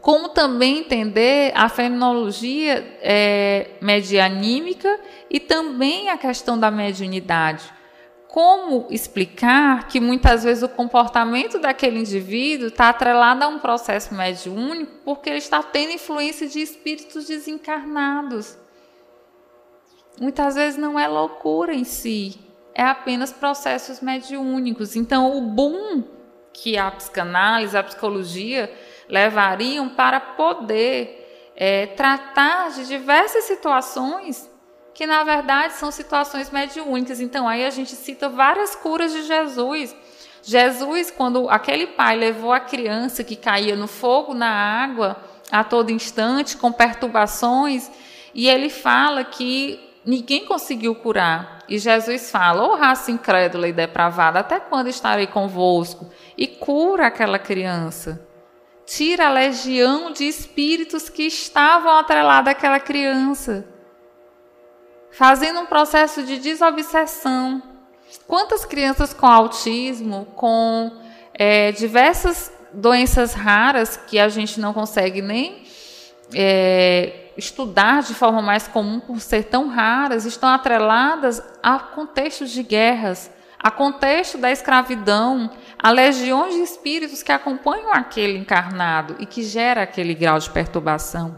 Como 0.00 0.28
também 0.28 0.78
entender 0.78 1.50
a 1.56 1.68
fenomenologia 1.68 2.98
é, 3.02 3.70
medianímica 3.80 5.00
e 5.28 5.40
também 5.40 6.08
a 6.08 6.16
questão 6.16 6.56
da 6.56 6.70
mediunidade 6.70 7.74
como 8.36 8.86
explicar 8.90 9.88
que 9.88 9.98
muitas 9.98 10.44
vezes 10.44 10.62
o 10.62 10.68
comportamento 10.68 11.58
daquele 11.58 12.00
indivíduo 12.00 12.68
está 12.68 12.90
atrelado 12.90 13.42
a 13.42 13.48
um 13.48 13.58
processo 13.58 14.14
mediúnico 14.14 14.92
porque 15.06 15.30
ele 15.30 15.38
está 15.38 15.62
tendo 15.62 15.92
influência 15.92 16.46
de 16.46 16.60
espíritos 16.60 17.26
desencarnados. 17.26 18.58
Muitas 20.20 20.54
vezes 20.54 20.78
não 20.78 21.00
é 21.00 21.08
loucura 21.08 21.72
em 21.72 21.84
si, 21.84 22.38
é 22.74 22.82
apenas 22.82 23.32
processos 23.32 24.02
mediúnicos. 24.02 24.96
Então, 24.96 25.34
o 25.34 25.40
boom 25.40 26.04
que 26.52 26.76
a 26.76 26.90
psicanálise, 26.90 27.74
a 27.74 27.82
psicologia 27.82 28.70
levariam 29.08 29.88
para 29.88 30.20
poder 30.20 31.54
é, 31.56 31.86
tratar 31.86 32.68
de 32.72 32.86
diversas 32.86 33.44
situações 33.44 34.54
que 34.96 35.06
na 35.06 35.22
verdade 35.22 35.74
são 35.74 35.90
situações 35.90 36.50
mediúnicas. 36.50 37.20
Então 37.20 37.46
aí 37.46 37.66
a 37.66 37.70
gente 37.70 37.94
cita 37.94 38.30
várias 38.30 38.74
curas 38.74 39.12
de 39.12 39.24
Jesus. 39.24 39.94
Jesus, 40.42 41.10
quando 41.10 41.50
aquele 41.50 41.86
pai 41.88 42.16
levou 42.16 42.50
a 42.50 42.60
criança 42.60 43.22
que 43.22 43.36
caía 43.36 43.76
no 43.76 43.86
fogo, 43.86 44.32
na 44.32 44.48
água, 44.48 45.22
a 45.52 45.62
todo 45.62 45.90
instante, 45.90 46.56
com 46.56 46.72
perturbações, 46.72 47.90
e 48.34 48.48
ele 48.48 48.70
fala 48.70 49.22
que 49.22 49.78
ninguém 50.02 50.46
conseguiu 50.46 50.94
curar. 50.94 51.58
E 51.68 51.78
Jesus 51.78 52.30
fala: 52.30 52.66
Ô 52.66 52.72
oh, 52.72 52.76
raça 52.76 53.10
incrédula 53.10 53.68
e 53.68 53.74
depravada, 53.74 54.38
até 54.38 54.58
quando 54.58 54.88
estarei 54.88 55.26
convosco? 55.26 56.10
E 56.38 56.46
cura 56.46 57.08
aquela 57.08 57.38
criança. 57.38 58.26
Tira 58.86 59.26
a 59.26 59.32
legião 59.32 60.10
de 60.10 60.24
espíritos 60.24 61.10
que 61.10 61.24
estavam 61.24 61.98
atrelados 61.98 62.50
àquela 62.50 62.80
criança 62.80 63.75
fazendo 65.16 65.60
um 65.60 65.66
processo 65.66 66.22
de 66.22 66.38
desobsessão. 66.38 67.62
Quantas 68.26 68.66
crianças 68.66 69.14
com 69.14 69.26
autismo, 69.26 70.26
com 70.36 70.92
é, 71.32 71.72
diversas 71.72 72.52
doenças 72.70 73.32
raras 73.32 73.96
que 73.96 74.18
a 74.18 74.28
gente 74.28 74.60
não 74.60 74.74
consegue 74.74 75.22
nem 75.22 75.62
é, 76.34 77.30
estudar 77.34 78.02
de 78.02 78.12
forma 78.12 78.42
mais 78.42 78.68
comum 78.68 79.00
por 79.00 79.18
ser 79.20 79.44
tão 79.44 79.68
raras, 79.68 80.26
estão 80.26 80.50
atreladas 80.50 81.42
a 81.62 81.78
contextos 81.78 82.50
de 82.50 82.62
guerras, 82.62 83.30
a 83.58 83.70
contexto 83.70 84.36
da 84.36 84.52
escravidão, 84.52 85.50
a 85.78 85.90
legiões 85.90 86.54
de 86.54 86.60
espíritos 86.60 87.22
que 87.22 87.32
acompanham 87.32 87.90
aquele 87.90 88.36
encarnado 88.36 89.16
e 89.18 89.24
que 89.24 89.42
gera 89.42 89.82
aquele 89.82 90.12
grau 90.12 90.38
de 90.38 90.50
perturbação. 90.50 91.34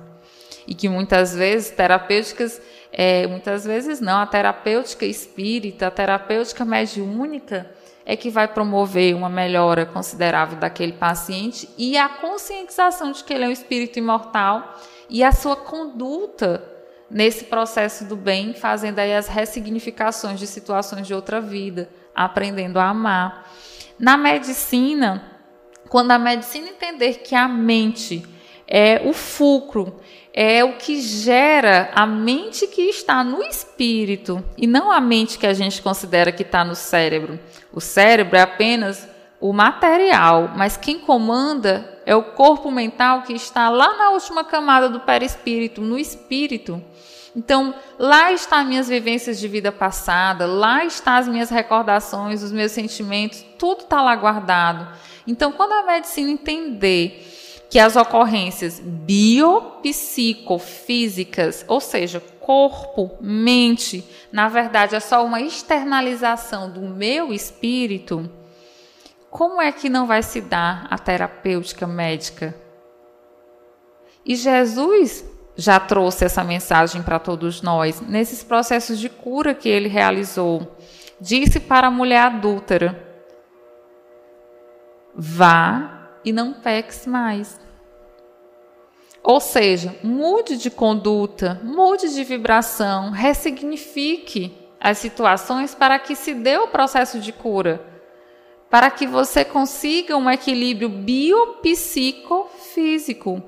E 0.66 0.74
que 0.74 0.88
muitas 0.88 1.34
vezes 1.34 1.70
terapêuticas 1.70 2.60
é, 3.00 3.28
muitas 3.28 3.64
vezes 3.64 4.00
não, 4.00 4.18
a 4.18 4.26
terapêutica 4.26 5.06
espírita, 5.06 5.86
a 5.86 5.90
terapêutica 5.90 6.64
mediúnica 6.64 7.70
é 8.04 8.16
que 8.16 8.28
vai 8.28 8.48
promover 8.48 9.14
uma 9.14 9.28
melhora 9.28 9.86
considerável 9.86 10.58
daquele 10.58 10.94
paciente 10.94 11.68
e 11.78 11.96
a 11.96 12.08
conscientização 12.08 13.12
de 13.12 13.22
que 13.22 13.32
ele 13.32 13.44
é 13.44 13.48
um 13.48 13.52
espírito 13.52 14.00
imortal 14.00 14.76
e 15.08 15.22
a 15.22 15.30
sua 15.30 15.54
conduta 15.54 16.60
nesse 17.08 17.44
processo 17.44 18.04
do 18.04 18.16
bem, 18.16 18.52
fazendo 18.52 18.98
aí 18.98 19.14
as 19.14 19.28
ressignificações 19.28 20.40
de 20.40 20.48
situações 20.48 21.06
de 21.06 21.14
outra 21.14 21.40
vida, 21.40 21.88
aprendendo 22.12 22.80
a 22.80 22.88
amar. 22.88 23.48
Na 23.96 24.16
medicina, 24.16 25.22
quando 25.88 26.10
a 26.10 26.18
medicina 26.18 26.68
entender 26.68 27.20
que 27.20 27.36
a 27.36 27.46
mente 27.46 28.26
é 28.66 29.00
o 29.04 29.12
fulcro, 29.12 30.00
é 30.40 30.62
o 30.62 30.74
que 30.74 31.00
gera 31.00 31.90
a 31.96 32.06
mente 32.06 32.68
que 32.68 32.82
está 32.82 33.24
no 33.24 33.42
espírito 33.42 34.40
e 34.56 34.68
não 34.68 34.88
a 34.88 35.00
mente 35.00 35.36
que 35.36 35.48
a 35.48 35.52
gente 35.52 35.82
considera 35.82 36.30
que 36.30 36.44
está 36.44 36.64
no 36.64 36.76
cérebro. 36.76 37.40
O 37.72 37.80
cérebro 37.80 38.36
é 38.36 38.42
apenas 38.42 39.08
o 39.40 39.52
material, 39.52 40.52
mas 40.56 40.76
quem 40.76 41.00
comanda 41.00 42.00
é 42.06 42.14
o 42.14 42.22
corpo 42.22 42.70
mental 42.70 43.22
que 43.22 43.32
está 43.32 43.68
lá 43.68 43.96
na 43.96 44.10
última 44.10 44.44
camada 44.44 44.88
do 44.88 45.00
perispírito, 45.00 45.80
no 45.80 45.98
espírito. 45.98 46.80
Então, 47.34 47.74
lá 47.98 48.30
estão 48.30 48.64
minhas 48.64 48.88
vivências 48.88 49.40
de 49.40 49.48
vida 49.48 49.72
passada, 49.72 50.46
lá 50.46 50.84
estão 50.84 51.14
as 51.14 51.26
minhas 51.26 51.50
recordações, 51.50 52.44
os 52.44 52.52
meus 52.52 52.70
sentimentos, 52.70 53.44
tudo 53.58 53.80
está 53.80 54.00
lá 54.00 54.14
guardado. 54.14 54.86
Então, 55.26 55.50
quando 55.50 55.72
a 55.72 55.82
medicina 55.82 56.30
entender 56.30 57.37
que 57.70 57.78
as 57.78 57.94
ocorrências 57.96 58.80
biopsicofísicas, 58.80 61.64
ou 61.68 61.80
seja, 61.80 62.20
corpo, 62.40 63.16
mente, 63.20 64.02
na 64.32 64.48
verdade 64.48 64.94
é 64.94 65.00
só 65.00 65.22
uma 65.24 65.40
externalização 65.40 66.70
do 66.70 66.80
meu 66.80 67.32
espírito, 67.32 68.30
como 69.30 69.60
é 69.60 69.70
que 69.70 69.90
não 69.90 70.06
vai 70.06 70.22
se 70.22 70.40
dar 70.40 70.86
a 70.90 70.96
terapêutica 70.96 71.86
médica? 71.86 72.54
E 74.24 74.34
Jesus 74.34 75.22
já 75.56 75.78
trouxe 75.78 76.24
essa 76.24 76.42
mensagem 76.42 77.02
para 77.02 77.18
todos 77.18 77.60
nós 77.60 78.00
nesses 78.00 78.42
processos 78.42 78.98
de 78.98 79.10
cura 79.10 79.54
que 79.54 79.68
ele 79.68 79.88
realizou. 79.88 80.74
Disse 81.20 81.60
para 81.60 81.88
a 81.88 81.90
mulher 81.90 82.22
adúltera: 82.22 83.06
Vá 85.14 85.97
e 86.24 86.32
não 86.32 86.52
peques 86.52 87.06
mais. 87.06 87.60
Ou 89.22 89.40
seja, 89.40 89.96
mude 90.02 90.56
de 90.56 90.70
conduta, 90.70 91.60
mude 91.62 92.14
de 92.14 92.24
vibração, 92.24 93.10
ressignifique 93.10 94.56
as 94.80 94.98
situações 94.98 95.74
para 95.74 95.98
que 95.98 96.14
se 96.14 96.34
dê 96.34 96.56
o 96.56 96.68
processo 96.68 97.18
de 97.18 97.32
cura 97.32 97.98
para 98.70 98.90
que 98.90 99.06
você 99.06 99.44
consiga 99.44 100.16
um 100.16 100.30
equilíbrio 100.30 100.88
biopsicofísico. 100.88 103.42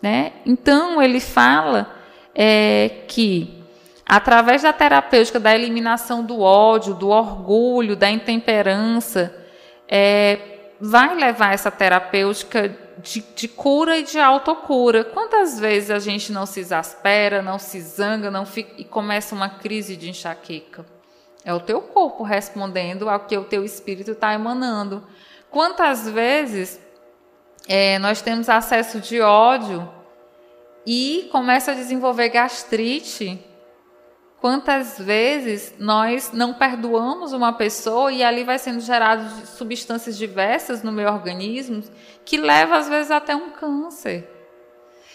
Né? 0.00 0.34
Então, 0.46 1.02
ele 1.02 1.18
fala 1.20 1.92
é, 2.34 3.02
que, 3.06 3.62
através 4.06 4.62
da 4.62 4.72
terapêutica 4.72 5.38
da 5.38 5.54
eliminação 5.54 6.24
do 6.24 6.40
ódio, 6.40 6.94
do 6.94 7.10
orgulho, 7.10 7.94
da 7.94 8.10
intemperança, 8.10 9.36
é, 9.86 10.51
vai 10.84 11.14
levar 11.14 11.54
essa 11.54 11.70
terapêutica 11.70 12.76
de, 12.98 13.20
de, 13.36 13.46
cura 13.46 13.98
e 13.98 14.02
de 14.02 14.18
autocura. 14.18 15.04
Quantas 15.04 15.56
vezes 15.56 15.92
a 15.92 16.00
gente 16.00 16.32
não 16.32 16.44
se 16.44 16.58
exaspera, 16.58 17.40
não 17.40 17.56
se 17.56 17.80
zanga 17.80 18.32
não 18.32 18.44
fica, 18.44 18.72
e 18.76 18.84
começa 18.84 19.32
uma 19.32 19.48
crise 19.48 19.94
de 19.94 20.10
enxaqueca? 20.10 20.84
É 21.44 21.54
o 21.54 21.60
teu 21.60 21.80
corpo 21.80 22.24
respondendo 22.24 23.08
ao 23.08 23.20
que 23.20 23.38
o 23.38 23.44
teu 23.44 23.64
espírito 23.64 24.10
está 24.10 24.34
emanando. 24.34 25.06
Quantas 25.52 26.08
vezes 26.08 26.80
é, 27.68 28.00
nós 28.00 28.20
temos 28.20 28.48
acesso 28.48 28.98
de 28.98 29.20
ódio 29.20 29.88
e 30.84 31.28
começa 31.30 31.70
a 31.70 31.74
desenvolver 31.74 32.28
gastrite? 32.28 33.40
Quantas 34.42 34.98
vezes 34.98 35.72
nós 35.78 36.32
não 36.32 36.52
perdoamos 36.52 37.32
uma 37.32 37.52
pessoa 37.52 38.10
e 38.10 38.24
ali 38.24 38.42
vai 38.42 38.58
sendo 38.58 38.80
gerado 38.80 39.46
substâncias 39.46 40.18
diversas 40.18 40.82
no 40.82 40.90
meu 40.90 41.08
organismo 41.12 41.80
que 42.24 42.36
leva 42.36 42.76
às 42.76 42.88
vezes 42.88 43.12
até 43.12 43.36
um 43.36 43.50
câncer. 43.50 44.28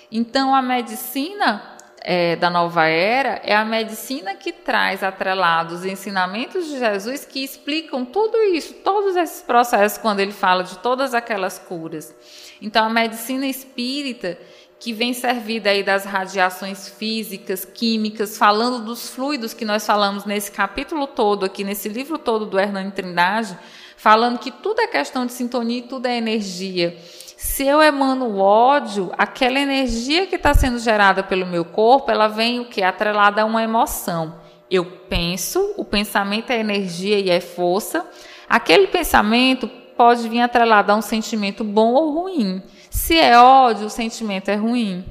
Então 0.09 0.55
a 0.55 0.61
medicina 0.61 1.61
é, 1.99 2.37
da 2.37 2.49
nova 2.49 2.85
era 2.85 3.41
é 3.43 3.53
a 3.53 3.65
medicina 3.65 4.33
que 4.33 4.53
traz 4.53 5.03
atrelados 5.03 5.79
os 5.79 5.85
ensinamentos 5.85 6.65
de 6.65 6.79
Jesus 6.79 7.25
que 7.25 7.43
explicam 7.43 8.05
tudo 8.05 8.37
isso, 8.43 8.75
todos 8.75 9.17
esses 9.17 9.41
processos, 9.41 9.97
quando 9.97 10.21
ele 10.21 10.31
fala 10.31 10.63
de 10.63 10.77
todas 10.77 11.13
aquelas 11.13 11.59
curas. 11.59 12.15
Então, 12.61 12.85
a 12.85 12.89
medicina 12.89 13.45
espírita, 13.45 14.37
que 14.79 14.93
vem 14.93 15.13
servida 15.13 15.71
aí 15.71 15.81
das 15.81 16.05
radiações 16.05 16.87
físicas, 16.87 17.65
químicas, 17.65 18.37
falando 18.37 18.85
dos 18.85 19.09
fluidos 19.09 19.53
que 19.53 19.65
nós 19.65 19.85
falamos 19.85 20.25
nesse 20.25 20.51
capítulo 20.51 21.07
todo, 21.07 21.45
aqui 21.45 21.63
nesse 21.63 21.89
livro 21.89 22.17
todo 22.17 22.45
do 22.45 22.59
Hernani 22.59 22.91
Trindade, 22.91 23.57
falando 23.95 24.37
que 24.37 24.51
tudo 24.51 24.81
é 24.81 24.87
questão 24.87 25.25
de 25.25 25.33
sintonia 25.33 25.79
e 25.79 25.83
tudo 25.83 26.05
é 26.05 26.15
energia. 26.15 26.95
Se 27.35 27.65
eu 27.65 27.81
emano 27.81 28.37
ódio, 28.39 29.11
aquela 29.17 29.59
energia 29.59 30.27
que 30.27 30.35
está 30.35 30.53
sendo 30.53 30.79
gerada 30.79 31.23
pelo 31.23 31.45
meu 31.45 31.65
corpo, 31.65 32.11
ela 32.11 32.27
vem 32.27 32.59
o 32.59 32.65
que? 32.65 32.81
Atrelada 32.81 33.41
a 33.41 33.45
uma 33.45 33.63
emoção. 33.63 34.35
Eu 34.69 34.85
penso, 34.85 35.73
o 35.77 35.85
pensamento 35.85 36.51
é 36.51 36.59
energia 36.59 37.19
e 37.19 37.29
é 37.29 37.39
força. 37.39 38.05
Aquele 38.49 38.87
pensamento 38.87 39.67
pode 39.95 40.27
vir 40.29 40.41
atrelado 40.41 40.91
a 40.91 40.95
um 40.95 41.01
sentimento 41.01 41.63
bom 41.63 41.93
ou 41.93 42.11
ruim. 42.11 42.61
Se 42.97 43.17
é 43.17 43.39
ódio, 43.39 43.85
o 43.85 43.91
sentimento 43.91 44.49
é 44.49 44.55
ruim. 44.55 45.05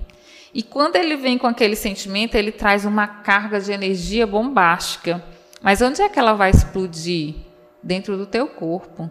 E 0.53 0.61
quando 0.63 0.97
ele 0.97 1.17
vem 1.17 1.39
com 1.39 1.47
aquele 1.47 1.77
sentimento, 1.77 2.35
ele 2.35 2.51
traz 2.51 2.85
uma 2.85 3.07
carga 3.07 3.61
de 3.61 3.71
energia 3.73 4.27
bombástica. 4.27 5.25
Mas 5.63 5.81
onde 5.81 6.03
é 6.03 6.09
que 6.09 6.19
ela 6.19 6.35
vai 6.35 6.51
explodir? 6.51 7.37
Dentro 7.83 8.19
do 8.19 8.27
teu 8.27 8.49
corpo. 8.49 9.09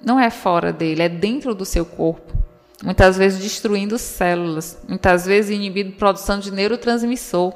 Não 0.00 0.20
é 0.20 0.30
fora 0.30 0.72
dele, 0.72 1.02
é 1.02 1.08
dentro 1.08 1.52
do 1.52 1.64
seu 1.64 1.84
corpo. 1.84 2.32
Muitas 2.82 3.18
vezes 3.18 3.42
destruindo 3.42 3.98
células, 3.98 4.80
muitas 4.88 5.26
vezes 5.26 5.50
inibindo 5.50 5.96
produção 5.96 6.38
de 6.38 6.52
neurotransmissor. 6.52 7.52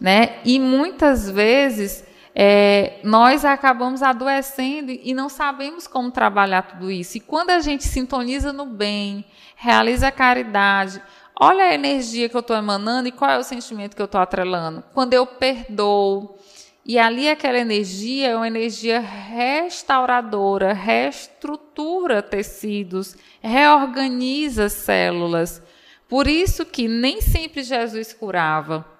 Né? 0.00 0.38
E 0.44 0.58
muitas 0.58 1.28
vezes 1.28 2.03
é, 2.34 2.98
nós 3.04 3.44
acabamos 3.44 4.02
adoecendo 4.02 4.90
e 4.90 5.14
não 5.14 5.28
sabemos 5.28 5.86
como 5.86 6.10
trabalhar 6.10 6.62
tudo 6.62 6.90
isso. 6.90 7.16
E 7.16 7.20
quando 7.20 7.50
a 7.50 7.60
gente 7.60 7.84
sintoniza 7.84 8.52
no 8.52 8.66
bem, 8.66 9.24
realiza 9.54 10.08
a 10.08 10.12
caridade, 10.12 11.00
olha 11.38 11.64
a 11.64 11.74
energia 11.74 12.28
que 12.28 12.36
eu 12.36 12.40
estou 12.40 12.56
emanando 12.56 13.08
e 13.08 13.12
qual 13.12 13.30
é 13.30 13.38
o 13.38 13.44
sentimento 13.44 13.94
que 13.94 14.02
eu 14.02 14.06
estou 14.06 14.20
atrelando. 14.20 14.82
Quando 14.92 15.14
eu 15.14 15.24
perdoo, 15.24 16.36
e 16.84 16.98
ali 16.98 17.30
aquela 17.30 17.58
energia 17.58 18.30
é 18.30 18.36
uma 18.36 18.48
energia 18.48 19.00
restauradora, 19.00 20.74
reestrutura 20.74 22.20
tecidos, 22.20 23.16
reorganiza 23.40 24.68
células. 24.68 25.62
Por 26.08 26.26
isso 26.26 26.66
que 26.66 26.86
nem 26.86 27.20
sempre 27.22 27.62
Jesus 27.62 28.12
curava. 28.12 28.93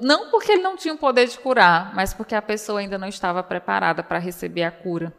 Não 0.00 0.30
porque 0.30 0.52
ele 0.52 0.62
não 0.62 0.76
tinha 0.76 0.94
o 0.94 0.98
poder 0.98 1.26
de 1.26 1.38
curar, 1.38 1.94
mas 1.94 2.14
porque 2.14 2.34
a 2.34 2.42
pessoa 2.42 2.80
ainda 2.80 2.96
não 2.96 3.08
estava 3.08 3.42
preparada 3.42 4.02
para 4.02 4.18
receber 4.18 4.62
a 4.62 4.70
cura. 4.70 5.12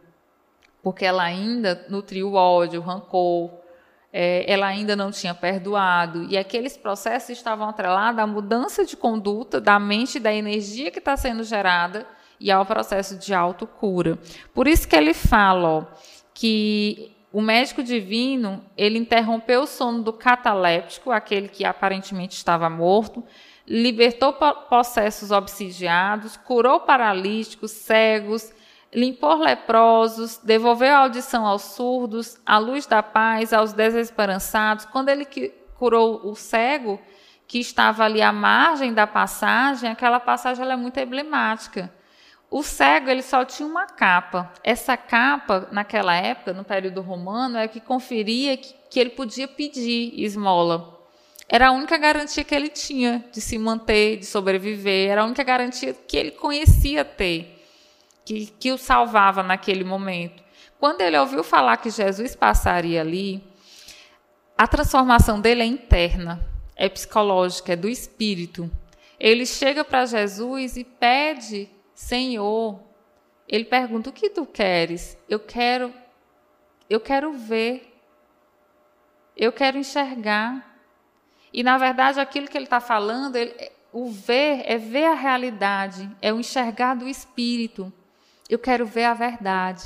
Porque 0.82 1.04
ela 1.04 1.22
ainda 1.22 1.86
nutriu 1.88 2.34
ódio, 2.34 2.80
rancor, 2.80 3.50
é, 4.16 4.44
ela 4.50 4.66
ainda 4.66 4.94
não 4.94 5.10
tinha 5.10 5.34
perdoado, 5.34 6.22
e 6.30 6.38
aqueles 6.38 6.76
processos 6.76 7.30
estavam 7.30 7.68
atrelados 7.68 8.20
à 8.20 8.26
mudança 8.26 8.84
de 8.84 8.96
conduta 8.96 9.60
da 9.60 9.76
mente, 9.80 10.20
da 10.20 10.32
energia 10.32 10.90
que 10.92 11.00
está 11.00 11.16
sendo 11.16 11.42
gerada 11.42 12.06
e 12.38 12.48
ao 12.48 12.64
processo 12.64 13.18
de 13.18 13.34
autocura. 13.34 14.16
Por 14.54 14.68
isso 14.68 14.86
que 14.86 14.94
ele 14.94 15.12
fala 15.12 15.68
ó, 15.68 15.84
que 16.32 17.12
o 17.32 17.40
médico 17.40 17.82
divino 17.82 18.64
ele 18.76 18.98
interrompeu 18.98 19.62
o 19.62 19.66
sono 19.66 20.00
do 20.04 20.12
cataléptico, 20.12 21.10
aquele 21.10 21.48
que 21.48 21.64
aparentemente 21.64 22.36
estava 22.36 22.70
morto, 22.70 23.24
libertou 23.66 24.32
possessos 24.32 25.30
obsidiados, 25.30 26.36
curou 26.36 26.80
paralíticos, 26.80 27.70
cegos, 27.70 28.52
limpou 28.92 29.36
leprosos, 29.36 30.38
devolveu 30.38 30.94
a 30.94 30.98
audição 30.98 31.46
aos 31.46 31.62
surdos, 31.62 32.38
a 32.44 32.58
luz 32.58 32.86
da 32.86 33.02
paz 33.02 33.52
aos 33.52 33.72
desesperançados. 33.72 34.84
Quando 34.84 35.08
ele 35.08 35.26
curou 35.76 36.20
o 36.24 36.34
cego, 36.34 37.00
que 37.46 37.58
estava 37.58 38.04
ali 38.04 38.22
à 38.22 38.32
margem 38.32 38.92
da 38.92 39.06
passagem, 39.06 39.90
aquela 39.90 40.20
passagem 40.20 40.66
é 40.68 40.76
muito 40.76 40.98
emblemática. 40.98 41.92
O 42.50 42.62
cego 42.62 43.10
ele 43.10 43.22
só 43.22 43.44
tinha 43.44 43.68
uma 43.68 43.86
capa. 43.86 44.52
Essa 44.62 44.96
capa, 44.96 45.68
naquela 45.72 46.14
época, 46.14 46.52
no 46.52 46.64
período 46.64 47.00
romano, 47.00 47.58
é 47.58 47.66
que 47.66 47.80
conferia 47.80 48.56
que, 48.56 48.74
que 48.88 49.00
ele 49.00 49.10
podia 49.10 49.48
pedir 49.48 50.12
esmola. 50.16 50.93
Era 51.54 51.68
a 51.68 51.70
única 51.70 51.96
garantia 51.96 52.42
que 52.42 52.52
ele 52.52 52.68
tinha 52.68 53.24
de 53.30 53.40
se 53.40 53.56
manter, 53.58 54.16
de 54.16 54.26
sobreviver. 54.26 55.08
Era 55.08 55.22
a 55.22 55.24
única 55.24 55.44
garantia 55.44 55.94
que 55.94 56.16
ele 56.16 56.32
conhecia 56.32 57.04
ter 57.04 57.64
que, 58.24 58.46
que 58.46 58.72
o 58.72 58.76
salvava 58.76 59.40
naquele 59.40 59.84
momento. 59.84 60.42
Quando 60.80 61.02
ele 61.02 61.16
ouviu 61.16 61.44
falar 61.44 61.76
que 61.76 61.90
Jesus 61.90 62.34
passaria 62.34 63.00
ali, 63.00 63.40
a 64.58 64.66
transformação 64.66 65.40
dele 65.40 65.62
é 65.62 65.64
interna, 65.64 66.44
é 66.74 66.88
psicológica, 66.88 67.74
é 67.74 67.76
do 67.76 67.88
espírito. 67.88 68.68
Ele 69.16 69.46
chega 69.46 69.84
para 69.84 70.06
Jesus 70.06 70.76
e 70.76 70.82
pede, 70.82 71.70
Senhor, 71.94 72.80
ele 73.46 73.64
pergunta: 73.64 74.10
"O 74.10 74.12
que 74.12 74.28
tu 74.28 74.44
queres?" 74.44 75.16
Eu 75.28 75.38
quero 75.38 75.94
eu 76.90 76.98
quero 76.98 77.32
ver. 77.32 77.94
eu 79.36 79.52
quero 79.52 79.78
enxergar. 79.78 80.73
E, 81.54 81.62
na 81.62 81.78
verdade, 81.78 82.18
aquilo 82.18 82.48
que 82.48 82.58
ele 82.58 82.64
está 82.64 82.80
falando, 82.80 83.36
ele, 83.36 83.54
o 83.92 84.10
ver 84.10 84.64
é 84.66 84.76
ver 84.76 85.04
a 85.04 85.14
realidade, 85.14 86.10
é 86.20 86.32
o 86.32 86.40
enxergar 86.40 86.94
do 86.96 87.06
espírito. 87.06 87.92
Eu 88.50 88.58
quero 88.58 88.84
ver 88.84 89.04
a 89.04 89.14
verdade. 89.14 89.84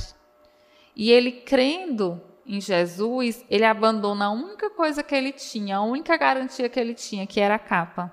E 0.96 1.10
ele 1.10 1.30
crendo 1.30 2.22
em 2.46 2.58
Jesus, 2.58 3.44
ele 3.50 3.66
abandona 3.66 4.24
a 4.24 4.30
única 4.30 4.70
coisa 4.70 5.02
que 5.02 5.14
ele 5.14 5.30
tinha, 5.30 5.76
a 5.76 5.82
única 5.82 6.16
garantia 6.16 6.70
que 6.70 6.80
ele 6.80 6.94
tinha, 6.94 7.26
que 7.26 7.38
era 7.38 7.56
a 7.56 7.58
capa. 7.58 8.10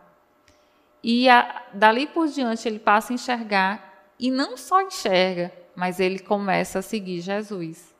E 1.01 1.30
a, 1.30 1.64
dali 1.74 2.08
por 2.08 2.28
diante 2.28 2.68
ele 2.68 2.78
passa 2.78 3.14
a 3.14 3.16
enxergar, 3.16 4.12
e 4.20 4.30
não 4.30 4.58
só 4.58 4.82
enxerga, 4.82 5.49
mas 5.74 6.01
ele 6.01 6.20
começa 6.20 6.80
a 6.80 6.82
seguir 6.82 7.22
Jesus. 7.22 7.95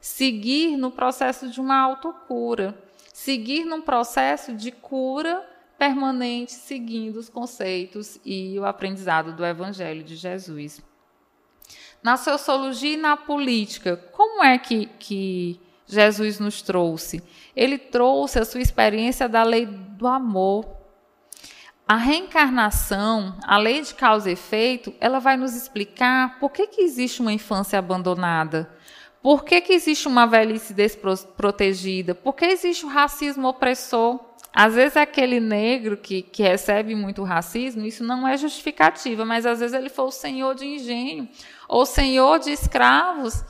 Seguir 0.00 0.78
no 0.78 0.90
processo 0.90 1.50
de 1.50 1.60
uma 1.60 1.78
autocura, 1.78 2.82
seguir 3.14 3.64
num 3.64 3.80
processo 3.80 4.52
de 4.52 4.72
cura 4.72 5.48
permanente, 5.78 6.50
seguindo 6.50 7.16
os 7.16 7.28
conceitos 7.28 8.18
e 8.24 8.58
o 8.58 8.64
aprendizado 8.64 9.32
do 9.32 9.46
Evangelho 9.46 10.02
de 10.02 10.16
Jesus. 10.16 10.82
Na 12.02 12.16
sociologia 12.16 12.94
e 12.94 12.96
na 12.96 13.16
política, 13.16 13.96
como 13.96 14.42
é 14.42 14.58
que, 14.58 14.86
que 14.98 15.60
Jesus 15.86 16.40
nos 16.40 16.60
trouxe? 16.60 17.22
Ele 17.54 17.78
trouxe 17.78 18.40
a 18.40 18.44
sua 18.44 18.60
experiência 18.60 19.28
da 19.28 19.44
lei 19.44 19.64
do 19.64 20.08
amor. 20.08 20.66
A 21.86 21.96
reencarnação, 21.96 23.38
a 23.44 23.56
lei 23.56 23.80
de 23.80 23.94
causa 23.94 24.28
e 24.28 24.32
efeito, 24.32 24.92
ela 25.00 25.20
vai 25.20 25.36
nos 25.36 25.54
explicar 25.54 26.40
por 26.40 26.50
que, 26.50 26.66
que 26.66 26.82
existe 26.82 27.22
uma 27.22 27.32
infância 27.32 27.78
abandonada, 27.78 28.73
por 29.24 29.42
que, 29.42 29.58
que 29.62 29.72
existe 29.72 30.06
uma 30.06 30.26
velhice 30.26 30.74
desprotegida, 30.74 32.14
por 32.14 32.34
que 32.34 32.44
existe 32.44 32.84
o 32.84 32.90
racismo 32.90 33.48
opressor. 33.48 34.20
Às 34.52 34.74
vezes, 34.74 34.98
aquele 34.98 35.40
negro 35.40 35.96
que, 35.96 36.20
que 36.20 36.42
recebe 36.42 36.94
muito 36.94 37.22
racismo, 37.22 37.86
isso 37.86 38.04
não 38.04 38.28
é 38.28 38.36
justificativa, 38.36 39.24
mas 39.24 39.46
às 39.46 39.60
vezes 39.60 39.74
ele 39.74 39.88
foi 39.88 40.04
o 40.04 40.10
senhor 40.10 40.54
de 40.54 40.66
engenho, 40.66 41.26
ou 41.66 41.86
senhor 41.86 42.38
de 42.38 42.50
escravos 42.50 43.42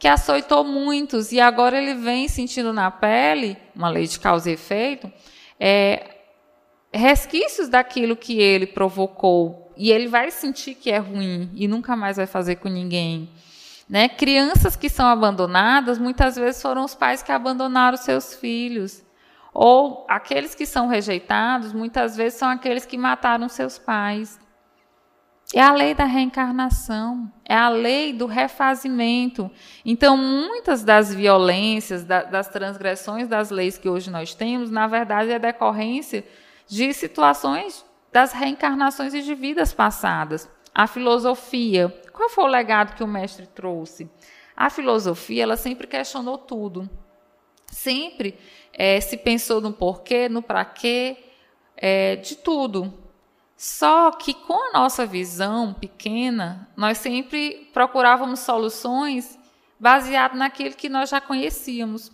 que 0.00 0.08
açoitou 0.08 0.64
muitos 0.64 1.30
e 1.30 1.38
agora 1.38 1.80
ele 1.80 1.94
vem 1.94 2.26
sentindo 2.26 2.72
na 2.72 2.90
pele, 2.90 3.56
uma 3.72 3.88
lei 3.88 4.08
de 4.08 4.18
causa 4.18 4.50
e 4.50 4.54
efeito, 4.54 5.12
é, 5.60 6.16
resquícios 6.92 7.68
daquilo 7.68 8.16
que 8.16 8.40
ele 8.40 8.66
provocou 8.66 9.72
e 9.76 9.92
ele 9.92 10.08
vai 10.08 10.32
sentir 10.32 10.74
que 10.74 10.90
é 10.90 10.98
ruim 10.98 11.48
e 11.54 11.68
nunca 11.68 11.94
mais 11.94 12.16
vai 12.16 12.26
fazer 12.26 12.56
com 12.56 12.68
ninguém. 12.68 13.30
Né? 13.90 14.08
Crianças 14.08 14.76
que 14.76 14.88
são 14.88 15.04
abandonadas, 15.04 15.98
muitas 15.98 16.36
vezes 16.36 16.62
foram 16.62 16.84
os 16.84 16.94
pais 16.94 17.24
que 17.24 17.32
abandonaram 17.32 17.96
seus 17.96 18.36
filhos. 18.36 19.04
Ou 19.52 20.06
aqueles 20.08 20.54
que 20.54 20.64
são 20.64 20.86
rejeitados, 20.86 21.72
muitas 21.72 22.16
vezes 22.16 22.38
são 22.38 22.48
aqueles 22.48 22.86
que 22.86 22.96
mataram 22.96 23.48
seus 23.48 23.80
pais. 23.80 24.38
É 25.52 25.60
a 25.60 25.72
lei 25.72 25.92
da 25.92 26.04
reencarnação, 26.04 27.28
é 27.44 27.56
a 27.56 27.68
lei 27.68 28.12
do 28.12 28.26
refazimento. 28.26 29.50
Então, 29.84 30.16
muitas 30.16 30.84
das 30.84 31.12
violências, 31.12 32.04
das 32.04 32.46
transgressões 32.46 33.26
das 33.26 33.50
leis 33.50 33.76
que 33.76 33.88
hoje 33.88 34.08
nós 34.08 34.32
temos, 34.32 34.70
na 34.70 34.86
verdade, 34.86 35.32
é 35.32 35.38
decorrência 35.40 36.24
de 36.68 36.92
situações 36.92 37.84
das 38.12 38.32
reencarnações 38.32 39.14
e 39.14 39.22
de 39.22 39.34
vidas 39.34 39.72
passadas. 39.72 40.48
A 40.80 40.86
filosofia, 40.86 41.94
qual 42.10 42.30
foi 42.30 42.44
o 42.44 42.46
legado 42.46 42.96
que 42.96 43.04
o 43.04 43.06
mestre 43.06 43.46
trouxe? 43.46 44.08
A 44.56 44.70
filosofia, 44.70 45.42
ela 45.42 45.54
sempre 45.54 45.86
questionou 45.86 46.38
tudo. 46.38 46.88
Sempre 47.66 48.38
é, 48.72 48.98
se 48.98 49.18
pensou 49.18 49.60
no 49.60 49.74
porquê, 49.74 50.26
no 50.26 50.40
para 50.40 50.64
quê, 50.64 51.18
é, 51.76 52.16
de 52.16 52.34
tudo. 52.34 52.94
Só 53.58 54.10
que 54.12 54.32
com 54.32 54.70
a 54.70 54.72
nossa 54.72 55.04
visão 55.04 55.74
pequena, 55.74 56.66
nós 56.74 56.96
sempre 56.96 57.68
procurávamos 57.74 58.40
soluções 58.40 59.38
baseadas 59.78 60.38
naquilo 60.38 60.74
que 60.74 60.88
nós 60.88 61.10
já 61.10 61.20
conhecíamos. 61.20 62.10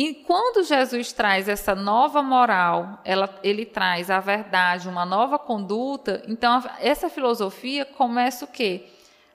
E 0.00 0.14
quando 0.14 0.62
Jesus 0.62 1.12
traz 1.12 1.48
essa 1.48 1.74
nova 1.74 2.22
moral, 2.22 3.00
ela, 3.04 3.28
ele 3.42 3.66
traz 3.66 4.12
a 4.12 4.20
verdade, 4.20 4.88
uma 4.88 5.04
nova 5.04 5.40
conduta, 5.40 6.22
então 6.28 6.62
essa 6.78 7.10
filosofia 7.10 7.84
começa 7.84 8.44
o 8.44 8.48
quê? 8.48 8.86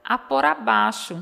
A 0.02 0.18
pôr 0.18 0.46
abaixo 0.46 1.22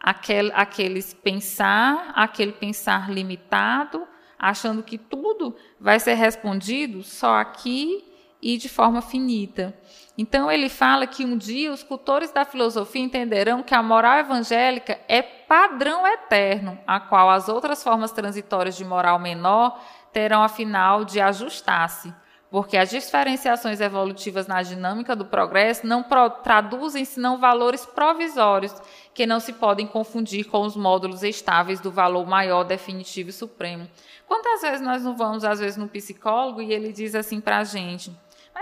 aquele, 0.00 0.50
aqueles 0.52 1.14
pensar, 1.14 2.10
aquele 2.12 2.50
pensar 2.50 3.08
limitado, 3.08 4.04
achando 4.36 4.82
que 4.82 4.98
tudo 4.98 5.54
vai 5.78 6.00
ser 6.00 6.14
respondido 6.14 7.04
só 7.04 7.36
aqui 7.36 8.04
e 8.42 8.56
de 8.56 8.68
forma 8.68 9.00
finita. 9.00 9.72
Então 10.16 10.50
ele 10.50 10.68
fala 10.68 11.06
que 11.06 11.24
um 11.24 11.38
dia 11.38 11.72
os 11.72 11.82
cultores 11.82 12.30
da 12.30 12.44
filosofia 12.44 13.02
entenderão 13.02 13.62
que 13.62 13.74
a 13.74 13.82
moral 13.82 14.18
evangélica 14.18 15.00
é 15.08 15.22
padrão 15.22 16.06
eterno, 16.06 16.78
a 16.86 17.00
qual 17.00 17.30
as 17.30 17.48
outras 17.48 17.82
formas 17.82 18.12
transitórias 18.12 18.76
de 18.76 18.84
moral 18.84 19.18
menor 19.18 19.80
terão 20.12 20.42
afinal 20.42 21.04
de 21.04 21.18
ajustar-se, 21.18 22.12
porque 22.50 22.76
as 22.76 22.90
diferenciações 22.90 23.80
evolutivas 23.80 24.46
na 24.46 24.62
dinâmica 24.62 25.16
do 25.16 25.24
progresso 25.24 25.86
não 25.86 26.04
traduzem 26.44 27.02
senão 27.06 27.38
valores 27.38 27.86
provisórios 27.86 28.74
que 29.14 29.24
não 29.24 29.40
se 29.40 29.54
podem 29.54 29.86
confundir 29.86 30.44
com 30.44 30.60
os 30.60 30.76
módulos 30.76 31.22
estáveis 31.22 31.80
do 31.80 31.90
valor 31.90 32.26
maior, 32.26 32.64
definitivo 32.64 33.30
e 33.30 33.32
supremo. 33.32 33.88
Quantas 34.26 34.60
vezes 34.60 34.82
nós 34.82 35.02
não 35.02 35.16
vamos, 35.16 35.44
às 35.44 35.60
vezes, 35.60 35.78
no 35.78 35.88
psicólogo 35.88 36.60
e 36.60 36.70
ele 36.70 36.92
diz 36.92 37.14
assim 37.14 37.40
para 37.40 37.58
a 37.58 37.64
gente: 37.64 38.12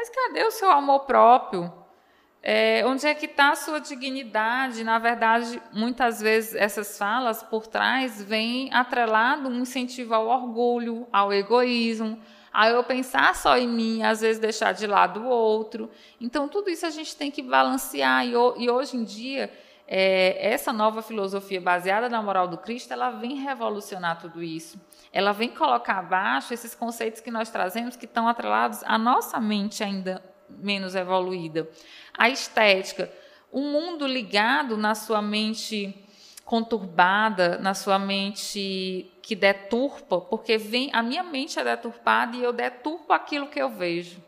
mas 0.01 0.09
cadê 0.09 0.45
o 0.45 0.51
seu 0.51 0.71
amor 0.71 1.01
próprio? 1.01 1.71
É, 2.43 2.83
onde 2.87 3.07
é 3.07 3.15
que 3.15 3.27
está 3.27 3.51
a 3.51 3.55
sua 3.55 3.79
dignidade? 3.79 4.83
Na 4.83 4.99
verdade, 4.99 5.61
muitas 5.75 6.23
vezes 6.23 6.55
essas 6.55 6.97
falas 6.97 7.43
por 7.43 7.67
trás 7.67 8.23
vêm 8.23 8.73
atrelado 8.73 9.47
um 9.47 9.61
incentivo 9.61 10.15
ao 10.15 10.27
orgulho, 10.27 11.07
ao 11.13 11.31
egoísmo, 11.35 12.19
a 12.51 12.71
eu 12.71 12.83
pensar 12.83 13.35
só 13.35 13.59
em 13.59 13.69
mim, 13.69 14.03
às 14.03 14.23
vezes 14.23 14.41
deixar 14.41 14.73
de 14.73 14.87
lado 14.87 15.21
o 15.21 15.29
outro. 15.29 15.91
Então, 16.19 16.49
tudo 16.49 16.71
isso 16.71 16.87
a 16.87 16.91
gente 16.91 17.15
tem 17.15 17.31
que 17.31 17.43
balancear. 17.43 18.27
E, 18.27 18.31
e 18.31 18.71
hoje 18.71 18.97
em 18.97 19.05
dia, 19.05 19.53
é, 19.91 20.53
essa 20.53 20.73
nova 20.73 21.03
filosofia 21.03 21.61
baseada 21.61 22.09
na 22.09 22.23
moral 22.23 22.49
do 22.49 22.57
Cristo, 22.57 22.93
ela 22.93 23.11
vem 23.11 23.35
revolucionar 23.35 24.19
tudo 24.19 24.43
isso 24.43 24.81
ela 25.13 25.33
vem 25.33 25.49
colocar 25.49 25.99
abaixo 25.99 26.55
esses 26.55 26.75
conceitos 26.75 27.21
que 27.21 27.31
nós 27.31 27.51
trazemos 27.51 27.97
que 27.97 28.05
estão 28.05 28.29
atrelados 28.29 28.83
à 28.85 28.97
nossa 28.97 29.41
mente 29.41 29.83
ainda 29.83 30.23
menos 30.49 30.95
evoluída. 30.95 31.69
A 32.17 32.29
estética, 32.29 33.11
um 33.53 33.73
mundo 33.73 34.07
ligado 34.07 34.77
na 34.77 34.95
sua 34.95 35.21
mente 35.21 36.07
conturbada, 36.45 37.59
na 37.59 37.75
sua 37.75 37.99
mente 37.99 39.13
que 39.23 39.35
deturpa, 39.35 40.21
porque 40.21 40.59
vem 40.59 40.91
a 40.93 41.03
minha 41.03 41.23
mente 41.23 41.59
é 41.59 41.65
deturpada 41.65 42.37
e 42.37 42.43
eu 42.43 42.53
deturpo 42.53 43.13
aquilo 43.13 43.49
que 43.49 43.61
eu 43.61 43.69
vejo. 43.69 44.21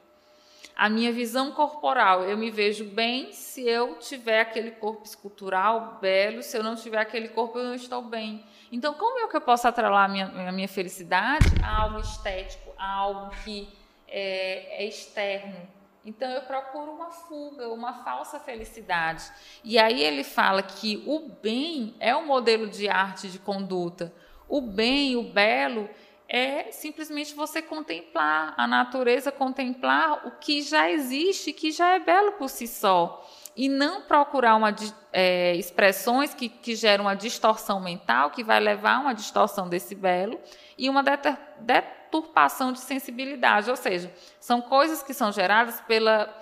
A 0.75 0.89
minha 0.89 1.12
visão 1.12 1.53
corporal, 1.53 2.25
eu 2.25 2.37
me 2.37 2.51
vejo 2.51 2.85
bem 2.85 3.33
se 3.33 3.62
eu 3.68 3.97
tiver 3.97 4.41
aquele 4.41 4.70
corpo 4.70 5.05
escultural 5.05 5.99
belo, 6.01 6.43
se 6.43 6.57
eu 6.57 6.62
não 6.62 6.75
tiver 6.75 6.99
aquele 6.99 7.29
corpo, 7.29 7.59
eu 7.59 7.64
não 7.64 7.75
estou 7.75 8.03
bem. 8.03 8.45
Então, 8.70 8.95
como 8.95 9.18
é 9.18 9.29
que 9.29 9.37
eu 9.37 9.41
posso 9.41 9.68
atrelar 9.68 10.07
a 10.07 10.09
minha, 10.09 10.27
a 10.49 10.53
minha 10.53 10.68
felicidade 10.68 11.47
a 11.62 11.83
algo 11.83 12.01
estético, 12.01 12.73
a 12.79 12.91
algo 12.91 13.31
que 13.45 13.68
é, 14.09 14.83
é 14.83 14.89
externo? 14.89 15.68
Então, 16.05 16.29
eu 16.31 16.43
procuro 16.43 16.91
uma 16.91 17.11
fuga, 17.11 17.68
uma 17.68 18.03
falsa 18.03 18.41
felicidade. 18.41 19.31
E 19.62 19.79
aí 19.79 20.03
ele 20.03 20.25
fala 20.25 20.62
que 20.62 21.05
o 21.07 21.29
bem 21.41 21.95
é 22.01 22.16
um 22.16 22.27
modelo 22.27 22.68
de 22.68 22.89
arte 22.89 23.29
de 23.29 23.39
conduta. 23.39 24.12
O 24.49 24.61
bem, 24.61 25.16
o 25.16 25.23
belo, 25.23 25.89
é 26.35 26.72
simplesmente 26.72 27.35
você 27.35 27.61
contemplar 27.61 28.55
a 28.57 28.66
natureza, 28.66 29.30
contemplar 29.30 30.26
o 30.26 30.30
que 30.30 30.62
já 30.62 30.91
existe, 30.91 31.53
que 31.53 31.70
já 31.70 31.91
é 31.91 31.99
belo 31.99 32.33
por 32.33 32.49
si 32.49 32.66
só 32.66 33.22
e 33.55 33.68
não 33.68 34.01
procurar 34.01 34.57
uma, 34.57 34.74
é, 35.12 35.55
expressões 35.57 36.33
que, 36.33 36.49
que 36.49 36.74
geram 36.74 37.05
uma 37.05 37.14
distorção 37.14 37.78
mental, 37.83 38.30
que 38.30 38.43
vai 38.43 38.59
levar 38.59 38.95
a 38.95 39.01
uma 39.01 39.14
distorção 39.14 39.68
desse 39.68 39.95
belo 39.95 40.41
e 40.78 40.89
uma 40.89 41.03
deturpação 41.03 42.72
de 42.72 42.80
sensibilidade. 42.80 43.68
Ou 43.68 43.76
seja, 43.76 44.11
são 44.41 44.62
coisas 44.62 45.03
que 45.03 45.12
são 45.12 45.30
geradas 45.30 45.83
pela, 45.83 46.35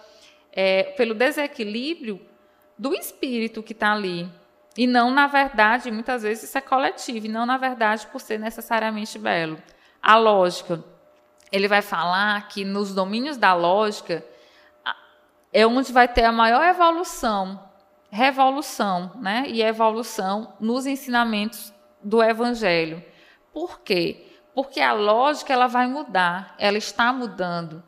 é, 0.52 0.84
pelo 0.96 1.14
desequilíbrio 1.14 2.24
do 2.78 2.94
espírito 2.94 3.60
que 3.60 3.72
está 3.72 3.92
ali. 3.92 4.30
E 4.76 4.86
não, 4.86 5.10
na 5.10 5.26
verdade, 5.26 5.90
muitas 5.90 6.22
vezes 6.22 6.44
isso 6.44 6.56
é 6.56 6.60
coletivo, 6.60 7.26
e 7.26 7.28
não, 7.28 7.44
na 7.44 7.58
verdade, 7.58 8.06
por 8.06 8.20
ser 8.20 8.38
necessariamente 8.38 9.18
belo. 9.18 9.60
A 10.02 10.16
lógica. 10.16 10.82
Ele 11.52 11.68
vai 11.68 11.82
falar 11.82 12.48
que 12.48 12.64
nos 12.64 12.94
domínios 12.94 13.36
da 13.36 13.54
lógica 13.54 14.24
é 15.52 15.66
onde 15.66 15.92
vai 15.92 16.06
ter 16.06 16.24
a 16.24 16.32
maior 16.32 16.64
evolução, 16.64 17.60
revolução, 18.08 19.12
né? 19.16 19.44
E 19.48 19.62
evolução 19.62 20.54
nos 20.60 20.86
ensinamentos 20.86 21.72
do 22.02 22.22
Evangelho. 22.22 23.04
Por 23.52 23.80
quê? 23.80 24.30
porque 24.54 24.80
a 24.80 24.92
lógica 24.92 25.52
ela 25.52 25.66
vai 25.66 25.86
mudar, 25.86 26.54
ela 26.58 26.78
está 26.78 27.12
mudando. 27.12 27.82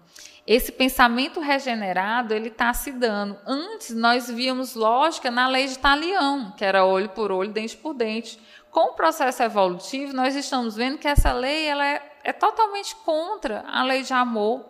Esse 0.46 0.72
pensamento 0.72 1.38
regenerado 1.40 2.34
ele 2.34 2.48
está 2.48 2.72
se 2.74 2.90
dando. 2.90 3.38
Antes 3.46 3.94
nós 3.94 4.28
víamos 4.28 4.74
lógica 4.74 5.30
na 5.30 5.46
lei 5.46 5.66
de 5.66 5.78
Talião, 5.78 6.52
que 6.56 6.64
era 6.64 6.84
olho 6.84 7.10
por 7.10 7.30
olho, 7.30 7.52
dente 7.52 7.76
por 7.76 7.94
dente. 7.94 8.40
Com 8.72 8.92
o 8.92 8.94
processo 8.94 9.42
evolutivo, 9.42 10.14
nós 10.14 10.34
estamos 10.34 10.74
vendo 10.74 10.96
que 10.96 11.06
essa 11.06 11.30
lei 11.30 11.66
ela 11.66 11.86
é, 11.86 12.12
é 12.24 12.32
totalmente 12.32 12.96
contra 12.96 13.62
a 13.68 13.84
lei 13.84 14.02
de 14.02 14.14
amor. 14.14 14.64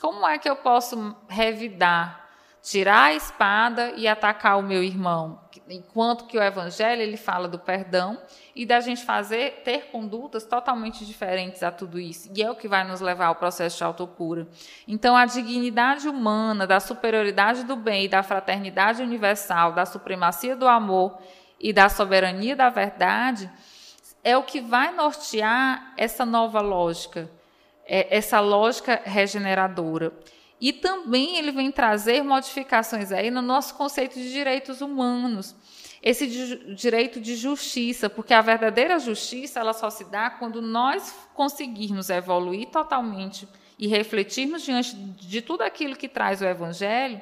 Como 0.00 0.26
é 0.26 0.38
que 0.38 0.48
eu 0.48 0.56
posso 0.56 1.14
revidar 1.28 2.22
tirar 2.62 3.06
a 3.06 3.14
espada 3.14 3.92
e 3.96 4.06
atacar 4.06 4.56
o 4.56 4.62
meu 4.62 4.84
irmão. 4.84 5.40
Enquanto 5.68 6.26
que 6.26 6.38
o 6.38 6.42
evangelho 6.42 7.02
ele 7.02 7.16
fala 7.16 7.48
do 7.48 7.58
perdão 7.58 8.20
e 8.54 8.64
da 8.64 8.78
gente 8.80 9.04
fazer 9.04 9.62
ter 9.64 9.90
condutas 9.90 10.44
totalmente 10.44 11.04
diferentes 11.04 11.62
a 11.62 11.72
tudo 11.72 11.98
isso. 11.98 12.30
E 12.34 12.42
é 12.42 12.50
o 12.50 12.54
que 12.54 12.68
vai 12.68 12.84
nos 12.84 13.00
levar 13.00 13.26
ao 13.26 13.34
processo 13.34 13.78
de 13.78 13.84
autocura. 13.84 14.46
Então 14.86 15.16
a 15.16 15.26
dignidade 15.26 16.08
humana, 16.08 16.66
da 16.66 16.78
superioridade 16.78 17.64
do 17.64 17.74
bem 17.74 18.08
da 18.08 18.22
fraternidade 18.22 19.02
universal, 19.02 19.72
da 19.72 19.84
supremacia 19.84 20.54
do 20.54 20.68
amor 20.68 21.18
e 21.62 21.72
da 21.72 21.88
soberania 21.88 22.56
da 22.56 22.68
verdade 22.68 23.48
é 24.24 24.36
o 24.36 24.42
que 24.42 24.60
vai 24.60 24.92
nortear 24.94 25.94
essa 25.96 26.26
nova 26.26 26.60
lógica, 26.60 27.30
é, 27.86 28.16
essa 28.16 28.40
lógica 28.40 29.00
regeneradora. 29.04 30.12
E 30.60 30.72
também 30.72 31.38
ele 31.38 31.50
vem 31.50 31.72
trazer 31.72 32.22
modificações 32.22 33.10
aí 33.10 33.30
no 33.30 33.42
nosso 33.42 33.74
conceito 33.74 34.14
de 34.14 34.30
direitos 34.30 34.80
humanos, 34.80 35.56
esse 36.00 36.26
di 36.26 36.74
direito 36.74 37.20
de 37.20 37.36
justiça, 37.36 38.10
porque 38.10 38.34
a 38.34 38.40
verdadeira 38.40 38.98
justiça 38.98 39.60
ela 39.60 39.72
só 39.72 39.88
se 39.88 40.04
dá 40.04 40.30
quando 40.30 40.60
nós 40.60 41.14
conseguirmos 41.34 42.10
evoluir 42.10 42.68
totalmente 42.68 43.48
e 43.78 43.86
refletirmos 43.86 44.62
diante 44.62 44.94
de 44.94 45.42
tudo 45.42 45.62
aquilo 45.62 45.96
que 45.96 46.08
traz 46.08 46.40
o 46.40 46.44
Evangelho 46.44 47.20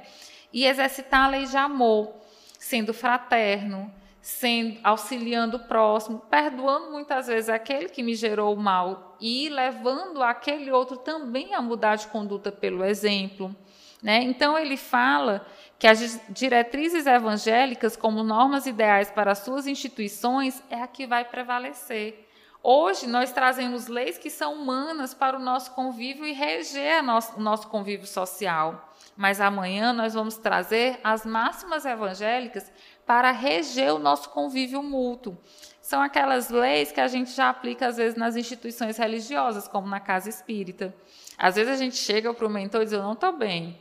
e 0.52 0.66
exercitar 0.66 1.26
a 1.26 1.28
lei 1.28 1.46
de 1.46 1.56
amor, 1.56 2.12
sendo 2.58 2.92
fraterno, 2.92 3.92
sendo 4.20 4.78
auxiliando 4.84 5.56
o 5.56 5.60
próximo, 5.60 6.18
perdoando 6.30 6.90
muitas 6.90 7.26
vezes 7.26 7.48
aquele 7.48 7.88
que 7.88 8.02
me 8.02 8.14
gerou 8.14 8.54
o 8.54 8.60
mal 8.60 9.16
e 9.20 9.48
levando 9.48 10.22
aquele 10.22 10.70
outro 10.70 10.96
também 10.96 11.54
a 11.54 11.62
mudar 11.62 11.96
de 11.96 12.06
conduta 12.08 12.52
pelo 12.52 12.84
exemplo. 12.84 13.54
Né? 14.02 14.22
Então 14.22 14.58
ele 14.58 14.76
fala 14.76 15.46
que 15.78 15.86
as 15.86 16.20
diretrizes 16.28 17.06
evangélicas, 17.06 17.96
como 17.96 18.22
normas 18.22 18.66
ideais 18.66 19.10
para 19.10 19.34
suas 19.34 19.66
instituições, 19.66 20.62
é 20.70 20.82
a 20.82 20.86
que 20.86 21.06
vai 21.06 21.24
prevalecer. 21.24 22.26
Hoje 22.62 23.06
nós 23.06 23.32
trazemos 23.32 23.86
leis 23.86 24.18
que 24.18 24.28
são 24.28 24.54
humanas 24.54 25.14
para 25.14 25.36
o 25.36 25.40
nosso 25.40 25.70
convívio 25.70 26.26
e 26.26 26.32
reger 26.32 27.02
o 27.02 27.40
nosso 27.40 27.68
convívio 27.68 28.06
social. 28.06 28.90
Mas 29.16 29.40
amanhã 29.40 29.92
nós 29.94 30.12
vamos 30.12 30.36
trazer 30.36 31.00
as 31.02 31.24
máximas 31.24 31.86
evangélicas 31.86 32.70
para 33.10 33.32
reger 33.32 33.92
o 33.92 33.98
nosso 33.98 34.28
convívio 34.28 34.84
mútuo. 34.84 35.36
São 35.82 36.00
aquelas 36.00 36.48
leis 36.48 36.92
que 36.92 37.00
a 37.00 37.08
gente 37.08 37.32
já 37.32 37.48
aplica, 37.48 37.88
às 37.88 37.96
vezes, 37.96 38.16
nas 38.16 38.36
instituições 38.36 38.96
religiosas, 38.96 39.66
como 39.66 39.88
na 39.88 39.98
casa 39.98 40.28
espírita. 40.28 40.94
Às 41.36 41.56
vezes 41.56 41.72
a 41.72 41.76
gente 41.76 41.96
chega 41.96 42.32
para 42.32 42.46
o 42.46 42.48
mentor 42.48 42.82
e 42.82 42.84
diz: 42.84 42.92
Eu 42.92 43.02
não 43.02 43.14
estou 43.14 43.32
bem. 43.32 43.76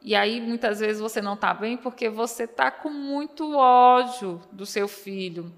E 0.00 0.16
aí, 0.16 0.40
muitas 0.40 0.80
vezes, 0.80 0.98
você 0.98 1.20
não 1.20 1.34
está 1.34 1.52
bem 1.52 1.76
porque 1.76 2.08
você 2.08 2.44
está 2.44 2.70
com 2.70 2.88
muito 2.88 3.54
ódio 3.54 4.40
do 4.50 4.64
seu 4.64 4.88
filho 4.88 5.52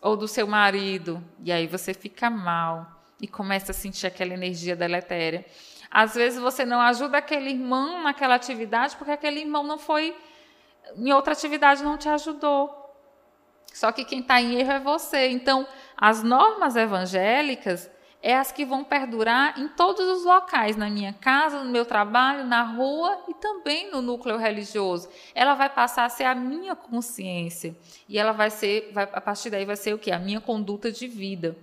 ou 0.00 0.16
do 0.16 0.26
seu 0.26 0.46
marido. 0.46 1.22
E 1.44 1.52
aí 1.52 1.66
você 1.66 1.92
fica 1.92 2.30
mal 2.30 3.04
e 3.20 3.28
começa 3.28 3.72
a 3.72 3.74
sentir 3.74 4.06
aquela 4.06 4.32
energia 4.32 4.74
deletéria. 4.74 5.44
Às 5.90 6.14
vezes 6.14 6.40
você 6.40 6.64
não 6.64 6.80
ajuda 6.80 7.18
aquele 7.18 7.50
irmão 7.50 8.04
naquela 8.04 8.34
atividade 8.34 8.96
porque 8.96 9.12
aquele 9.12 9.40
irmão 9.40 9.62
não 9.64 9.76
foi 9.76 10.16
em 10.96 11.12
outra 11.12 11.32
atividade 11.32 11.82
não 11.82 11.98
te 11.98 12.08
ajudou. 12.08 12.84
Só 13.72 13.90
que 13.90 14.04
quem 14.04 14.20
está 14.20 14.40
em 14.40 14.54
erro 14.54 14.72
é 14.72 14.80
você. 14.80 15.28
Então, 15.28 15.66
as 15.96 16.22
normas 16.22 16.76
evangélicas 16.76 17.90
é 18.22 18.34
as 18.36 18.50
que 18.50 18.64
vão 18.64 18.82
perdurar 18.82 19.60
em 19.60 19.68
todos 19.68 20.08
os 20.08 20.24
locais, 20.24 20.76
na 20.76 20.88
minha 20.88 21.12
casa, 21.12 21.62
no 21.62 21.70
meu 21.70 21.84
trabalho, 21.84 22.46
na 22.46 22.62
rua 22.62 23.18
e 23.28 23.34
também 23.34 23.90
no 23.90 24.00
núcleo 24.00 24.38
religioso. 24.38 25.10
Ela 25.34 25.54
vai 25.54 25.68
passar 25.68 26.06
a 26.06 26.08
ser 26.08 26.24
a 26.24 26.34
minha 26.34 26.74
consciência 26.74 27.76
e 28.08 28.18
ela 28.18 28.32
vai 28.32 28.48
ser, 28.48 28.90
vai, 28.94 29.04
a 29.12 29.20
partir 29.20 29.50
daí 29.50 29.66
vai 29.66 29.76
ser 29.76 29.92
o 29.92 29.98
que? 29.98 30.10
A 30.10 30.18
minha 30.18 30.40
conduta 30.40 30.90
de 30.90 31.06
vida. 31.06 31.54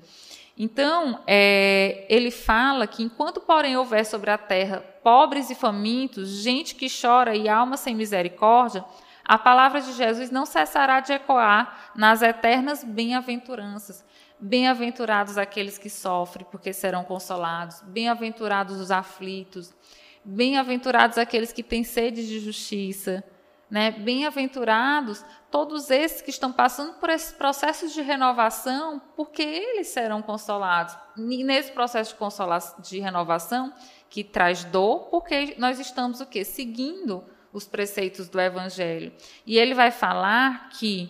Então, 0.56 1.20
é, 1.26 2.06
ele 2.08 2.30
fala 2.30 2.86
que 2.86 3.02
enquanto, 3.02 3.42
porém, 3.42 3.76
houver 3.76 4.06
sobre 4.06 4.30
a 4.30 4.38
terra 4.38 4.86
pobres 5.02 5.50
e 5.50 5.56
famintos, 5.56 6.30
gente 6.30 6.76
que 6.76 6.88
chora 6.88 7.36
e 7.36 7.50
alma 7.50 7.76
sem 7.76 7.96
misericórdia, 7.96 8.86
a 9.24 9.38
palavra 9.38 9.82
de 9.82 9.94
Jesus 9.94 10.30
não 10.32 10.46
cessará 10.46 11.00
de 11.00 11.14
ecoar 11.14 11.92
nas 11.96 12.22
eternas 12.22 12.84
bem-aventuranças. 12.84 14.04
Bem-aventurados 14.40 15.38
aqueles 15.38 15.78
que 15.78 15.90
sofrem, 15.90 16.48
porque 16.50 16.74
serão 16.74 17.04
consolados. 17.04 17.82
Bem-aventurados 17.84 18.80
os 18.80 18.90
aflitos. 18.90 19.74
Bem-aventurados 20.24 21.18
aqueles 21.18 21.54
que 21.54 21.62
têm 21.62 21.84
sede 21.84 22.28
de 22.28 22.40
justiça. 22.40 23.24
Né? 23.70 23.92
Bem-aventurados 23.92 25.24
todos 25.50 25.90
esses 25.92 26.22
que 26.22 26.30
estão 26.30 26.52
passando 26.52 26.94
por 26.96 27.10
esses 27.10 27.32
processos 27.32 27.94
de 27.94 28.02
renovação, 28.02 29.02
porque 29.16 29.44
eles 29.44 29.88
serão 29.88 30.22
consolados. 30.22 30.98
E 31.16 31.44
nesse 31.44 31.72
processo 31.72 32.16
de, 32.16 32.90
de 32.90 33.00
renovação, 33.00 33.72
que 34.10 34.24
traz 34.24 34.64
dor, 34.66 35.08
porque 35.10 35.56
nós 35.58 35.80
estamos 35.80 36.20
o 36.20 36.26
quê? 36.26 36.44
Seguindo 36.44 37.24
os 37.54 37.66
preceitos 37.66 38.30
do 38.30 38.40
Evangelho. 38.40 39.12
E 39.46 39.58
ele 39.58 39.74
vai 39.74 39.92
falar 39.92 40.70
que 40.70 41.10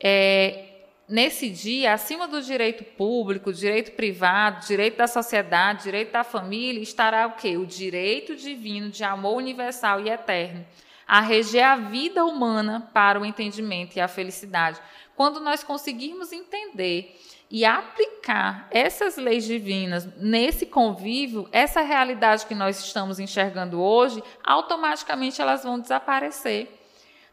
é, 0.00 0.72
nesse 1.08 1.50
dia, 1.50 1.92
acima 1.92 2.26
do 2.26 2.40
direito 2.40 2.84
público, 2.84 3.52
direito 3.52 3.92
privado, 3.92 4.66
direito 4.66 4.96
da 4.96 5.06
sociedade, 5.06 5.84
direito 5.84 6.12
da 6.12 6.24
família, 6.24 6.82
estará 6.82 7.26
o 7.26 7.32
quê? 7.32 7.56
O 7.56 7.66
direito 7.66 8.34
divino 8.34 8.90
de 8.90 9.04
amor 9.04 9.36
universal 9.36 10.00
e 10.00 10.08
eterno, 10.08 10.64
a 11.06 11.20
reger 11.20 11.64
a 11.64 11.76
vida 11.76 12.24
humana 12.24 12.88
para 12.94 13.20
o 13.20 13.26
entendimento 13.26 13.96
e 13.96 14.00
a 14.00 14.08
felicidade. 14.08 14.80
Quando 15.14 15.40
nós 15.40 15.62
conseguirmos 15.62 16.32
entender 16.32 17.20
e 17.52 17.66
aplicar 17.66 18.66
essas 18.70 19.18
leis 19.18 19.44
divinas 19.44 20.08
nesse 20.16 20.64
convívio, 20.64 21.46
essa 21.52 21.82
realidade 21.82 22.46
que 22.46 22.54
nós 22.54 22.82
estamos 22.82 23.20
enxergando 23.20 23.78
hoje, 23.78 24.24
automaticamente 24.42 25.42
elas 25.42 25.62
vão 25.62 25.78
desaparecer. 25.78 26.80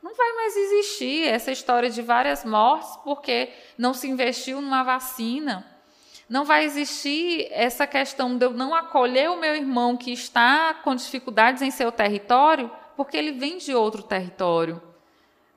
Não 0.03 0.13
vai 0.13 0.33
mais 0.33 0.57
existir 0.57 1.25
essa 1.25 1.53
história 1.53 1.89
de 1.89 2.01
várias 2.01 2.43
mortes 2.43 2.97
porque 2.97 3.49
não 3.77 3.93
se 3.93 4.09
investiu 4.09 4.59
numa 4.59 4.83
vacina. 4.83 5.65
Não 6.27 6.43
vai 6.43 6.65
existir 6.65 7.47
essa 7.51 7.87
questão 7.87 8.37
de 8.37 8.45
eu 8.45 8.51
não 8.51 8.75
acolher 8.75 9.29
o 9.29 9.39
meu 9.39 9.55
irmão 9.55 9.95
que 9.95 10.11
está 10.11 10.73
com 10.73 10.93
dificuldades 10.93 11.61
em 11.61 11.71
seu 11.71 11.93
território 11.93 12.69
porque 12.97 13.15
ele 13.15 13.31
vem 13.31 13.57
de 13.57 13.73
outro 13.73 14.03
território 14.03 14.88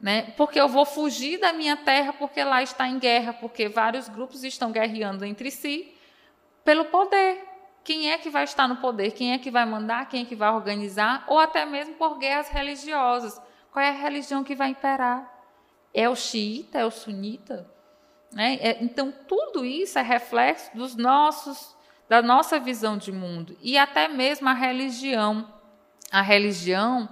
né? 0.03 0.32
Porque 0.36 0.61
eu 0.61 0.68
vou 0.68 0.84
fugir 0.84 1.38
da 1.38 1.53
minha 1.53 1.76
terra 1.76 2.12
porque 2.12 2.42
lá 2.42 2.61
está 2.61 2.88
em 2.88 2.98
guerra, 2.98 3.32
porque 3.32 3.68
vários 3.68 4.09
grupos 4.09 4.42
estão 4.42 4.72
guerreando 4.72 5.24
entre 5.24 5.48
si 5.48 5.94
pelo 6.64 6.86
poder. 6.86 7.40
Quem 7.84 8.11
é 8.11 8.18
que 8.18 8.28
vai 8.28 8.42
estar 8.42 8.66
no 8.66 8.76
poder? 8.76 9.12
Quem 9.12 9.32
é 9.32 9.38
que 9.38 9.50
vai 9.50 9.64
mandar? 9.64 10.09
Quem 10.09 10.22
é 10.22 10.24
que 10.24 10.34
vai 10.34 10.50
organizar? 10.50 11.24
Ou 11.28 11.38
até 11.38 11.64
mesmo 11.64 11.94
por 11.94 12.18
guerras 12.18 12.48
religiosas. 12.48 13.40
Qual 13.70 13.84
é 13.84 13.90
a 13.90 13.92
religião 13.92 14.42
que 14.42 14.57
vai 14.57 14.70
imperar? 14.70 15.32
É 15.94 16.09
o 16.09 16.16
xiita? 16.16 16.78
É 16.78 16.84
o 16.84 16.90
sunita? 16.90 17.70
Né? 18.32 18.59
É, 18.61 18.82
então, 18.82 19.12
tudo 19.28 19.64
isso 19.64 19.98
é 19.98 20.03
reflexo 20.03 20.76
dos 20.76 20.96
nossos, 20.96 21.76
da 22.09 22.20
nossa 22.22 22.59
visão 22.59 22.96
de 22.96 23.12
mundo. 23.12 23.57
E 23.61 23.78
até 23.78 24.09
mesmo 24.09 24.48
a 24.48 24.53
religião. 24.53 25.53
A 26.11 26.22
religião 26.22 27.09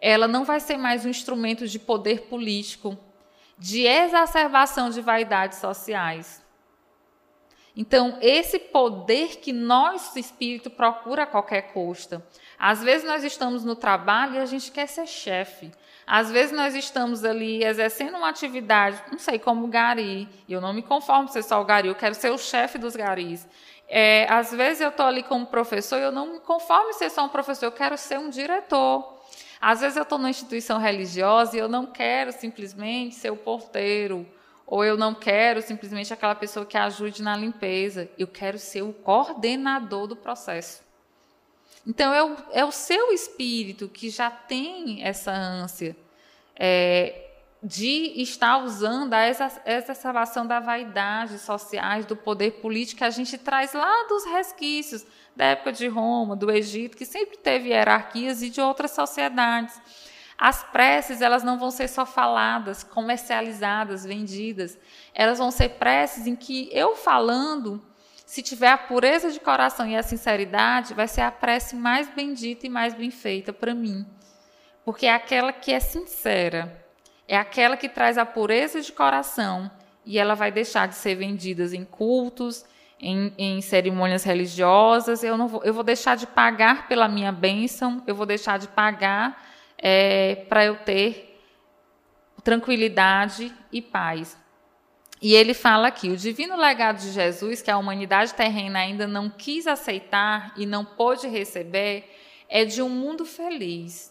ela 0.00 0.26
não 0.26 0.44
vai 0.44 0.60
ser 0.60 0.76
mais 0.76 1.04
um 1.04 1.08
instrumento 1.08 1.66
de 1.66 1.78
poder 1.78 2.22
político, 2.22 2.96
de 3.58 3.86
exacerbação 3.86 4.90
de 4.90 5.00
vaidades 5.00 5.58
sociais. 5.58 6.42
Então, 7.76 8.18
esse 8.20 8.58
poder 8.58 9.36
que 9.36 9.52
nosso 9.52 10.18
espírito 10.18 10.68
procura 10.68 11.22
a 11.22 11.26
qualquer 11.26 11.72
custo. 11.72 12.22
Às 12.58 12.82
vezes 12.82 13.06
nós 13.06 13.22
estamos 13.22 13.64
no 13.64 13.76
trabalho 13.76 14.34
e 14.34 14.38
a 14.38 14.46
gente 14.46 14.72
quer 14.72 14.86
ser 14.86 15.06
chefe. 15.06 15.70
Às 16.06 16.30
vezes 16.30 16.50
nós 16.54 16.74
estamos 16.74 17.24
ali 17.24 17.62
exercendo 17.62 18.16
uma 18.16 18.28
atividade, 18.28 19.00
não 19.10 19.18
sei, 19.18 19.38
como 19.38 19.68
gari. 19.68 20.28
Eu 20.48 20.60
não 20.60 20.72
me 20.72 20.82
conformo 20.82 21.28
ser 21.28 21.42
só 21.42 21.60
o 21.60 21.64
gari, 21.64 21.88
eu 21.88 21.94
quero 21.94 22.14
ser 22.14 22.30
o 22.30 22.38
chefe 22.38 22.76
dos 22.76 22.96
garis. 22.96 23.46
É, 23.88 24.26
às 24.28 24.50
vezes 24.52 24.80
eu 24.80 24.90
estou 24.90 25.06
ali 25.06 25.22
como 25.22 25.46
professor 25.46 25.98
e 25.98 26.02
eu 26.02 26.12
não 26.12 26.34
me 26.34 26.40
conformo 26.40 26.90
em 26.90 26.94
ser 26.94 27.10
só 27.10 27.24
um 27.24 27.28
professor, 27.28 27.66
eu 27.66 27.72
quero 27.72 27.96
ser 27.96 28.18
um 28.18 28.28
diretor. 28.28 29.19
Às 29.60 29.80
vezes 29.80 29.96
eu 29.96 30.04
estou 30.04 30.18
numa 30.18 30.30
instituição 30.30 30.78
religiosa 30.78 31.56
e 31.56 31.60
eu 31.60 31.68
não 31.68 31.84
quero 31.86 32.32
simplesmente 32.32 33.14
ser 33.14 33.30
o 33.30 33.36
porteiro 33.36 34.26
ou 34.66 34.84
eu 34.84 34.96
não 34.96 35.14
quero 35.14 35.60
simplesmente 35.60 36.12
aquela 36.14 36.34
pessoa 36.34 36.64
que 36.64 36.78
ajude 36.78 37.22
na 37.22 37.36
limpeza. 37.36 38.08
Eu 38.16 38.28
quero 38.28 38.58
ser 38.58 38.82
o 38.82 38.92
coordenador 38.92 40.06
do 40.06 40.16
processo. 40.16 40.80
Então, 41.86 42.14
é 42.14 42.22
o, 42.22 42.36
é 42.52 42.64
o 42.64 42.70
seu 42.70 43.12
espírito 43.12 43.88
que 43.88 44.10
já 44.10 44.30
tem 44.30 45.02
essa 45.02 45.32
ânsia 45.32 45.96
é, 46.54 47.29
de 47.62 48.22
estar 48.22 48.58
usando 48.58 49.12
a 49.12 49.28
exacerbação 49.28 50.46
da 50.46 50.60
vaidade 50.60 51.38
sociais, 51.38 52.06
do 52.06 52.16
poder 52.16 52.52
político 52.62 52.98
que 52.98 53.04
a 53.04 53.10
gente 53.10 53.36
traz 53.36 53.74
lá 53.74 54.06
dos 54.08 54.24
resquícios 54.24 55.04
da 55.36 55.44
época 55.46 55.72
de 55.72 55.86
Roma, 55.86 56.34
do 56.34 56.50
Egito, 56.50 56.96
que 56.96 57.04
sempre 57.04 57.36
teve 57.36 57.68
hierarquias 57.68 58.42
e 58.42 58.48
de 58.48 58.60
outras 58.60 58.92
sociedades. 58.92 59.78
As 60.38 60.62
preces, 60.64 61.20
elas 61.20 61.42
não 61.42 61.58
vão 61.58 61.70
ser 61.70 61.86
só 61.86 62.06
faladas, 62.06 62.82
comercializadas, 62.82 64.06
vendidas. 64.06 64.78
Elas 65.14 65.38
vão 65.38 65.50
ser 65.50 65.68
preces 65.70 66.26
em 66.26 66.34
que 66.34 66.70
eu 66.72 66.96
falando, 66.96 67.84
se 68.24 68.42
tiver 68.42 68.68
a 68.68 68.78
pureza 68.78 69.30
de 69.30 69.38
coração 69.38 69.86
e 69.86 69.94
a 69.94 70.02
sinceridade, 70.02 70.94
vai 70.94 71.06
ser 71.06 71.20
a 71.20 71.30
prece 71.30 71.76
mais 71.76 72.08
bendita 72.08 72.66
e 72.66 72.70
mais 72.70 72.94
bem 72.94 73.10
feita 73.10 73.52
para 73.52 73.74
mim. 73.74 74.06
Porque 74.82 75.04
é 75.04 75.12
aquela 75.12 75.52
que 75.52 75.72
é 75.72 75.78
sincera, 75.78 76.79
é 77.30 77.36
aquela 77.36 77.76
que 77.76 77.88
traz 77.88 78.18
a 78.18 78.26
pureza 78.26 78.80
de 78.80 78.90
coração 78.90 79.70
e 80.04 80.18
ela 80.18 80.34
vai 80.34 80.50
deixar 80.50 80.88
de 80.88 80.96
ser 80.96 81.14
vendida 81.14 81.64
em 81.76 81.84
cultos, 81.84 82.64
em, 82.98 83.32
em, 83.38 83.60
cerimônias 83.60 84.24
religiosas. 84.24 85.22
Eu, 85.22 85.38
não 85.38 85.46
vou, 85.46 85.62
eu 85.62 85.72
vou 85.72 85.84
deixar 85.84 86.16
de 86.16 86.26
pagar 86.26 86.88
pela 86.88 87.06
minha 87.06 87.30
bênção, 87.30 88.02
eu 88.04 88.16
vou 88.16 88.26
deixar 88.26 88.58
de 88.58 88.66
pagar 88.66 89.46
é, 89.78 90.44
para 90.48 90.64
eu 90.64 90.74
ter 90.78 91.40
tranquilidade 92.42 93.54
e 93.70 93.80
paz. 93.80 94.36
E 95.22 95.32
ele 95.32 95.54
fala 95.54 95.86
aqui: 95.86 96.08
o 96.10 96.16
divino 96.16 96.56
legado 96.56 96.98
de 96.98 97.12
Jesus, 97.12 97.62
que 97.62 97.70
a 97.70 97.78
humanidade 97.78 98.34
terrena 98.34 98.80
ainda 98.80 99.06
não 99.06 99.30
quis 99.30 99.68
aceitar 99.68 100.52
e 100.56 100.66
não 100.66 100.84
pôde 100.84 101.28
receber, 101.28 102.10
é 102.48 102.64
de 102.64 102.82
um 102.82 102.88
mundo 102.88 103.24
feliz, 103.24 104.09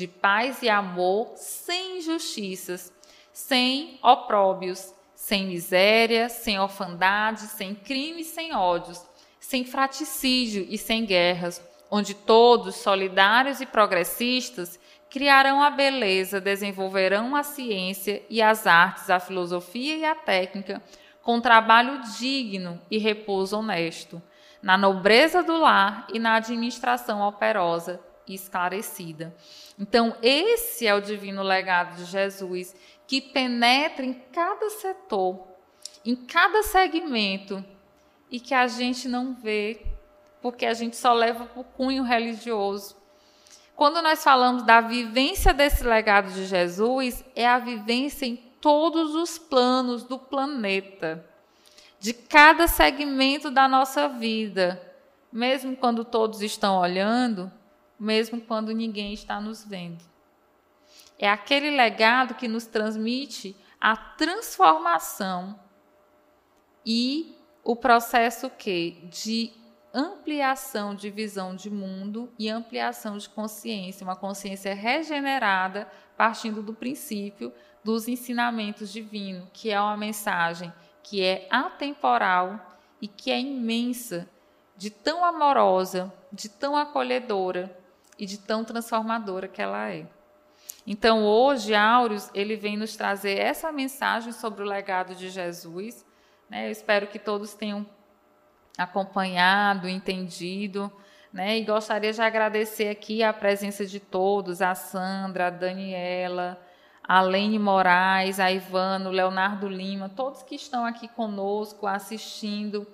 de 0.00 0.08
paz 0.08 0.62
e 0.62 0.68
amor, 0.70 1.32
sem 1.36 1.98
injustiças, 1.98 2.90
sem 3.34 3.98
opróbios, 4.02 4.94
sem 5.14 5.46
miséria, 5.46 6.30
sem 6.30 6.58
orfandade, 6.58 7.40
sem 7.40 7.74
crimes, 7.74 8.28
sem 8.28 8.56
ódios, 8.56 9.04
sem 9.38 9.62
fraticídio 9.62 10.66
e 10.70 10.78
sem 10.78 11.04
guerras, 11.04 11.62
onde 11.90 12.14
todos, 12.14 12.76
solidários 12.76 13.60
e 13.60 13.66
progressistas, 13.66 14.80
criarão 15.10 15.62
a 15.62 15.68
beleza, 15.68 16.40
desenvolverão 16.40 17.36
a 17.36 17.42
ciência 17.42 18.22
e 18.30 18.40
as 18.40 18.66
artes, 18.66 19.10
a 19.10 19.20
filosofia 19.20 19.98
e 19.98 20.04
a 20.06 20.14
técnica, 20.14 20.82
com 21.20 21.42
trabalho 21.42 22.00
digno 22.18 22.80
e 22.90 22.96
repouso 22.96 23.58
honesto, 23.58 24.22
na 24.62 24.78
nobreza 24.78 25.42
do 25.42 25.58
lar 25.58 26.06
e 26.10 26.18
na 26.18 26.36
administração 26.36 27.20
operosa 27.20 28.00
esclarecida. 28.34 29.34
Então, 29.78 30.16
esse 30.22 30.86
é 30.86 30.94
o 30.94 31.00
divino 31.00 31.42
legado 31.42 31.96
de 31.96 32.04
Jesus, 32.04 32.74
que 33.06 33.20
penetra 33.20 34.04
em 34.04 34.14
cada 34.32 34.70
setor, 34.70 35.46
em 36.04 36.14
cada 36.14 36.62
segmento, 36.62 37.64
e 38.30 38.38
que 38.38 38.54
a 38.54 38.66
gente 38.66 39.08
não 39.08 39.34
vê, 39.34 39.82
porque 40.40 40.64
a 40.64 40.74
gente 40.74 40.96
só 40.96 41.12
leva 41.12 41.46
para 41.46 41.60
o 41.60 41.64
cunho 41.64 42.02
religioso 42.02 43.00
quando 43.80 44.02
nós 44.02 44.22
falamos 44.22 44.62
da 44.62 44.82
vivência 44.82 45.54
desse 45.54 45.82
legado 45.82 46.30
de 46.30 46.44
Jesus, 46.44 47.24
é 47.34 47.48
a 47.48 47.58
vivência 47.58 48.26
em 48.26 48.36
todos 48.36 49.14
os 49.14 49.38
planos 49.38 50.02
do 50.04 50.18
planeta, 50.18 51.24
de 51.98 52.12
cada 52.12 52.68
segmento 52.68 53.50
da 53.50 53.66
nossa 53.66 54.06
vida, 54.06 54.78
mesmo 55.32 55.74
quando 55.74 56.04
todos 56.04 56.42
estão 56.42 56.78
olhando, 56.78 57.50
mesmo 58.00 58.40
quando 58.40 58.72
ninguém 58.72 59.12
está 59.12 59.38
nos 59.38 59.62
vendo. 59.62 60.02
É 61.18 61.28
aquele 61.28 61.70
legado 61.70 62.34
que 62.34 62.48
nos 62.48 62.64
transmite 62.64 63.54
a 63.78 63.94
transformação 63.94 65.60
e 66.84 67.36
o 67.62 67.76
processo 67.76 68.48
que 68.48 69.06
de 69.10 69.52
ampliação 69.92 70.94
de 70.94 71.10
visão 71.10 71.54
de 71.54 71.68
mundo 71.68 72.32
e 72.38 72.48
ampliação 72.48 73.18
de 73.18 73.28
consciência, 73.28 74.04
uma 74.04 74.16
consciência 74.16 74.72
regenerada 74.74 75.90
partindo 76.16 76.62
do 76.62 76.72
princípio 76.72 77.52
dos 77.84 78.08
ensinamentos 78.08 78.92
divinos, 78.92 79.48
que 79.52 79.70
é 79.70 79.80
uma 79.80 79.96
mensagem 79.96 80.72
que 81.02 81.22
é 81.22 81.46
atemporal 81.50 82.78
e 83.00 83.08
que 83.08 83.30
é 83.30 83.40
imensa, 83.40 84.28
de 84.76 84.90
tão 84.90 85.24
amorosa, 85.24 86.12
de 86.32 86.48
tão 86.48 86.76
acolhedora 86.76 87.79
e 88.20 88.26
de 88.26 88.38
tão 88.38 88.62
transformadora 88.62 89.48
que 89.48 89.62
ela 89.62 89.90
é. 89.90 90.06
Então, 90.86 91.24
hoje, 91.24 91.74
Áureos, 91.74 92.30
ele 92.34 92.54
vem 92.54 92.76
nos 92.76 92.94
trazer 92.94 93.38
essa 93.38 93.72
mensagem 93.72 94.30
sobre 94.30 94.62
o 94.62 94.66
legado 94.66 95.14
de 95.14 95.30
Jesus. 95.30 96.04
Né? 96.48 96.66
Eu 96.66 96.70
espero 96.70 97.06
que 97.06 97.18
todos 97.18 97.54
tenham 97.54 97.86
acompanhado, 98.76 99.88
entendido. 99.88 100.92
Né? 101.32 101.58
E 101.58 101.64
gostaria 101.64 102.12
de 102.12 102.20
agradecer 102.20 102.90
aqui 102.90 103.22
a 103.22 103.32
presença 103.32 103.86
de 103.86 103.98
todos, 103.98 104.60
a 104.60 104.74
Sandra, 104.74 105.46
a 105.46 105.50
Daniela, 105.50 106.60
a 107.02 107.22
Lene 107.22 107.58
Moraes, 107.58 108.38
a 108.38 108.52
Ivano, 108.52 109.08
o 109.08 109.12
Leonardo 109.12 109.66
Lima, 109.66 110.10
todos 110.10 110.42
que 110.42 110.56
estão 110.56 110.84
aqui 110.84 111.08
conosco 111.08 111.86
assistindo 111.86 112.86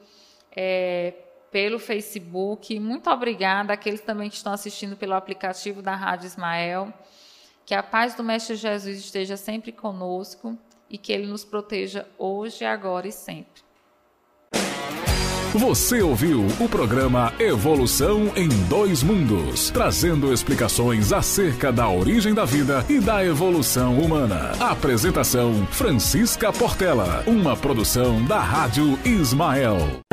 é, 0.55 1.14
pelo 1.57 1.79
Facebook. 1.79 2.79
Muito 2.79 3.09
obrigada 3.09 3.73
àqueles 3.73 4.03
também 4.03 4.29
que 4.29 4.37
estão 4.37 4.53
assistindo 4.53 4.95
pelo 4.95 5.15
aplicativo 5.15 5.81
da 5.81 5.95
Rádio 5.95 6.27
Ismael. 6.27 6.93
Que 7.65 7.75
a 7.75 7.83
paz 7.83 8.15
do 8.15 8.23
Mestre 8.23 8.57
Jesus 8.57 8.99
esteja 8.99 9.39
sempre 9.39 9.73
conosco 9.73 10.55
e 10.91 10.99
que 10.99 11.11
ele 11.11 11.27
nos 11.27 11.47
proteja 11.47 12.07
hoje, 12.19 12.63
agora 12.63 13.09
e 13.09 13.13
sempre. 13.13 13.65
Você 15.55 16.03
ouviu 16.03 16.45
o 16.61 16.69
programa 16.69 17.33
Evolução 17.39 18.31
em 18.37 18.51
Dois 18.69 19.03
Mundos, 19.03 19.71
trazendo 19.71 20.35
explicações 20.35 21.11
acerca 21.11 21.73
da 21.73 21.89
origem 21.89 22.35
da 22.35 22.45
vida 22.45 22.85
e 22.87 23.01
da 23.01 23.25
evolução 23.25 23.99
humana. 23.99 24.53
Apresentação 24.61 25.67
Francisca 25.69 26.53
Portela, 26.53 27.25
uma 27.27 27.57
produção 27.57 28.23
da 28.27 28.41
Rádio 28.41 28.99
Ismael. 29.07 30.05